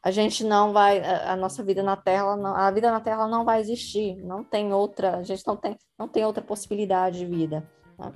A 0.02 0.10
gente 0.10 0.42
não 0.42 0.72
vai, 0.72 1.00
a, 1.00 1.36
nossa 1.36 1.62
vida 1.62 1.82
na 1.82 1.96
Terra, 1.96 2.36
não, 2.36 2.56
a 2.56 2.70
vida 2.70 2.90
na 2.90 3.00
Terra 3.00 3.28
não 3.28 3.44
vai 3.44 3.60
existir, 3.60 4.16
não 4.16 4.42
tem 4.42 4.72
outra, 4.72 5.18
a 5.18 5.22
gente 5.22 5.46
não 5.46 5.56
tem, 5.56 5.76
não 5.96 6.08
tem 6.08 6.24
outra 6.24 6.42
possibilidade 6.42 7.20
de 7.20 7.26
vida. 7.26 7.64
Né? 7.96 8.12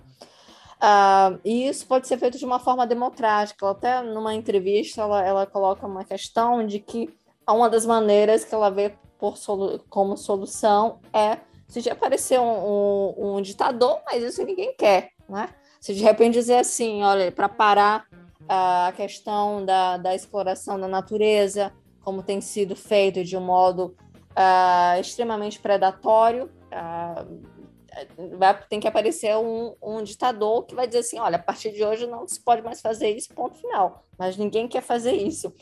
Uh, 0.77 1.41
e 1.45 1.69
isso 1.69 1.87
pode 1.87 2.09
ser 2.09 2.19
feito 2.19 2.39
de 2.39 2.45
uma 2.45 2.59
forma 2.59 2.87
democrática. 2.87 3.71
Até 3.71 4.03
numa 4.03 4.35
entrevista 4.35 5.01
ela, 5.01 5.25
ela 5.25 5.47
coloca 5.47 5.87
uma 5.87 6.05
questão 6.05 6.67
de 6.67 6.81
que 6.81 7.15
uma 7.49 7.71
das 7.71 7.87
maneiras 7.87 8.45
que 8.45 8.55
ela 8.55 8.71
vê 8.71 8.93
por 9.19 9.37
solu 9.37 9.81
como 9.89 10.17
solução 10.17 10.99
é 11.13 11.39
se 11.69 11.89
aparecer 11.89 12.39
um, 12.39 12.45
um, 12.45 13.37
um 13.37 13.43
ditador, 13.43 14.01
mas 14.05 14.23
isso 14.23 14.45
ninguém 14.45 14.75
quer, 14.77 15.11
né? 15.29 15.49
Se 15.81 15.95
de 15.95 16.03
repente 16.03 16.35
dizer 16.35 16.59
assim, 16.59 17.03
olha, 17.03 17.31
para 17.31 17.49
parar 17.49 18.07
a 18.49 18.93
questão 18.97 19.65
da, 19.65 19.97
da 19.97 20.15
exploração 20.15 20.79
da 20.79 20.89
natureza, 20.89 21.73
como 22.03 22.23
tem 22.23 22.41
sido 22.41 22.77
feito 22.77 23.25
de 23.25 23.37
um 23.37 23.41
modo 23.41 23.97
uh, 24.33 25.01
extremamente 25.01 25.59
predatório, 25.59 26.51
uh, 26.73 28.37
vai, 28.39 28.59
tem 28.69 28.81
que 28.81 28.89
aparecer 28.89 29.37
um, 29.37 29.75
um, 29.83 30.03
ditador 30.03 30.65
que 30.65 30.75
vai 30.75 30.87
dizer 30.87 31.01
assim, 31.01 31.19
olha, 31.19 31.37
a 31.37 31.43
partir 31.43 31.73
de 31.73 31.85
hoje 31.85 32.07
não 32.07 32.27
se 32.27 32.41
pode 32.43 32.63
mais 32.63 32.81
fazer 32.81 33.11
isso, 33.11 33.35
ponto 33.35 33.57
final. 33.57 34.05
Mas 34.19 34.37
ninguém 34.37 34.69
quer 34.69 34.83
fazer 34.83 35.13
isso. 35.13 35.53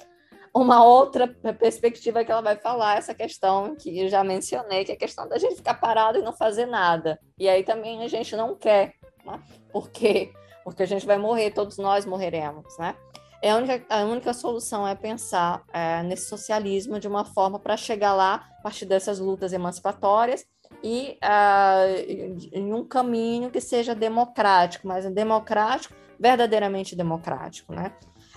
Uma 0.54 0.84
outra 0.84 1.26
perspectiva 1.58 2.24
que 2.24 2.30
ela 2.30 2.40
vai 2.40 2.56
falar, 2.56 2.96
essa 2.96 3.12
questão 3.12 3.74
que 3.74 3.98
eu 3.98 4.08
já 4.08 4.22
mencionei, 4.22 4.84
que 4.84 4.92
é 4.92 4.94
a 4.94 4.98
questão 4.98 5.28
da 5.28 5.36
gente 5.36 5.56
ficar 5.56 5.74
parado 5.74 6.18
e 6.18 6.22
não 6.22 6.32
fazer 6.32 6.66
nada. 6.66 7.18
E 7.36 7.48
aí 7.48 7.64
também 7.64 8.04
a 8.04 8.08
gente 8.08 8.36
não 8.36 8.54
quer 8.54 8.94
né? 9.24 9.40
Por 9.72 9.90
quê? 9.90 10.32
Porque 10.64 10.82
a 10.82 10.86
gente 10.86 11.06
vai 11.06 11.18
morrer, 11.18 11.50
todos 11.50 11.76
nós 11.78 12.06
morreremos, 12.06 12.76
né? 12.78 12.96
É 13.42 13.50
a, 13.50 13.56
única, 13.56 13.84
a 13.94 14.04
única 14.04 14.32
solução 14.32 14.88
é 14.88 14.94
pensar 14.94 15.62
é, 15.70 16.02
nesse 16.02 16.28
socialismo 16.30 16.98
de 16.98 17.06
uma 17.06 17.26
forma 17.26 17.58
para 17.58 17.76
chegar 17.76 18.14
lá, 18.14 18.48
a 18.58 18.62
partir 18.62 18.86
dessas 18.86 19.18
lutas 19.18 19.52
emancipatórias, 19.52 20.46
e 20.82 21.18
uh, 21.22 22.36
em 22.52 22.72
um 22.72 22.84
caminho 22.84 23.50
que 23.50 23.60
seja 23.60 23.94
democrático, 23.94 24.88
mas 24.88 25.04
democrático, 25.12 25.94
verdadeiramente 26.18 26.96
democrático, 26.96 27.74
né? 27.74 27.92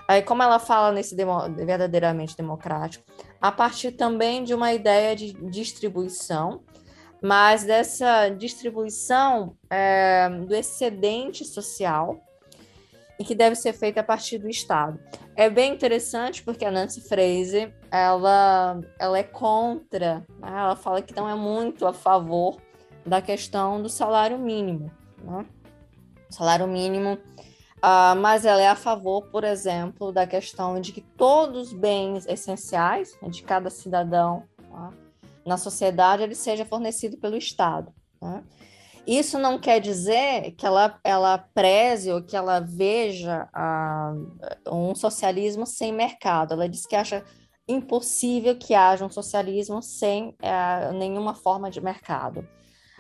Aí, 0.08 0.22
como 0.22 0.42
ela 0.42 0.58
fala 0.58 0.92
nesse 0.92 1.16
demo, 1.16 1.38
verdadeiramente 1.54 2.36
democrático, 2.38 3.04
a 3.42 3.52
partir 3.52 3.92
também 3.92 4.44
de 4.44 4.54
uma 4.54 4.72
ideia 4.72 5.14
de 5.14 5.34
distribuição, 5.50 6.64
mas 7.22 7.64
dessa 7.64 8.30
distribuição 8.30 9.56
é, 9.70 10.30
do 10.30 10.54
excedente 10.54 11.44
social 11.44 12.22
e 13.20 13.24
que 13.24 13.34
deve 13.34 13.56
ser 13.56 13.74
feita 13.74 14.02
a 14.02 14.04
partir 14.04 14.38
do 14.38 14.50
Estado. 14.50 15.00
É 15.36 15.50
bem 15.50 15.74
interessante 15.74 16.44
porque 16.44 16.64
a 16.64 16.72
Nancy 16.72 17.02
Fraser 17.02 17.74
ela, 17.92 18.80
ela 19.00 19.18
é 19.18 19.24
contra, 19.24 20.26
né? 20.40 20.50
ela 20.50 20.76
fala 20.76 21.02
que 21.02 21.16
não 21.16 21.28
é 21.28 21.36
muito 21.36 21.86
a 21.88 21.94
favor 21.94 22.58
da 23.06 23.22
questão 23.22 23.82
do 23.82 23.90
salário 23.90 24.38
mínimo. 24.38 24.92
Né? 25.24 25.46
Salário 26.30 26.68
mínimo, 26.68 27.14
uh, 27.78 28.16
mas 28.18 28.46
ela 28.46 28.62
é 28.62 28.68
a 28.68 28.76
favor, 28.76 29.28
por 29.28 29.44
exemplo, 29.44 30.12
da 30.12 30.28
questão 30.28 30.80
de 30.80 30.92
que 30.92 31.02
todos 31.02 31.68
os 31.68 31.74
bens 31.74 32.28
essenciais 32.28 33.18
né, 33.22 33.30
de 33.30 33.42
cada 33.44 33.70
cidadão 33.70 34.44
né, 34.70 34.90
na 35.48 35.58
sociedade 35.58 36.24
ele 36.24 36.36
seja 36.36 36.66
fornecido 36.66 37.18
pelo 37.18 37.38
Estado. 37.38 37.92
Né? 38.22 38.44
Isso 39.08 39.40
não 39.40 39.58
quer 39.58 39.80
dizer 39.80 40.52
que 40.52 40.66
ela, 40.66 41.00
ela 41.02 41.38
preze 41.38 42.12
ou 42.12 42.22
que 42.22 42.36
ela 42.36 42.60
veja 42.60 43.48
um 44.70 44.94
socialismo 44.94 45.66
sem 45.66 45.94
mercado. 45.94 46.54
Ela 46.54 46.68
diz 46.68 46.86
que 46.86 46.96
acha 46.96 47.24
impossível 47.68 48.58
que 48.58 48.74
haja 48.74 49.06
um 49.06 49.10
socialismo 49.10 49.82
sem 49.82 50.30
uh, 50.30 50.94
nenhuma 50.94 51.34
forma 51.34 51.72
de 51.72 51.82
mercado. 51.82 52.42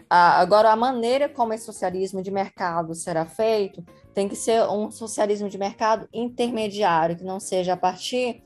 Uh, 0.01 0.39
agora, 0.39 0.71
a 0.71 0.75
maneira 0.75 1.27
como 1.27 1.53
esse 1.53 1.65
socialismo 1.65 2.21
de 2.21 2.31
mercado 2.31 2.95
será 2.95 3.25
feito 3.25 3.83
tem 4.13 4.29
que 4.29 4.35
ser 4.35 4.63
um 4.69 4.89
socialismo 4.89 5.49
de 5.49 5.57
mercado 5.57 6.07
intermediário, 6.13 7.17
que 7.17 7.23
não 7.23 7.39
seja 7.39 7.73
a 7.73 7.77
partir 7.77 8.41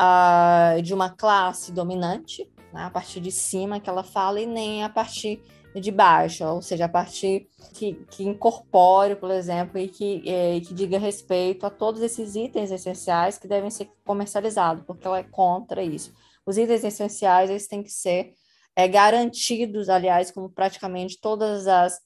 uh, 0.00 0.82
de 0.82 0.92
uma 0.92 1.10
classe 1.10 1.72
dominante, 1.72 2.48
né, 2.76 2.84
a 2.84 2.90
partir 2.90 3.20
de 3.20 3.32
cima 3.32 3.80
que 3.80 3.88
ela 3.88 4.04
fala, 4.04 4.40
e 4.40 4.46
nem 4.46 4.84
a 4.84 4.88
partir 4.88 5.42
de 5.74 5.90
baixo, 5.90 6.44
ou 6.44 6.62
seja, 6.62 6.86
a 6.86 6.88
partir 6.88 7.48
que, 7.74 7.94
que 8.10 8.24
incorpore, 8.24 9.16
por 9.16 9.30
exemplo, 9.30 9.78
e 9.78 9.88
que, 9.88 10.22
é, 10.26 10.60
que 10.60 10.72
diga 10.72 10.98
respeito 10.98 11.66
a 11.66 11.70
todos 11.70 12.00
esses 12.00 12.34
itens 12.34 12.70
essenciais 12.70 13.38
que 13.38 13.48
devem 13.48 13.70
ser 13.70 13.90
comercializados, 14.04 14.84
porque 14.86 15.06
ela 15.06 15.18
é 15.18 15.22
contra 15.22 15.82
isso. 15.82 16.12
Os 16.46 16.56
itens 16.56 16.84
essenciais 16.84 17.50
eles 17.50 17.66
têm 17.66 17.82
que 17.82 17.90
ser 17.90 18.32
é, 18.74 18.86
garantidos, 18.88 19.88
aliás, 19.88 20.30
como 20.30 20.48
praticamente 20.48 21.18
todas 21.20 21.66
as 21.66 21.98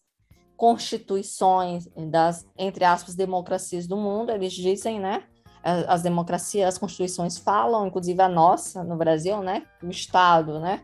constituições 0.56 1.88
das, 2.10 2.46
entre 2.58 2.84
aspas, 2.84 3.14
democracias 3.14 3.86
do 3.86 3.96
mundo, 3.96 4.30
eles 4.30 4.52
dizem, 4.52 5.00
né? 5.00 5.24
As 5.62 6.02
democracias, 6.02 6.68
as 6.68 6.78
constituições 6.78 7.36
falam, 7.36 7.86
inclusive 7.86 8.20
a 8.22 8.28
nossa 8.28 8.82
no 8.82 8.96
Brasil, 8.96 9.42
né? 9.42 9.64
O 9.82 9.88
Estado, 9.88 10.58
né? 10.58 10.82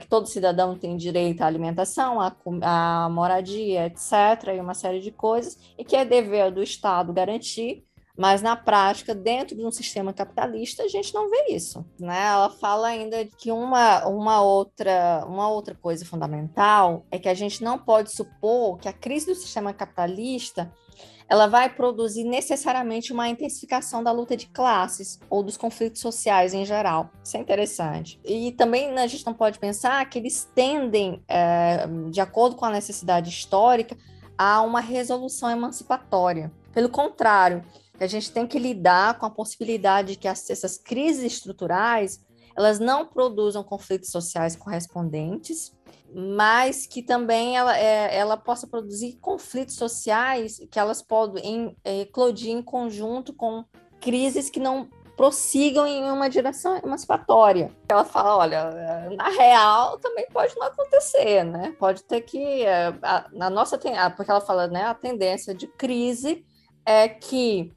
que 0.00 0.06
todo 0.06 0.26
cidadão 0.26 0.76
tem 0.76 0.96
direito 0.96 1.42
à 1.42 1.46
alimentação, 1.46 2.20
à, 2.20 2.34
à 2.62 3.08
moradia, 3.08 3.86
etc., 3.86 4.54
e 4.54 4.60
uma 4.60 4.74
série 4.74 5.00
de 5.00 5.10
coisas, 5.10 5.58
e 5.78 5.84
que 5.84 5.96
é 5.96 6.04
dever 6.04 6.50
do 6.50 6.62
Estado 6.62 7.12
garantir, 7.12 7.85
mas 8.16 8.40
na 8.40 8.56
prática, 8.56 9.14
dentro 9.14 9.54
de 9.54 9.64
um 9.64 9.70
sistema 9.70 10.12
capitalista, 10.12 10.82
a 10.82 10.88
gente 10.88 11.12
não 11.12 11.28
vê 11.28 11.48
isso. 11.50 11.84
Né? 12.00 12.26
Ela 12.26 12.48
fala 12.48 12.88
ainda 12.88 13.24
que 13.24 13.52
uma, 13.52 14.06
uma, 14.06 14.40
outra, 14.40 15.24
uma 15.26 15.48
outra 15.48 15.74
coisa 15.74 16.04
fundamental 16.04 17.04
é 17.10 17.18
que 17.18 17.28
a 17.28 17.34
gente 17.34 17.62
não 17.62 17.78
pode 17.78 18.10
supor 18.12 18.78
que 18.78 18.88
a 18.88 18.92
crise 18.92 19.26
do 19.26 19.34
sistema 19.34 19.72
capitalista 19.74 20.72
ela 21.28 21.48
vai 21.48 21.68
produzir 21.68 22.24
necessariamente 22.24 23.12
uma 23.12 23.28
intensificação 23.28 24.02
da 24.02 24.12
luta 24.12 24.36
de 24.36 24.46
classes 24.46 25.18
ou 25.28 25.42
dos 25.42 25.56
conflitos 25.56 26.00
sociais 26.00 26.54
em 26.54 26.64
geral. 26.64 27.10
Isso 27.22 27.36
é 27.36 27.40
interessante. 27.40 28.20
E 28.24 28.52
também 28.52 28.92
né, 28.92 29.02
a 29.02 29.06
gente 29.06 29.26
não 29.26 29.34
pode 29.34 29.58
pensar 29.58 30.08
que 30.08 30.18
eles 30.18 30.48
tendem, 30.54 31.22
é, 31.28 31.86
de 32.10 32.20
acordo 32.20 32.54
com 32.54 32.64
a 32.64 32.70
necessidade 32.70 33.28
histórica, 33.28 33.96
a 34.38 34.62
uma 34.62 34.80
resolução 34.80 35.50
emancipatória. 35.50 36.52
Pelo 36.72 36.90
contrário, 36.90 37.64
a 38.04 38.06
gente 38.06 38.30
tem 38.30 38.46
que 38.46 38.58
lidar 38.58 39.18
com 39.18 39.26
a 39.26 39.30
possibilidade 39.30 40.12
de 40.12 40.18
que 40.18 40.28
essas 40.28 40.78
crises 40.78 41.32
estruturais 41.34 42.24
elas 42.56 42.78
não 42.78 43.06
produzam 43.06 43.62
conflitos 43.62 44.10
sociais 44.10 44.56
correspondentes 44.56 45.76
mas 46.14 46.86
que 46.86 47.02
também 47.02 47.56
ela, 47.56 47.76
é, 47.78 48.16
ela 48.16 48.36
possa 48.36 48.66
produzir 48.66 49.18
conflitos 49.20 49.74
sociais 49.74 50.58
que 50.70 50.78
elas 50.78 51.02
podem 51.02 51.76
é, 51.84 52.00
eclodir 52.00 52.50
em 52.50 52.62
conjunto 52.62 53.34
com 53.34 53.64
crises 54.00 54.48
que 54.48 54.60
não 54.60 54.88
prossigam 55.16 55.86
em 55.86 56.04
uma 56.10 56.28
direção 56.28 56.76
emancipatória. 56.76 57.70
Ela 57.88 58.04
fala, 58.04 58.36
olha, 58.36 59.10
na 59.16 59.28
real 59.30 59.98
também 59.98 60.26
pode 60.30 60.54
não 60.56 60.66
acontecer, 60.66 61.42
né? 61.42 61.74
Pode 61.78 62.04
ter 62.04 62.20
que 62.20 62.62
é, 62.62 62.94
a, 63.02 63.26
a 63.40 63.50
nossa 63.50 63.78
porque 63.78 64.30
ela 64.30 64.40
fala, 64.40 64.68
né, 64.68 64.84
a 64.84 64.94
tendência 64.94 65.54
de 65.54 65.66
crise 65.66 66.44
é 66.84 67.08
que 67.08 67.75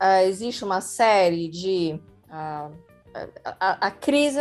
uh, 0.00 0.26
existe 0.26 0.64
uma 0.64 0.80
série 0.80 1.48
de 1.48 2.00
uh, 2.28 2.72
a, 3.44 3.86
a, 3.88 3.90
crise, 3.90 4.38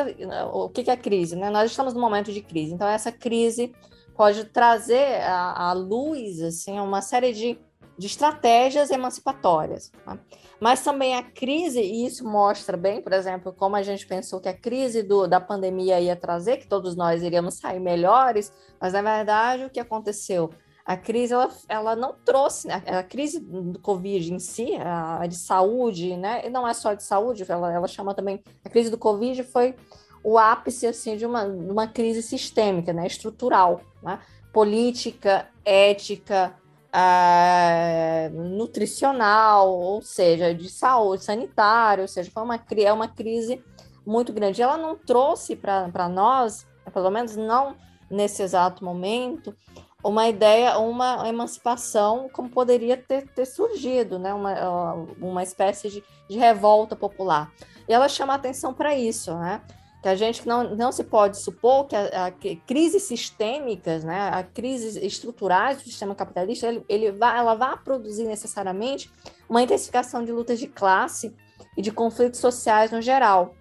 o 0.53 0.69
que, 0.69 0.89
é 0.89 0.93
a 0.93 0.97
crise? 0.97 1.35
Né? 1.35 1.49
Nós 1.49 1.71
estamos 1.71 1.93
num 1.93 2.01
momento 2.01 2.31
de 2.31 2.41
crise, 2.41 2.73
então 2.73 2.87
essa 2.87 3.11
crise 3.11 3.73
pode 4.15 4.45
trazer 4.45 5.21
à, 5.23 5.71
luz 5.73 6.41
assim, 6.41 6.79
uma 6.79 7.01
série 7.01 7.33
de, 7.33 7.57
de 7.97 8.07
estratégias 8.07 8.91
emancipatórias. 8.91 9.91
Tá? 10.05 10.19
Mas 10.59 10.83
também 10.83 11.15
a 11.15 11.23
crise, 11.23 11.81
e 11.81 12.05
isso 12.05 12.27
mostra 12.27 12.75
bem, 12.75 13.01
por 13.01 13.13
exemplo, 13.13 13.53
como 13.53 13.77
a 13.77 13.81
gente 13.81 14.05
pensou 14.05 14.41
que 14.41 14.49
a 14.49 14.53
crise 14.53 15.01
do, 15.01 15.25
da 15.25 15.39
pandemia 15.39 15.99
ia 16.01 16.15
trazer, 16.15 16.57
que 16.57 16.67
todos 16.67 16.95
nós 16.95 17.23
iríamos 17.23 17.55
sair 17.55 17.79
melhores, 17.79 18.51
mas 18.79 18.93
na 18.93 19.01
verdade 19.01 19.65
o 19.65 19.69
que 19.69 19.79
aconteceu? 19.79 20.49
A 20.89 20.97
crise 20.97 21.35
ela, 21.35 21.51
ela 21.67 21.95
não 21.95 22.15
trouxe 22.25 22.67
né? 22.67 22.81
a 22.87 23.03
crise 23.03 23.39
do 23.39 23.77
Covid 23.77 24.33
em 24.33 24.39
si, 24.39 24.73
a, 24.73 25.21
a, 25.21 25.27
de 25.27 25.35
saúde, 25.35 26.17
né? 26.17 26.47
E 26.47 26.49
não 26.49 26.67
é 26.67 26.73
só 26.73 26.95
de 26.95 27.03
saúde, 27.03 27.45
ela, 27.47 27.71
ela 27.71 27.87
chama 27.87 28.15
também 28.15 28.43
a 28.65 28.69
crise 28.71 28.89
do 28.89 28.97
Covid 28.97 29.43
foi 29.43 29.75
o 30.23 30.39
ápice 30.39 30.87
assim 30.87 31.15
de 31.15 31.27
uma, 31.27 31.43
uma 31.43 31.87
crise 31.87 32.23
sistêmica, 32.23 32.91
né? 32.91 33.05
Estrutural, 33.05 33.81
né? 34.01 34.19
política, 34.51 35.47
ética, 35.63 36.55
uh, 36.87 38.33
nutricional, 38.33 39.69
ou 39.71 40.01
seja, 40.01 40.55
de 40.55 40.71
saúde 40.71 41.23
sanitária, 41.23 42.01
ou 42.01 42.07
seja, 42.07 42.31
foi 42.31 42.41
uma, 42.41 42.59
é 42.77 42.91
uma 42.91 43.07
crise 43.07 43.63
muito 44.03 44.33
grande. 44.33 44.59
Ela 44.59 44.75
não 44.75 44.95
trouxe 44.95 45.55
para 45.55 46.09
nós, 46.09 46.65
pelo 46.91 47.11
menos 47.11 47.35
não 47.35 47.75
nesse 48.09 48.41
exato 48.41 48.83
momento, 48.83 49.55
uma 50.03 50.27
ideia, 50.27 50.77
uma 50.77 51.27
emancipação 51.27 52.29
como 52.31 52.49
poderia 52.49 52.95
ter, 52.95 53.27
ter 53.27 53.45
surgido, 53.45 54.17
né? 54.17 54.33
uma, 54.33 54.93
uma 55.19 55.43
espécie 55.43 55.89
de, 55.89 56.03
de 56.29 56.37
revolta 56.37 56.95
popular. 56.95 57.51
E 57.87 57.93
ela 57.93 58.07
chama 58.07 58.33
atenção 58.33 58.73
para 58.73 58.95
isso, 58.95 59.33
né? 59.35 59.61
que 60.01 60.07
a 60.07 60.15
gente 60.15 60.47
não, 60.47 60.75
não 60.75 60.91
se 60.91 61.03
pode 61.03 61.37
supor 61.37 61.85
que 61.85 61.95
a, 61.95 62.27
a 62.27 62.31
que 62.31 62.55
crises 62.55 63.03
sistêmicas, 63.03 64.03
né, 64.03 64.29
a 64.29 64.43
crises 64.43 64.95
estruturais 64.95 65.77
do 65.77 65.83
sistema 65.83 66.15
capitalista, 66.15 66.67
ele, 66.67 66.85
ele 66.87 67.11
vai, 67.11 67.37
ela 67.37 67.53
vai 67.53 67.77
produzir 67.77 68.23
necessariamente 68.23 69.11
uma 69.49 69.61
intensificação 69.61 70.23
de 70.23 70.31
lutas 70.31 70.57
de 70.57 70.67
classe 70.67 71.35
e 71.75 71.81
de 71.81 71.91
conflitos 71.91 72.39
sociais 72.39 72.91
no 72.91 73.01
geral 73.01 73.55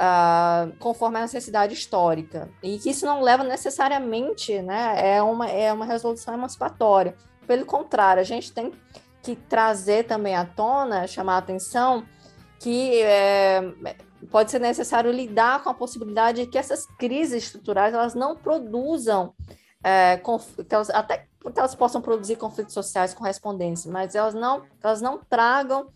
uh, 0.00 0.72
conforme 0.78 1.18
a 1.18 1.22
necessidade 1.22 1.74
histórica. 1.74 2.50
E 2.62 2.78
que 2.78 2.90
isso 2.90 3.04
não 3.04 3.20
leva 3.20 3.44
necessariamente, 3.44 4.60
né, 4.62 5.14
é 5.16 5.22
uma, 5.22 5.48
é 5.48 5.72
uma 5.72 5.84
resolução 5.84 6.32
emancipatória. 6.32 7.14
Pelo 7.46 7.66
contrário, 7.66 8.20
a 8.20 8.24
gente 8.24 8.52
tem 8.52 8.72
que 9.22 9.36
trazer 9.36 10.04
também 10.04 10.34
à 10.34 10.46
tona, 10.46 11.06
chamar 11.06 11.34
a 11.34 11.38
atenção 11.38 12.04
que 12.58 13.00
é, 13.02 13.62
pode 14.30 14.50
ser 14.50 14.58
necessário 14.58 15.10
lidar 15.10 15.62
com 15.62 15.70
a 15.70 15.74
possibilidade 15.74 16.44
de 16.44 16.50
que 16.50 16.58
essas 16.58 16.86
crises 16.98 17.44
estruturais 17.44 17.94
elas 17.94 18.14
não 18.14 18.36
produzam 18.36 19.34
é, 19.82 20.18
que 20.18 20.74
elas, 20.74 20.90
até 20.90 21.26
que 21.40 21.58
elas 21.58 21.74
possam 21.74 22.02
produzir 22.02 22.36
conflitos 22.36 22.74
sociais 22.74 23.14
correspondentes, 23.14 23.86
mas 23.86 24.14
elas 24.14 24.34
não, 24.34 24.62
elas 24.82 25.00
não 25.00 25.18
tragam 25.18 25.88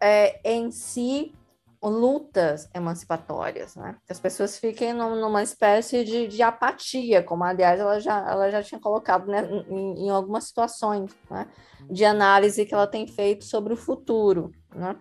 é, 0.00 0.40
em 0.50 0.70
si 0.70 1.34
lutas 1.82 2.68
emancipatórias, 2.74 3.76
né? 3.76 3.96
Que 4.06 4.12
as 4.12 4.18
pessoas 4.18 4.58
fiquem 4.58 4.92
numa 4.92 5.42
espécie 5.42 6.04
de, 6.04 6.26
de, 6.26 6.42
apatia, 6.42 7.22
como 7.22 7.44
aliás 7.44 7.78
ela 7.78 8.00
já, 8.00 8.18
ela 8.28 8.50
já 8.50 8.62
tinha 8.62 8.80
colocado 8.80 9.26
né, 9.26 9.48
em, 9.68 10.06
em, 10.06 10.10
algumas 10.10 10.44
situações 10.44 11.14
né, 11.30 11.46
de 11.88 12.04
análise 12.04 12.66
que 12.66 12.74
ela 12.74 12.86
tem 12.86 13.06
feito 13.06 13.44
sobre 13.44 13.72
o 13.72 13.76
futuro, 13.76 14.50
né? 14.74 14.96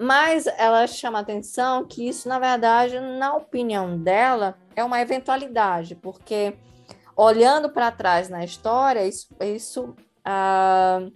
Mas 0.00 0.46
ela 0.46 0.86
chama 0.86 1.18
atenção 1.18 1.84
que 1.84 2.08
isso, 2.08 2.28
na 2.28 2.38
verdade, 2.38 3.00
na 3.00 3.34
opinião 3.34 3.98
dela, 3.98 4.56
é 4.76 4.84
uma 4.84 5.00
eventualidade, 5.00 5.96
porque 5.96 6.56
olhando 7.16 7.68
para 7.68 7.90
trás 7.90 8.28
na 8.28 8.44
história, 8.44 9.04
isso, 9.04 9.28
isso, 9.40 9.96
uh, 10.24 11.12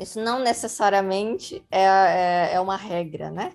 isso 0.00 0.20
não 0.20 0.38
necessariamente 0.38 1.64
é, 1.68 1.82
é, 1.82 2.50
é, 2.52 2.60
uma 2.60 2.76
regra, 2.76 3.28
né? 3.28 3.52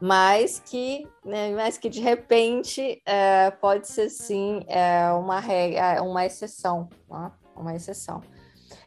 Mas 0.00 0.58
que, 0.58 1.08
né, 1.24 1.54
mas 1.54 1.78
que 1.78 1.88
de 1.88 2.00
repente 2.00 3.00
é, 3.06 3.50
pode 3.50 3.88
ser 3.88 4.10
sim 4.10 4.62
é, 4.66 5.10
uma 5.12 5.40
regra, 5.40 5.94
é, 5.94 6.00
uma 6.00 6.26
exceção, 6.26 6.88
né? 7.08 7.32
uma 7.56 7.74
exceção. 7.74 8.20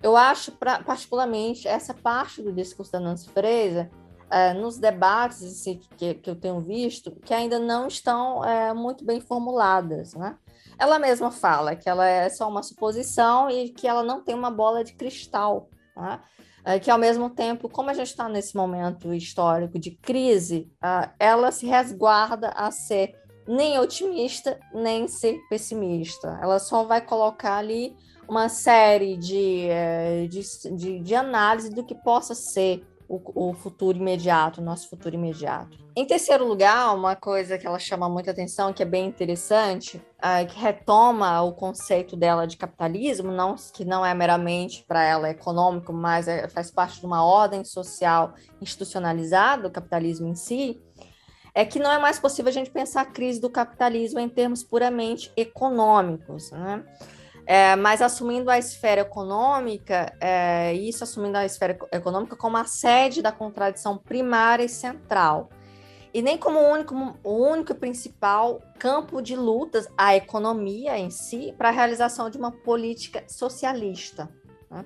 Eu 0.01 0.15
acho, 0.15 0.51
pra, 0.51 0.83
particularmente, 0.83 1.67
essa 1.67 1.93
parte 1.93 2.41
do 2.41 2.53
discurso 2.53 2.91
da 2.91 2.99
Nancy 2.99 3.29
Fraser, 3.29 3.89
é, 4.29 4.53
nos 4.53 4.77
debates 4.77 5.43
assim, 5.43 5.81
que, 5.97 6.13
que, 6.13 6.29
eu 6.29 6.35
tenho 6.35 6.61
visto, 6.61 7.11
que 7.11 7.33
ainda 7.33 7.57
não 7.57 7.87
estão 7.87 8.43
é, 8.45 8.73
muito 8.73 9.03
bem 9.03 9.19
formuladas. 9.19 10.13
Né? 10.13 10.37
Ela 10.77 10.99
mesma 10.99 11.31
fala 11.31 11.75
que 11.75 11.89
ela 11.89 12.07
é 12.07 12.29
só 12.29 12.47
uma 12.47 12.63
suposição 12.63 13.49
e 13.49 13.69
que 13.69 13.87
ela 13.87 14.03
não 14.03 14.21
tem 14.21 14.35
uma 14.35 14.51
bola 14.51 14.83
de 14.83 14.93
cristal. 14.93 15.69
Né? 15.95 16.19
É, 16.69 16.77
que, 16.77 16.91
ao 16.91 16.99
mesmo 16.99 17.31
tempo, 17.31 17.67
como 17.67 17.89
a 17.89 17.95
gente 17.95 18.09
está 18.09 18.29
nesse 18.29 18.55
momento 18.55 19.11
histórico 19.11 19.79
de 19.79 19.89
crise, 19.89 20.71
é, 20.83 21.09
ela 21.17 21.51
se 21.51 21.65
resguarda 21.65 22.49
a 22.49 22.69
ser 22.69 23.15
nem 23.47 23.79
otimista, 23.79 24.59
nem 24.71 25.07
ser 25.07 25.39
pessimista. 25.49 26.37
Ela 26.39 26.59
só 26.59 26.83
vai 26.83 27.01
colocar 27.01 27.55
ali 27.55 27.95
uma 28.27 28.49
série 28.49 29.17
de, 29.17 29.67
é, 29.67 30.27
de, 30.27 30.41
de, 30.75 30.99
de 30.99 31.15
análise 31.15 31.71
do 31.71 31.83
que 31.83 31.95
possa 31.95 32.35
ser 32.35 32.85
o, 33.09 33.49
o, 33.49 33.53
futuro 33.53 33.97
imediato, 33.97 34.61
o 34.61 34.63
nosso 34.63 34.87
futuro 34.87 35.15
imediato. 35.15 35.79
Em 35.95 36.05
terceiro 36.05 36.47
lugar, 36.47 36.95
uma 36.95 37.15
coisa 37.15 37.57
que 37.57 37.65
ela 37.65 37.79
chama 37.79 38.07
muita 38.07 38.29
atenção, 38.29 38.71
que 38.71 38.83
é 38.83 38.85
bem 38.85 39.07
interessante, 39.07 39.99
é, 40.21 40.45
que 40.45 40.59
retoma 40.59 41.41
o 41.41 41.53
conceito 41.53 42.15
dela 42.15 42.45
de 42.45 42.55
capitalismo, 42.55 43.31
não, 43.31 43.55
que 43.73 43.83
não 43.83 44.05
é 44.05 44.13
meramente 44.13 44.85
para 44.87 45.03
ela 45.03 45.27
econômico, 45.27 45.91
mas 45.91 46.27
é, 46.27 46.47
faz 46.47 46.69
parte 46.69 46.99
de 46.99 47.05
uma 47.07 47.25
ordem 47.25 47.65
social 47.65 48.35
institucionalizada, 48.61 49.67
o 49.67 49.71
capitalismo 49.71 50.27
em 50.27 50.35
si, 50.35 50.79
é 51.55 51.65
que 51.65 51.79
não 51.79 51.91
é 51.91 51.97
mais 51.97 52.19
possível 52.19 52.49
a 52.49 52.53
gente 52.53 52.69
pensar 52.69 53.01
a 53.01 53.05
crise 53.05 53.41
do 53.41 53.49
capitalismo 53.49 54.19
em 54.19 54.29
termos 54.29 54.63
puramente 54.63 55.31
econômicos, 55.35 56.51
né? 56.51 56.85
É, 57.51 57.75
mas 57.75 57.99
assumindo 57.99 58.51
a 58.51 58.59
esfera 58.59 59.01
econômica, 59.01 60.15
é, 60.21 60.71
isso 60.75 61.03
assumindo 61.03 61.35
a 61.35 61.43
esfera 61.43 61.75
econômica 61.91 62.35
como 62.35 62.55
a 62.57 62.65
sede 62.65 63.23
da 63.23 63.31
contradição 63.31 63.97
primária 63.97 64.63
e 64.63 64.69
central, 64.69 65.49
e 66.13 66.21
nem 66.21 66.37
como 66.37 66.59
o 66.59 66.69
único, 66.71 66.93
o 67.23 67.33
único 67.33 67.73
principal 67.73 68.61
campo 68.77 69.19
de 69.19 69.35
lutas 69.35 69.87
a 69.97 70.15
economia 70.15 70.95
em 70.99 71.09
si 71.09 71.51
para 71.57 71.69
a 71.69 71.71
realização 71.71 72.29
de 72.29 72.37
uma 72.37 72.51
política 72.51 73.23
socialista. 73.27 74.29
Né? 74.69 74.85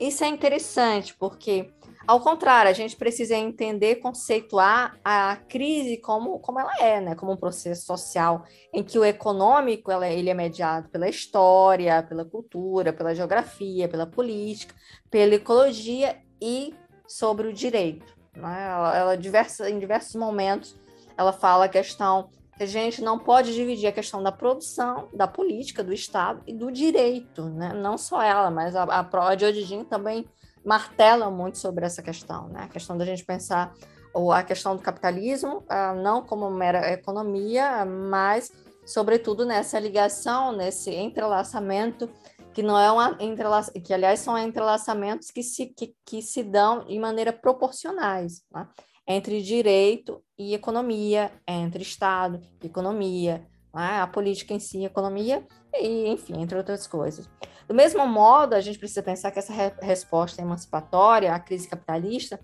Isso 0.00 0.24
é 0.24 0.28
interessante 0.28 1.14
porque 1.18 1.70
ao 2.10 2.18
contrário, 2.18 2.68
a 2.68 2.74
gente 2.74 2.96
precisa 2.96 3.36
entender, 3.36 4.00
conceituar 4.00 4.98
a 5.04 5.36
crise 5.36 5.96
como, 5.96 6.40
como 6.40 6.58
ela 6.58 6.72
é, 6.80 7.00
né? 7.00 7.14
como 7.14 7.30
um 7.30 7.36
processo 7.36 7.86
social 7.86 8.42
em 8.74 8.82
que 8.82 8.98
o 8.98 9.04
econômico 9.04 9.92
ela, 9.92 10.08
ele 10.08 10.28
é 10.28 10.34
mediado 10.34 10.88
pela 10.88 11.08
história, 11.08 12.02
pela 12.02 12.24
cultura, 12.24 12.92
pela 12.92 13.14
geografia, 13.14 13.88
pela 13.88 14.08
política, 14.08 14.74
pela 15.08 15.36
ecologia 15.36 16.20
e 16.42 16.74
sobre 17.06 17.46
o 17.46 17.52
direito. 17.52 18.12
Né? 18.34 18.60
Ela, 18.60 18.96
ela 18.96 19.16
diversa, 19.16 19.70
em 19.70 19.78
diversos 19.78 20.16
momentos 20.16 20.74
ela 21.16 21.32
fala 21.32 21.66
a 21.66 21.68
questão 21.68 22.28
que 22.56 22.64
a 22.64 22.66
gente 22.66 23.00
não 23.00 23.20
pode 23.20 23.54
dividir 23.54 23.86
a 23.86 23.92
questão 23.92 24.20
da 24.20 24.32
produção, 24.32 25.08
da 25.14 25.28
política, 25.28 25.84
do 25.84 25.92
Estado 25.92 26.42
e 26.44 26.52
do 26.52 26.72
direito, 26.72 27.44
né? 27.50 27.72
não 27.72 27.96
só 27.96 28.20
ela, 28.20 28.50
mas 28.50 28.74
a, 28.74 28.82
a 28.82 29.34
de 29.36 29.44
Odin 29.44 29.84
também 29.84 30.28
martela 30.64 31.30
muito 31.30 31.58
sobre 31.58 31.84
essa 31.84 32.02
questão, 32.02 32.48
né? 32.48 32.64
A 32.64 32.68
questão 32.68 32.96
da 32.96 33.04
gente 33.04 33.24
pensar 33.24 33.72
ou 34.12 34.32
a 34.32 34.42
questão 34.42 34.76
do 34.76 34.82
capitalismo, 34.82 35.58
uh, 35.58 35.94
não 36.02 36.22
como 36.22 36.50
mera 36.50 36.92
economia, 36.92 37.84
mas 37.84 38.50
sobretudo 38.84 39.46
nessa 39.46 39.78
ligação, 39.78 40.52
nesse 40.52 40.90
entrelaçamento 40.90 42.10
que 42.52 42.62
não 42.62 42.78
é 42.78 42.90
uma 42.90 43.16
entrelaça, 43.20 43.72
que 43.72 43.94
aliás 43.94 44.20
são 44.20 44.36
entrelaçamentos 44.36 45.30
que 45.30 45.42
se, 45.42 45.66
que, 45.66 45.94
que 46.04 46.20
se 46.20 46.42
dão 46.42 46.84
de 46.84 46.98
maneira 46.98 47.32
proporcionais, 47.32 48.42
né? 48.52 48.68
entre 49.06 49.42
direito 49.42 50.22
e 50.38 50.54
economia, 50.54 51.32
entre 51.46 51.82
Estado 51.82 52.40
e 52.62 52.66
economia, 52.66 53.46
né? 53.72 54.00
a 54.00 54.06
política 54.06 54.52
em 54.52 54.58
si, 54.58 54.84
economia, 54.84 55.46
e 55.74 56.08
enfim, 56.08 56.40
entre 56.40 56.58
outras 56.58 56.86
coisas. 56.86 57.28
Do 57.70 57.76
mesmo 57.76 58.04
modo, 58.04 58.54
a 58.54 58.60
gente 58.60 58.80
precisa 58.80 59.00
pensar 59.00 59.30
que 59.30 59.38
essa 59.38 59.52
re 59.52 59.72
resposta 59.80 60.42
emancipatória 60.42 61.32
à 61.32 61.38
crise 61.38 61.68
capitalista 61.68 62.40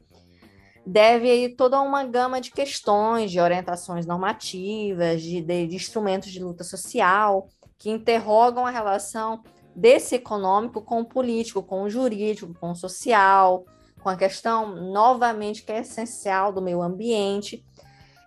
deve 0.87 1.27
ir 1.35 1.57
toda 1.57 1.81
uma 1.81 2.05
gama 2.05 2.41
de 2.41 2.53
questões, 2.53 3.33
de 3.33 3.41
orientações 3.41 4.07
normativas, 4.07 5.21
de, 5.21 5.41
de, 5.41 5.67
de 5.67 5.75
instrumentos 5.75 6.31
de 6.31 6.41
luta 6.41 6.63
social, 6.63 7.49
que 7.77 7.91
interrogam 7.91 8.65
a 8.65 8.71
relação 8.71 9.43
desse 9.75 10.15
econômico 10.15 10.81
com 10.81 11.01
o 11.01 11.05
político, 11.05 11.61
com 11.61 11.83
o 11.83 11.91
jurídico, 11.91 12.55
com 12.55 12.71
o 12.71 12.77
social, 12.77 13.65
com 14.01 14.09
a 14.09 14.15
questão, 14.15 14.77
novamente, 14.77 15.65
que 15.65 15.73
é 15.73 15.81
essencial 15.81 16.53
do 16.53 16.63
meio 16.63 16.81
ambiente. 16.81 17.67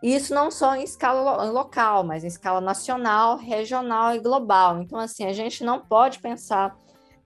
E 0.04 0.14
isso 0.14 0.34
não 0.34 0.52
só 0.52 0.76
em 0.76 0.84
escala 0.84 1.46
local, 1.46 2.04
mas 2.04 2.26
em 2.26 2.28
escala 2.28 2.60
nacional, 2.60 3.38
regional 3.38 4.14
e 4.14 4.20
global. 4.20 4.82
Então, 4.82 5.00
assim, 5.00 5.24
a 5.24 5.32
gente 5.32 5.64
não 5.64 5.80
pode 5.80 6.20
pensar 6.20 6.76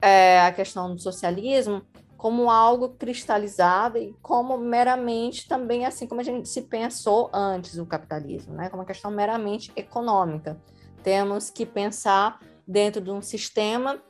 é, 0.04 0.42
a 0.42 0.52
questão 0.52 0.94
do 0.94 1.02
socialismo 1.02 1.82
como 2.18 2.50
algo 2.50 2.90
cristalizado 2.90 3.98
e 3.98 4.14
como 4.22 4.58
meramente 4.58 5.48
também 5.48 5.86
assim 5.86 6.06
como 6.06 6.20
a 6.20 6.24
gente 6.24 6.48
se 6.50 6.64
pensou 6.64 7.30
antes 7.34 7.76
do 7.76 7.86
capitalismo, 7.86 8.54
né? 8.54 8.70
Como 8.70 8.82
uma 8.82 8.88
questão 8.88 9.10
meramente 9.10 9.72
econômica. 9.78 10.58
Temos 11.02 11.50
que 11.50 11.66
pensar 11.66 12.40
dentro 12.68 13.02
de 13.02 13.12
um 13.12 13.22
sistema 13.22 14.02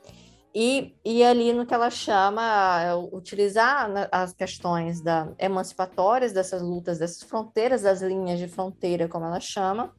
e, 0.54 0.96
e 1.06 1.24
ali 1.24 1.54
no 1.54 1.66
que 1.66 1.74
ela 1.74 1.90
chama, 1.92 2.82
é, 2.82 2.96
utilizar 2.96 3.88
né, 3.88 4.08
as 4.12 4.34
questões 4.34 5.00
da 5.02 5.32
emancipatórias 5.40 6.34
dessas 6.34 6.62
lutas, 6.62 7.00
dessas 7.00 7.22
fronteiras, 7.24 7.84
das 7.84 8.02
linhas 8.02 8.40
de 8.40 8.48
fronteira, 8.48 9.08
como 9.08 9.26
ela 9.26 9.40
chama, 9.40 9.94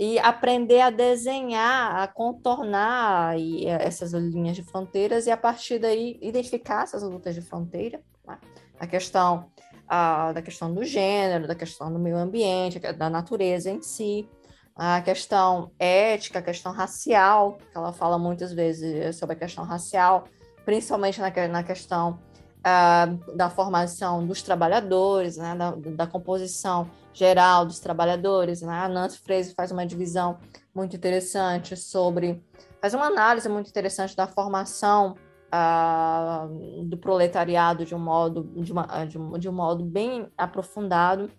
e 0.00 0.18
aprender 0.18 0.80
a 0.80 0.88
desenhar, 0.88 1.94
a 1.94 2.08
contornar 2.08 3.38
eh, 3.38 3.66
essas 3.82 4.12
linhas 4.12 4.56
de 4.56 4.62
fronteiras 4.62 5.26
e 5.26 5.30
a 5.30 5.36
partir 5.36 5.78
daí 5.78 6.18
identificar 6.22 6.84
essas 6.84 7.02
lutas 7.02 7.34
de 7.34 7.42
fronteira, 7.42 8.00
né? 8.26 8.38
a 8.78 8.86
questão 8.86 9.50
a, 9.86 10.32
da 10.32 10.40
questão 10.40 10.72
do 10.72 10.82
gênero, 10.86 11.46
da 11.46 11.54
questão 11.54 11.92
do 11.92 11.98
meio 11.98 12.16
ambiente, 12.16 12.78
da 12.78 13.10
natureza 13.10 13.70
em 13.70 13.82
si, 13.82 14.26
a 14.74 15.02
questão 15.02 15.70
ética, 15.78 16.38
a 16.38 16.42
questão 16.42 16.72
racial, 16.72 17.58
que 17.58 17.76
ela 17.76 17.92
fala 17.92 18.18
muitas 18.18 18.54
vezes 18.54 19.16
sobre 19.16 19.36
a 19.36 19.38
questão 19.38 19.64
racial, 19.64 20.24
principalmente 20.64 21.20
na, 21.20 21.30
na 21.46 21.62
questão 21.62 22.18
uh, 22.60 23.36
da 23.36 23.50
formação 23.50 24.26
dos 24.26 24.42
trabalhadores, 24.42 25.36
né, 25.36 25.54
da, 25.54 25.70
da, 25.72 26.06
composição 26.06 26.90
geral 27.12 27.64
dos 27.64 27.78
trabalhadores. 27.78 28.62
Né? 28.62 28.72
A 28.72 28.88
Nancy 28.88 29.18
Fraser 29.18 29.54
faz 29.54 29.70
uma 29.70 29.86
divisão 29.86 30.38
muito 30.74 30.94
interessante 30.96 31.76
sobre, 31.76 32.42
faz 32.80 32.94
uma 32.94 33.06
análise 33.06 33.48
muito 33.48 33.68
interessante 33.68 34.14
da 34.16 34.26
formação 34.26 35.14
uh, 35.52 36.84
do 36.84 36.96
proletariado 36.96 37.84
de 37.84 37.94
um 37.94 37.98
modo, 37.98 38.44
de, 38.62 38.72
uma, 38.72 39.04
de, 39.04 39.18
um, 39.18 39.38
de 39.38 39.48
um 39.48 39.52
modo 39.52 39.84
bem 39.84 40.28
aprofundado, 40.36 41.30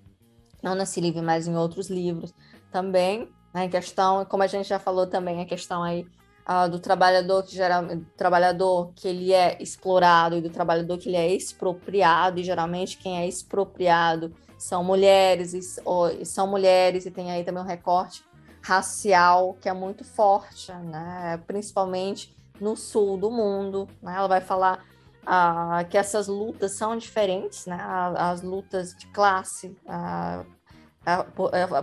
não 0.62 0.76
nesse 0.76 1.00
livro, 1.00 1.24
mas 1.24 1.48
em 1.48 1.56
outros 1.56 1.90
livros 1.90 2.34
também, 2.72 3.30
né, 3.54 3.66
em 3.66 3.70
questão, 3.70 4.24
como 4.26 4.44
a 4.44 4.48
gente 4.48 4.68
já 4.68 4.80
falou 4.80 5.08
também, 5.08 5.42
a 5.42 5.46
questão 5.46 5.84
aí 5.84 6.06
do 6.70 6.80
trabalhador 6.80 7.44
que 7.44 7.56
geralmente 7.56 8.06
trabalhador 8.18 8.92
que 8.96 9.08
ele 9.08 9.32
é 9.32 9.58
explorado 9.62 10.36
e 10.36 10.42
do 10.42 10.50
trabalhador 10.50 10.98
que 10.98 11.08
ele 11.08 11.18
é 11.18 11.34
expropriado 11.34 12.40
e 12.40 12.44
geralmente 12.44 12.98
quem 12.98 13.20
é 13.20 13.28
expropriado 13.28 14.34
são 14.58 14.84
mulheres 14.84 15.54
e, 15.54 15.82
ou, 15.84 16.26
são 16.26 16.48
mulheres 16.48 17.06
e 17.06 17.12
tem 17.12 17.32
aí 17.32 17.44
também 17.44 17.64
um 17.64 17.66
recorte 17.66 18.24
racial 18.62 19.58
que 19.60 19.68
é 19.68 19.74
muito 19.74 20.04
forte, 20.04 20.72
né? 20.72 21.42
Principalmente 21.48 22.36
no 22.60 22.78
sul 22.78 23.18
do 23.18 23.32
mundo, 23.32 23.88
né? 24.02 24.14
Ela 24.16 24.28
vai 24.28 24.42
falar 24.42 24.86
uh, 25.24 25.88
que 25.90 25.98
essas 25.98 26.28
lutas 26.28 26.74
são 26.74 26.96
diferentes, 26.96 27.66
né? 27.66 27.78
As 28.16 28.44
lutas 28.44 28.94
de 28.96 29.08
classe, 29.08 29.76
uh, 29.88 30.46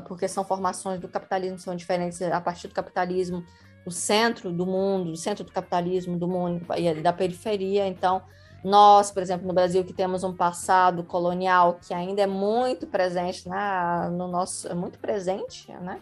porque 0.06 0.28
são 0.28 0.44
formações 0.44 1.00
do 1.00 1.08
capitalismo 1.08 1.58
são 1.58 1.74
diferentes 1.74 2.22
a 2.22 2.40
partir 2.40 2.68
do 2.68 2.74
capitalismo 2.74 3.44
o 3.88 3.90
centro 3.90 4.52
do 4.52 4.64
mundo, 4.64 5.12
o 5.12 5.16
centro 5.16 5.44
do 5.44 5.52
capitalismo 5.52 6.18
do 6.18 6.28
mundo 6.28 6.64
e 6.76 6.94
da 6.94 7.12
periferia. 7.12 7.86
Então, 7.86 8.22
nós, 8.64 9.10
por 9.10 9.22
exemplo, 9.22 9.46
no 9.46 9.52
Brasil, 9.52 9.84
que 9.84 9.92
temos 9.92 10.22
um 10.24 10.34
passado 10.34 11.02
colonial 11.02 11.78
que 11.80 11.92
ainda 11.92 12.22
é 12.22 12.26
muito 12.26 12.86
presente 12.86 13.48
né, 13.48 14.08
no 14.10 14.28
nosso, 14.28 14.68
é 14.68 14.74
muito 14.74 14.98
presente, 14.98 15.72
né? 15.72 16.00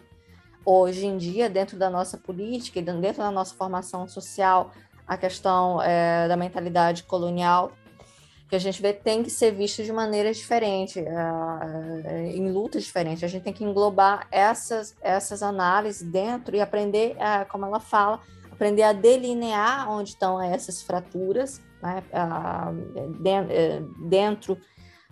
hoje 0.69 1.05
em 1.05 1.17
dia, 1.17 1.49
dentro 1.49 1.77
da 1.77 1.89
nossa 1.89 2.17
política 2.17 2.81
dentro 2.81 3.23
da 3.23 3.31
nossa 3.31 3.55
formação 3.55 4.05
social, 4.05 4.73
a 5.07 5.15
questão 5.15 5.81
é, 5.81 6.27
da 6.27 6.35
mentalidade 6.35 7.03
colonial, 7.03 7.71
que 8.49 8.55
a 8.55 8.59
gente 8.59 8.81
vê 8.81 8.93
tem 8.93 9.23
que 9.23 9.29
ser 9.29 9.51
visto 9.51 9.83
de 9.83 9.91
maneira 9.91 10.33
diferente, 10.33 10.99
é, 10.99 12.31
em 12.35 12.51
lutas 12.51 12.83
diferentes. 12.83 13.23
A 13.23 13.27
gente 13.27 13.43
tem 13.43 13.53
que 13.53 13.63
englobar 13.63 14.27
essas, 14.31 14.95
essas 15.01 15.43
análises 15.43 16.07
dentro 16.09 16.55
e 16.55 16.61
aprender, 16.61 17.15
como 17.49 17.65
ela 17.65 17.79
fala, 17.79 18.21
aprender 18.51 18.83
a 18.83 18.93
delinear 18.93 19.91
onde 19.91 20.09
estão 20.09 20.41
essas 20.41 20.81
fraturas 20.81 21.61
né, 21.81 22.03
dentro 24.09 24.57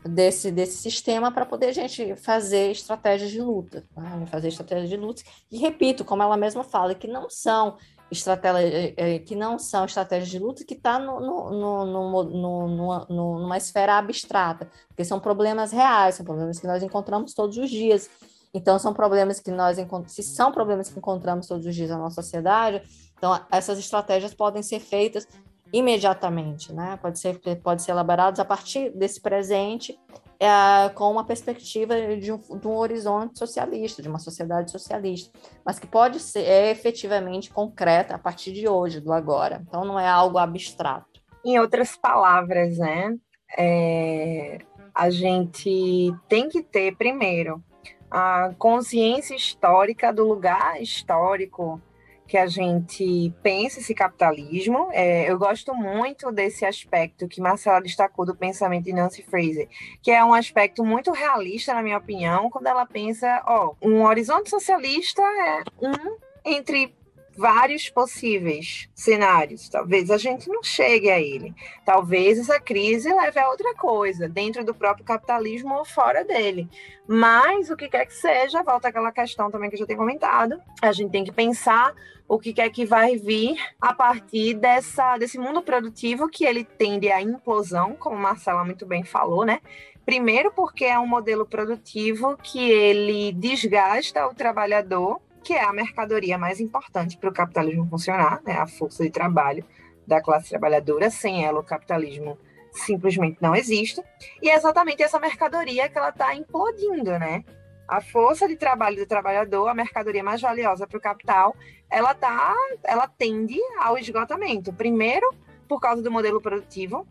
desse, 0.08 0.52
desse 0.52 0.78
sistema 0.78 1.32
para 1.32 1.46
poder 1.46 1.68
a 1.68 1.72
gente 1.72 2.16
fazer 2.18 2.72
estratégias 2.72 3.32
de 3.32 3.42
luta, 3.42 3.84
né? 3.96 4.26
fazer 4.28 4.50
estratégias 4.50 4.90
de 4.90 4.98
luta. 4.98 5.24
E 5.52 5.58
repito, 5.58 6.06
como 6.06 6.22
ela 6.22 6.38
mesma 6.38 6.64
fala, 6.64 6.94
que 6.94 7.08
não 7.08 7.30
são 7.30 7.78
estratégias 8.12 8.74
eh, 8.74 8.94
eh, 8.98 9.20
que 9.20 9.36
não 9.36 9.58
são 9.58 9.86
estratégias 9.86 10.30
de 10.30 10.40
luta 10.40 10.64
que 10.64 10.74
está 10.74 11.00
no, 11.00 11.20
no, 11.20 12.24
no, 12.26 13.06
numa 13.10 13.58
esfera 13.58 13.98
abstrata, 13.98 14.70
porque 14.88 15.04
são 15.04 15.20
problemas 15.20 15.72
reais, 15.72 16.16
são 16.16 16.26
problemas 16.26 16.60
que 16.60 16.68
nós 16.68 16.84
encontramos 16.84 17.34
todos 17.34 17.58
os 17.58 17.70
dias. 17.70 18.10
Então, 18.54 18.80
são 18.80 18.94
problemas 18.94 19.40
que 19.40 19.52
nós 19.52 19.78
se 20.08 20.24
são 20.24 20.52
problemas 20.52 20.90
que 20.90 20.98
encontramos 20.98 21.48
todos 21.48 21.66
os 21.66 21.76
dias 21.76 21.90
na 21.90 21.98
nossa 21.98 22.22
sociedade, 22.22 22.82
então 23.18 23.38
essas 23.52 23.78
estratégias 23.78 24.34
podem 24.34 24.64
ser 24.64 24.80
feitas 24.80 25.28
imediatamente, 25.74 26.72
né? 26.72 26.98
Pode 27.02 27.20
ser, 27.20 27.40
pode 27.62 27.82
ser 27.82 27.92
elaborados 27.92 28.40
a 28.40 28.46
partir 28.46 28.92
desse 28.92 29.20
presente 29.20 30.00
é, 30.40 30.90
com 30.90 31.12
uma 31.12 31.24
perspectiva 31.24 31.96
de 32.18 32.32
um, 32.32 32.38
de 32.38 32.68
um, 32.68 32.76
horizonte 32.76 33.38
socialista, 33.40 34.02
de 34.02 34.10
uma 34.10 34.20
sociedade 34.20 34.72
socialista, 34.72 35.38
mas 35.66 35.80
que 35.80 35.88
pode 35.88 36.20
ser 36.20 36.44
é, 36.44 36.72
efetivamente 36.72 37.50
concreta 37.50 38.16
a 38.16 38.20
partir 38.20 38.52
de 38.54 38.68
hoje, 38.68 39.00
do 39.00 39.14
agora. 39.14 39.64
Então, 39.68 39.86
não 39.86 40.00
é 40.00 40.08
algo 40.08 40.38
abstrato. 40.38 41.22
Em 41.44 41.60
outras 41.60 41.96
palavras, 41.96 42.78
né? 42.78 43.16
É, 43.58 44.60
a 44.94 45.10
gente 45.10 46.14
tem 46.28 46.50
que 46.50 46.64
ter, 46.64 46.96
primeiro, 46.96 47.64
a 48.10 48.54
consciência 48.58 49.36
histórica 49.36 50.12
do 50.12 50.26
lugar 50.26 50.82
histórico 50.82 51.82
que 52.28 52.38
a 52.38 52.48
gente 52.48 53.34
pense 53.44 53.80
esse 53.80 53.94
capitalismo. 53.94 54.90
É, 54.92 55.30
eu 55.30 55.38
gosto 55.38 55.74
muito 55.74 56.32
desse 56.32 56.66
aspecto 56.66 57.28
que 57.28 57.42
Marcela 57.42 57.82
destacou 57.82 58.26
do 58.26 58.36
pensamento 58.36 58.86
de 58.86 58.94
Nancy 58.94 59.24
Fraser, 59.24 59.68
que 60.02 60.12
é 60.12 60.24
um 60.24 60.34
aspecto 60.34 60.84
muito 60.84 61.12
realista, 61.12 61.74
na 61.74 61.84
minha 61.84 61.98
opinião, 61.98 62.50
quando 62.50 62.68
ela 62.68 62.86
pensa, 62.86 63.44
ó, 63.46 63.74
um 63.82 64.04
horizonte 64.04 64.50
socialista 64.50 65.22
é 65.22 65.64
um 65.82 66.18
entre 66.44 66.96
vários 67.36 67.90
possíveis 67.90 68.90
cenários. 68.96 69.70
Talvez 69.70 70.10
a 70.10 70.18
gente 70.18 70.48
não 70.50 70.64
chegue 70.64 71.10
a 71.10 71.20
ele. 71.20 71.54
Talvez 71.86 72.40
essa 72.40 72.60
crise 72.60 73.14
leve 73.14 73.40
a 73.40 73.50
outra 73.50 73.74
coisa, 73.76 74.28
dentro 74.28 74.64
do 74.64 74.74
próprio 74.74 75.06
capitalismo 75.06 75.74
ou 75.74 75.86
fora 75.86 76.24
dele. 76.24 76.70
Mas 77.08 77.70
o 77.70 77.76
que 77.76 77.90
quer 77.90 78.06
que 78.06 78.14
seja, 78.14 78.64
volta 78.64 78.88
aquela 78.88 79.12
questão 79.12 79.52
também 79.52 79.70
que 79.70 79.76
eu 79.76 79.80
já 79.80 79.86
tenho 79.86 80.00
comentado, 80.00 80.60
a 80.82 80.92
gente 80.92 81.12
tem 81.12 81.24
que 81.24 81.32
pensar 81.32 81.94
o 82.28 82.40
que 82.40 82.54
quer 82.54 82.70
que 82.70 82.86
vai 82.86 83.18
vir 83.18 83.56
a 83.80 83.94
partir 83.94 84.56
dessa, 84.56 85.18
desse 85.18 85.38
mundo 85.38 85.62
produtivo 85.62 86.28
que 86.28 86.44
ele 86.44 86.64
tende 86.64 87.12
à 87.12 87.22
implosão, 87.22 87.96
como 87.96 88.16
Marcela 88.16 88.64
muito 88.64 88.86
bem 88.86 89.04
falou, 89.04 89.46
né? 89.46 89.60
Primeiro 90.06 90.52
porque 90.52 90.86
é 90.86 91.00
um 91.00 91.08
modelo 91.08 91.46
produtivo 91.46 92.38
que 92.38 92.70
ele 92.70 93.32
desgasta 93.34 94.28
o 94.28 94.36
trabalhador 94.36 95.20
que 95.46 95.54
é 95.54 95.64
a 95.64 95.72
mercadoria 95.72 96.40
mais 96.40 96.60
importante 96.60 97.18
para 97.18 97.30
o 97.30 97.34
capitalismo 97.34 97.88
funcionar, 97.88 98.42
né? 98.44 98.54
a 98.54 98.66
força 98.66 99.04
de 99.04 99.12
trabalho 99.12 99.64
da 100.08 100.20
classe 100.20 100.50
trabalhadora. 100.50 101.12
Sem 101.12 101.46
ela, 101.46 101.60
o 101.60 101.64
capitalismo 101.64 102.36
simplesmente 102.72 103.38
não 103.40 103.56
existe. 103.56 104.02
E 104.42 104.50
é 104.50 104.56
exatamente 104.56 105.04
essa 105.04 105.20
mercadoria 105.20 105.88
que 105.88 105.96
ela 106.00 106.10
está 106.10 106.34
implodindo, 106.34 107.12
né? 107.20 107.46
A 107.88 108.02
força 108.02 108.48
de 108.48 108.56
trabalho 108.56 108.98
do 108.98 109.06
trabalhador, 109.06 109.68
a 109.68 109.76
mercadoria 109.76 110.24
mais 110.24 110.42
valiosa 110.42 110.88
para 110.88 110.98
o 110.98 111.02
capital, 111.02 111.56
ela 111.92 112.16
tá, 112.16 112.56
ela 112.84 113.08
tende 113.08 113.60
ao 113.80 114.00
esgotamento. 114.00 114.74
Primeiro, 114.74 115.32
por 115.68 115.80
causa 115.80 116.02
do 116.02 116.12
modelo 116.12 116.42
produtivo, 116.42 117.08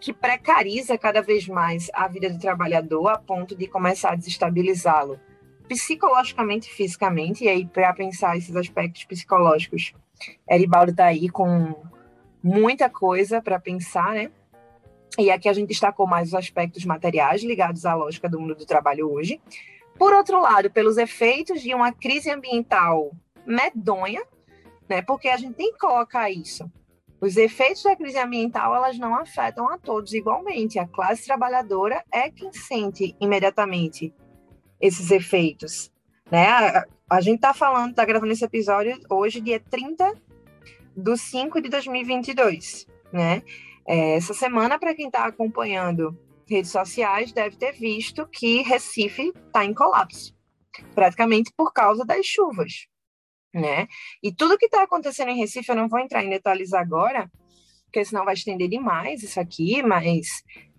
que 0.00 0.12
precariza 0.12 0.98
cada 0.98 1.22
vez 1.22 1.46
mais 1.46 1.88
a 1.94 2.08
vida 2.08 2.28
do 2.28 2.40
trabalhador 2.40 3.06
a 3.06 3.18
ponto 3.18 3.54
de 3.54 3.68
começar 3.68 4.10
a 4.10 4.16
desestabilizá-lo 4.16 5.20
psicologicamente 5.68 6.68
e 6.68 6.72
fisicamente, 6.72 7.44
e 7.44 7.48
aí 7.48 7.66
para 7.66 7.92
pensar 7.92 8.36
esses 8.36 8.54
aspectos 8.54 9.04
psicológicos, 9.04 9.92
Eribaldo 10.50 10.92
está 10.92 11.06
aí 11.06 11.28
com 11.28 11.74
muita 12.42 12.88
coisa 12.88 13.42
para 13.42 13.58
pensar, 13.58 14.14
né? 14.14 14.30
E 15.18 15.30
aqui 15.30 15.48
a 15.48 15.52
gente 15.52 15.68
destacou 15.68 16.06
mais 16.06 16.28
os 16.28 16.34
aspectos 16.34 16.84
materiais 16.84 17.42
ligados 17.42 17.86
à 17.86 17.94
lógica 17.94 18.28
do 18.28 18.38
mundo 18.38 18.54
do 18.54 18.66
trabalho 18.66 19.10
hoje. 19.10 19.40
Por 19.98 20.12
outro 20.12 20.40
lado, 20.40 20.70
pelos 20.70 20.98
efeitos 20.98 21.62
de 21.62 21.74
uma 21.74 21.90
crise 21.90 22.30
ambiental 22.30 23.12
medonha, 23.46 24.22
né? 24.88 25.02
Porque 25.02 25.28
a 25.28 25.36
gente 25.36 25.54
tem 25.54 25.72
que 25.72 25.78
colocar 25.78 26.30
isso. 26.30 26.70
Os 27.18 27.36
efeitos 27.36 27.82
da 27.82 27.96
crise 27.96 28.18
ambiental, 28.18 28.74
elas 28.74 28.98
não 28.98 29.16
afetam 29.16 29.70
a 29.70 29.78
todos 29.78 30.12
igualmente. 30.12 30.78
A 30.78 30.86
classe 30.86 31.24
trabalhadora 31.24 32.04
é 32.12 32.30
quem 32.30 32.52
sente 32.52 33.16
imediatamente 33.18 34.14
esses 34.80 35.10
efeitos. 35.10 35.90
Né? 36.30 36.48
A, 36.48 36.86
a 37.08 37.20
gente 37.20 37.36
está 37.36 37.54
falando, 37.54 37.90
está 37.90 38.04
gravando 38.04 38.32
esse 38.32 38.44
episódio 38.44 38.98
hoje, 39.10 39.40
dia 39.40 39.60
30 39.60 40.12
de 40.96 41.16
5 41.16 41.60
de 41.60 41.68
2022. 41.68 42.86
Né? 43.12 43.42
É, 43.86 44.16
essa 44.16 44.34
semana, 44.34 44.78
para 44.78 44.94
quem 44.94 45.06
está 45.06 45.24
acompanhando 45.24 46.18
redes 46.48 46.70
sociais, 46.70 47.32
deve 47.32 47.56
ter 47.56 47.72
visto 47.72 48.26
que 48.26 48.62
Recife 48.62 49.32
está 49.46 49.64
em 49.64 49.74
colapso, 49.74 50.34
praticamente 50.94 51.52
por 51.56 51.72
causa 51.72 52.04
das 52.04 52.24
chuvas. 52.24 52.86
Né? 53.54 53.86
E 54.22 54.32
tudo 54.32 54.58
que 54.58 54.66
está 54.66 54.82
acontecendo 54.82 55.30
em 55.30 55.38
Recife, 55.38 55.70
eu 55.70 55.76
não 55.76 55.88
vou 55.88 55.98
entrar 55.98 56.24
em 56.24 56.30
detalhes 56.30 56.72
agora, 56.72 57.30
porque 57.84 58.04
senão 58.04 58.24
vai 58.24 58.34
estender 58.34 58.68
demais 58.68 59.22
isso 59.22 59.40
aqui, 59.40 59.82
mas 59.82 60.26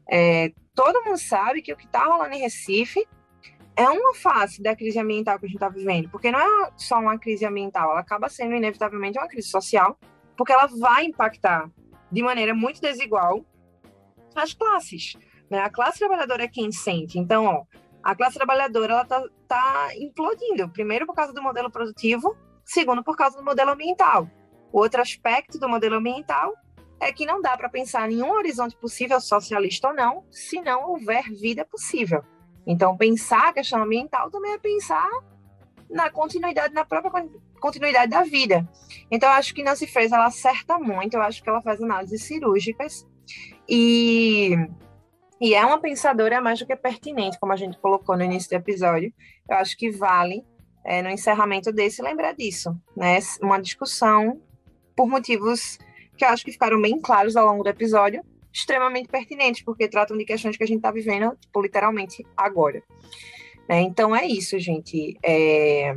é, 0.10 0.52
todo 0.76 1.04
mundo 1.04 1.18
sabe 1.18 1.62
que 1.62 1.74
o 1.74 1.78
que 1.78 1.86
está 1.86 2.06
rolando 2.06 2.36
em 2.36 2.40
Recife 2.40 3.08
é 3.78 3.88
uma 3.88 4.16
face 4.16 4.62
da 4.62 4.76
crise 4.76 5.00
ambiental 5.00 5.38
que 5.38 5.46
a 5.46 5.48
gente 5.48 5.58
está 5.58 5.70
vivendo, 5.70 6.10
porque 6.10 6.32
não 6.32 6.40
é 6.40 6.72
só 6.76 7.00
uma 7.00 7.18
crise 7.20 7.46
ambiental, 7.46 7.92
ela 7.92 8.00
acaba 8.00 8.28
sendo 8.28 8.56
inevitavelmente 8.56 9.20
uma 9.20 9.28
crise 9.28 9.48
social, 9.48 10.00
porque 10.36 10.52
ela 10.52 10.66
vai 10.66 11.06
impactar 11.06 11.70
de 12.12 12.24
maneira 12.24 12.56
muito 12.56 12.82
desigual 12.82 13.46
as 14.36 14.54
classes. 14.54 15.14
Né? 15.50 15.60
A 15.60 15.70
classe 15.70 16.00
trabalhadora 16.00 16.44
é 16.44 16.48
quem 16.48 16.72
sente. 16.72 17.20
Então, 17.20 17.46
ó, 17.46 17.64
a 18.02 18.16
classe 18.16 18.36
trabalhadora 18.36 18.94
ela 18.94 19.04
está 19.04 19.24
tá 19.48 19.90
implodindo, 19.96 20.70
primeiro 20.70 21.06
por 21.06 21.14
causa 21.14 21.32
do 21.32 21.42
modelo 21.42 21.70
produtivo, 21.70 22.36
segundo 22.66 23.04
por 23.04 23.16
causa 23.16 23.38
do 23.38 23.44
modelo 23.44 23.72
ambiental. 23.72 24.28
O 24.72 24.80
outro 24.80 25.02
aspecto 25.02 25.60
do 25.60 25.70
modelo 25.70 25.98
ambiental 25.98 26.52
é 27.00 27.14
que 27.14 27.28
não 27.28 27.42
dá 27.42 27.56
para 27.56 27.70
pensar 27.70 28.08
nenhum 28.08 28.32
horizonte 28.32 28.76
possível, 28.76 29.22
socialista 29.22 29.90
ou 29.90 29.94
não, 29.94 30.26
se 30.32 30.60
não 30.62 30.90
houver 30.90 31.24
vida 31.30 31.64
possível. 31.64 32.24
Então, 32.68 32.98
pensar 32.98 33.48
a 33.48 33.54
questão 33.54 33.82
ambiental 33.82 34.30
também 34.30 34.52
é 34.52 34.58
pensar 34.58 35.10
na 35.90 36.10
continuidade, 36.10 36.74
na 36.74 36.84
própria 36.84 37.26
continuidade 37.62 38.12
da 38.12 38.24
vida. 38.24 38.68
Então, 39.10 39.30
eu 39.30 39.36
acho 39.36 39.54
que 39.54 39.64
Nancy 39.64 39.88
Fraser, 39.88 40.18
ela 40.18 40.28
acerta 40.28 40.78
muito, 40.78 41.16
eu 41.16 41.22
acho 41.22 41.42
que 41.42 41.50
ela 41.50 41.62
faz 41.62 41.82
análises 41.82 42.24
cirúrgicas 42.24 43.08
e, 43.70 44.52
e 45.40 45.54
é 45.54 45.66
uma 45.66 45.80
pensadora 45.80 46.42
mais 46.42 46.60
do 46.60 46.66
que 46.66 46.76
pertinente, 46.76 47.40
como 47.40 47.54
a 47.54 47.58
gente 47.58 47.80
colocou 47.80 48.18
no 48.18 48.24
início 48.24 48.50
do 48.50 48.56
episódio. 48.56 49.14
Eu 49.50 49.58
acho 49.58 49.78
que 49.78 49.90
vale, 49.90 50.46
é, 50.86 51.02
no 51.02 51.10
encerramento 51.10 51.72
desse, 51.72 52.02
lembrar 52.02 52.34
disso, 52.34 52.76
né? 52.96 53.18
Uma 53.42 53.62
discussão 53.62 54.42
por 54.94 55.08
motivos 55.08 55.80
que 56.18 56.26
eu 56.26 56.30
acho 56.30 56.44
que 56.44 56.52
ficaram 56.52 56.82
bem 56.82 57.00
claros 57.00 57.38
ao 57.38 57.46
longo 57.46 57.64
do 57.64 57.70
episódio, 57.70 58.24
extremamente 58.58 59.08
pertinentes, 59.08 59.62
porque 59.62 59.88
tratam 59.88 60.18
de 60.18 60.26
questões 60.26 60.58
que 60.58 60.64
a 60.64 60.68
gente 60.68 60.78
está 60.78 60.92
vivendo, 60.92 61.36
tipo, 61.40 61.62
literalmente 61.62 62.26
agora. 62.36 62.82
É, 63.70 63.82
então 63.82 64.16
é 64.16 64.26
isso, 64.26 64.58
gente. 64.58 65.18
É... 65.24 65.96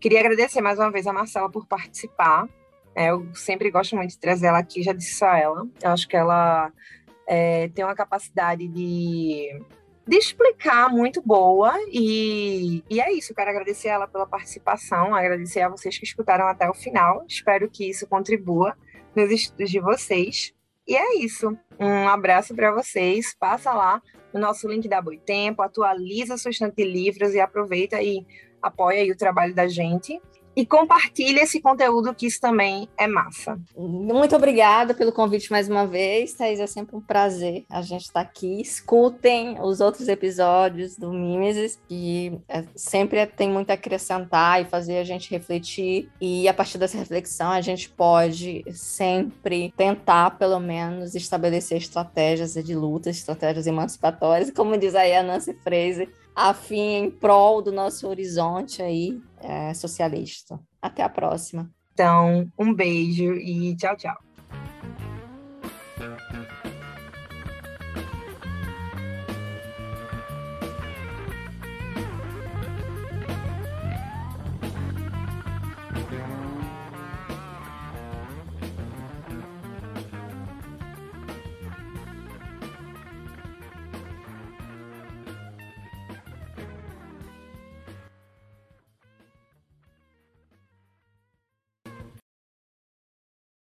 Queria 0.00 0.20
agradecer 0.20 0.60
mais 0.60 0.78
uma 0.78 0.90
vez 0.90 1.06
a 1.06 1.12
Marcela 1.12 1.50
por 1.50 1.66
participar. 1.66 2.48
É, 2.94 3.10
eu 3.10 3.26
sempre 3.34 3.70
gosto 3.70 3.96
muito 3.96 4.10
de 4.10 4.18
trazer 4.18 4.48
ela 4.48 4.58
aqui, 4.58 4.82
já 4.82 4.92
disse 4.92 5.14
só 5.14 5.28
ela. 5.28 5.66
Eu 5.82 5.90
acho 5.90 6.06
que 6.06 6.16
ela 6.16 6.70
é, 7.26 7.68
tem 7.68 7.84
uma 7.84 7.94
capacidade 7.94 8.68
de, 8.68 9.58
de 10.06 10.16
explicar 10.16 10.90
muito 10.90 11.22
boa. 11.22 11.72
E, 11.90 12.84
e 12.90 13.00
é 13.00 13.10
isso. 13.12 13.32
Eu 13.32 13.36
quero 13.36 13.50
agradecer 13.50 13.88
ela 13.88 14.06
pela 14.06 14.26
participação, 14.26 15.14
agradecer 15.14 15.62
a 15.62 15.70
vocês 15.70 15.96
que 15.96 16.04
escutaram 16.04 16.46
até 16.46 16.68
o 16.68 16.74
final. 16.74 17.24
Espero 17.26 17.70
que 17.70 17.88
isso 17.88 18.06
contribua 18.06 18.76
nos 19.16 19.30
estudos 19.30 19.70
de 19.70 19.80
vocês. 19.80 20.52
E 20.86 20.96
é 20.96 21.18
isso. 21.18 21.56
Um 21.78 22.08
abraço 22.08 22.54
para 22.54 22.72
vocês. 22.72 23.34
Passa 23.38 23.72
lá 23.72 24.02
no 24.32 24.40
nosso 24.40 24.68
link 24.68 24.88
da 24.88 25.00
Boitempo, 25.00 25.62
atualiza 25.62 26.36
sua 26.36 26.50
estante 26.50 26.76
de 26.76 26.84
livros 26.84 27.34
e 27.34 27.40
aproveita 27.40 27.96
aí 27.96 28.26
apoie 28.62 29.00
aí 29.00 29.10
o 29.10 29.16
trabalho 29.16 29.54
da 29.54 29.66
gente 29.66 30.20
e 30.54 30.66
compartilhe 30.66 31.40
esse 31.40 31.60
conteúdo, 31.60 32.14
que 32.14 32.26
isso 32.26 32.40
também 32.40 32.88
é 32.98 33.06
massa. 33.06 33.58
Muito 33.76 34.36
obrigada 34.36 34.94
pelo 34.94 35.12
convite 35.12 35.50
mais 35.50 35.68
uma 35.68 35.86
vez, 35.86 36.34
Thaís. 36.34 36.60
É 36.60 36.66
sempre 36.66 36.96
um 36.96 37.00
prazer 37.00 37.64
a 37.70 37.80
gente 37.82 38.02
estar 38.02 38.20
aqui. 38.20 38.60
Escutem 38.60 39.58
os 39.60 39.80
outros 39.80 40.08
episódios 40.08 40.96
do 40.96 41.12
Mimesis, 41.12 41.78
que 41.88 42.38
é, 42.48 42.64
sempre 42.74 43.24
tem 43.26 43.48
muito 43.48 43.70
a 43.70 43.74
acrescentar 43.74 44.60
e 44.60 44.66
fazer 44.66 44.98
a 44.98 45.04
gente 45.04 45.30
refletir. 45.30 46.10
E 46.20 46.46
a 46.48 46.54
partir 46.54 46.78
dessa 46.78 46.98
reflexão, 46.98 47.50
a 47.50 47.60
gente 47.60 47.88
pode 47.88 48.64
sempre 48.72 49.72
tentar, 49.76 50.32
pelo 50.38 50.60
menos, 50.60 51.14
estabelecer 51.14 51.78
estratégias 51.78 52.54
de 52.54 52.74
luta, 52.74 53.10
estratégias 53.10 53.66
emancipatórias, 53.66 54.50
como 54.50 54.76
diz 54.76 54.94
aí 54.94 55.14
a 55.14 55.22
Nancy 55.22 55.54
Fraser, 55.62 56.08
a 56.34 56.54
fim 56.54 56.96
em 56.96 57.10
prol 57.10 57.62
do 57.62 57.72
nosso 57.72 58.08
horizonte 58.08 58.82
aí 58.82 59.20
é, 59.40 59.72
socialista. 59.74 60.58
Até 60.80 61.02
a 61.02 61.08
próxima. 61.08 61.70
Então, 61.92 62.50
um 62.58 62.72
beijo 62.72 63.34
e 63.34 63.76
tchau, 63.76 63.96
tchau. 63.96 64.31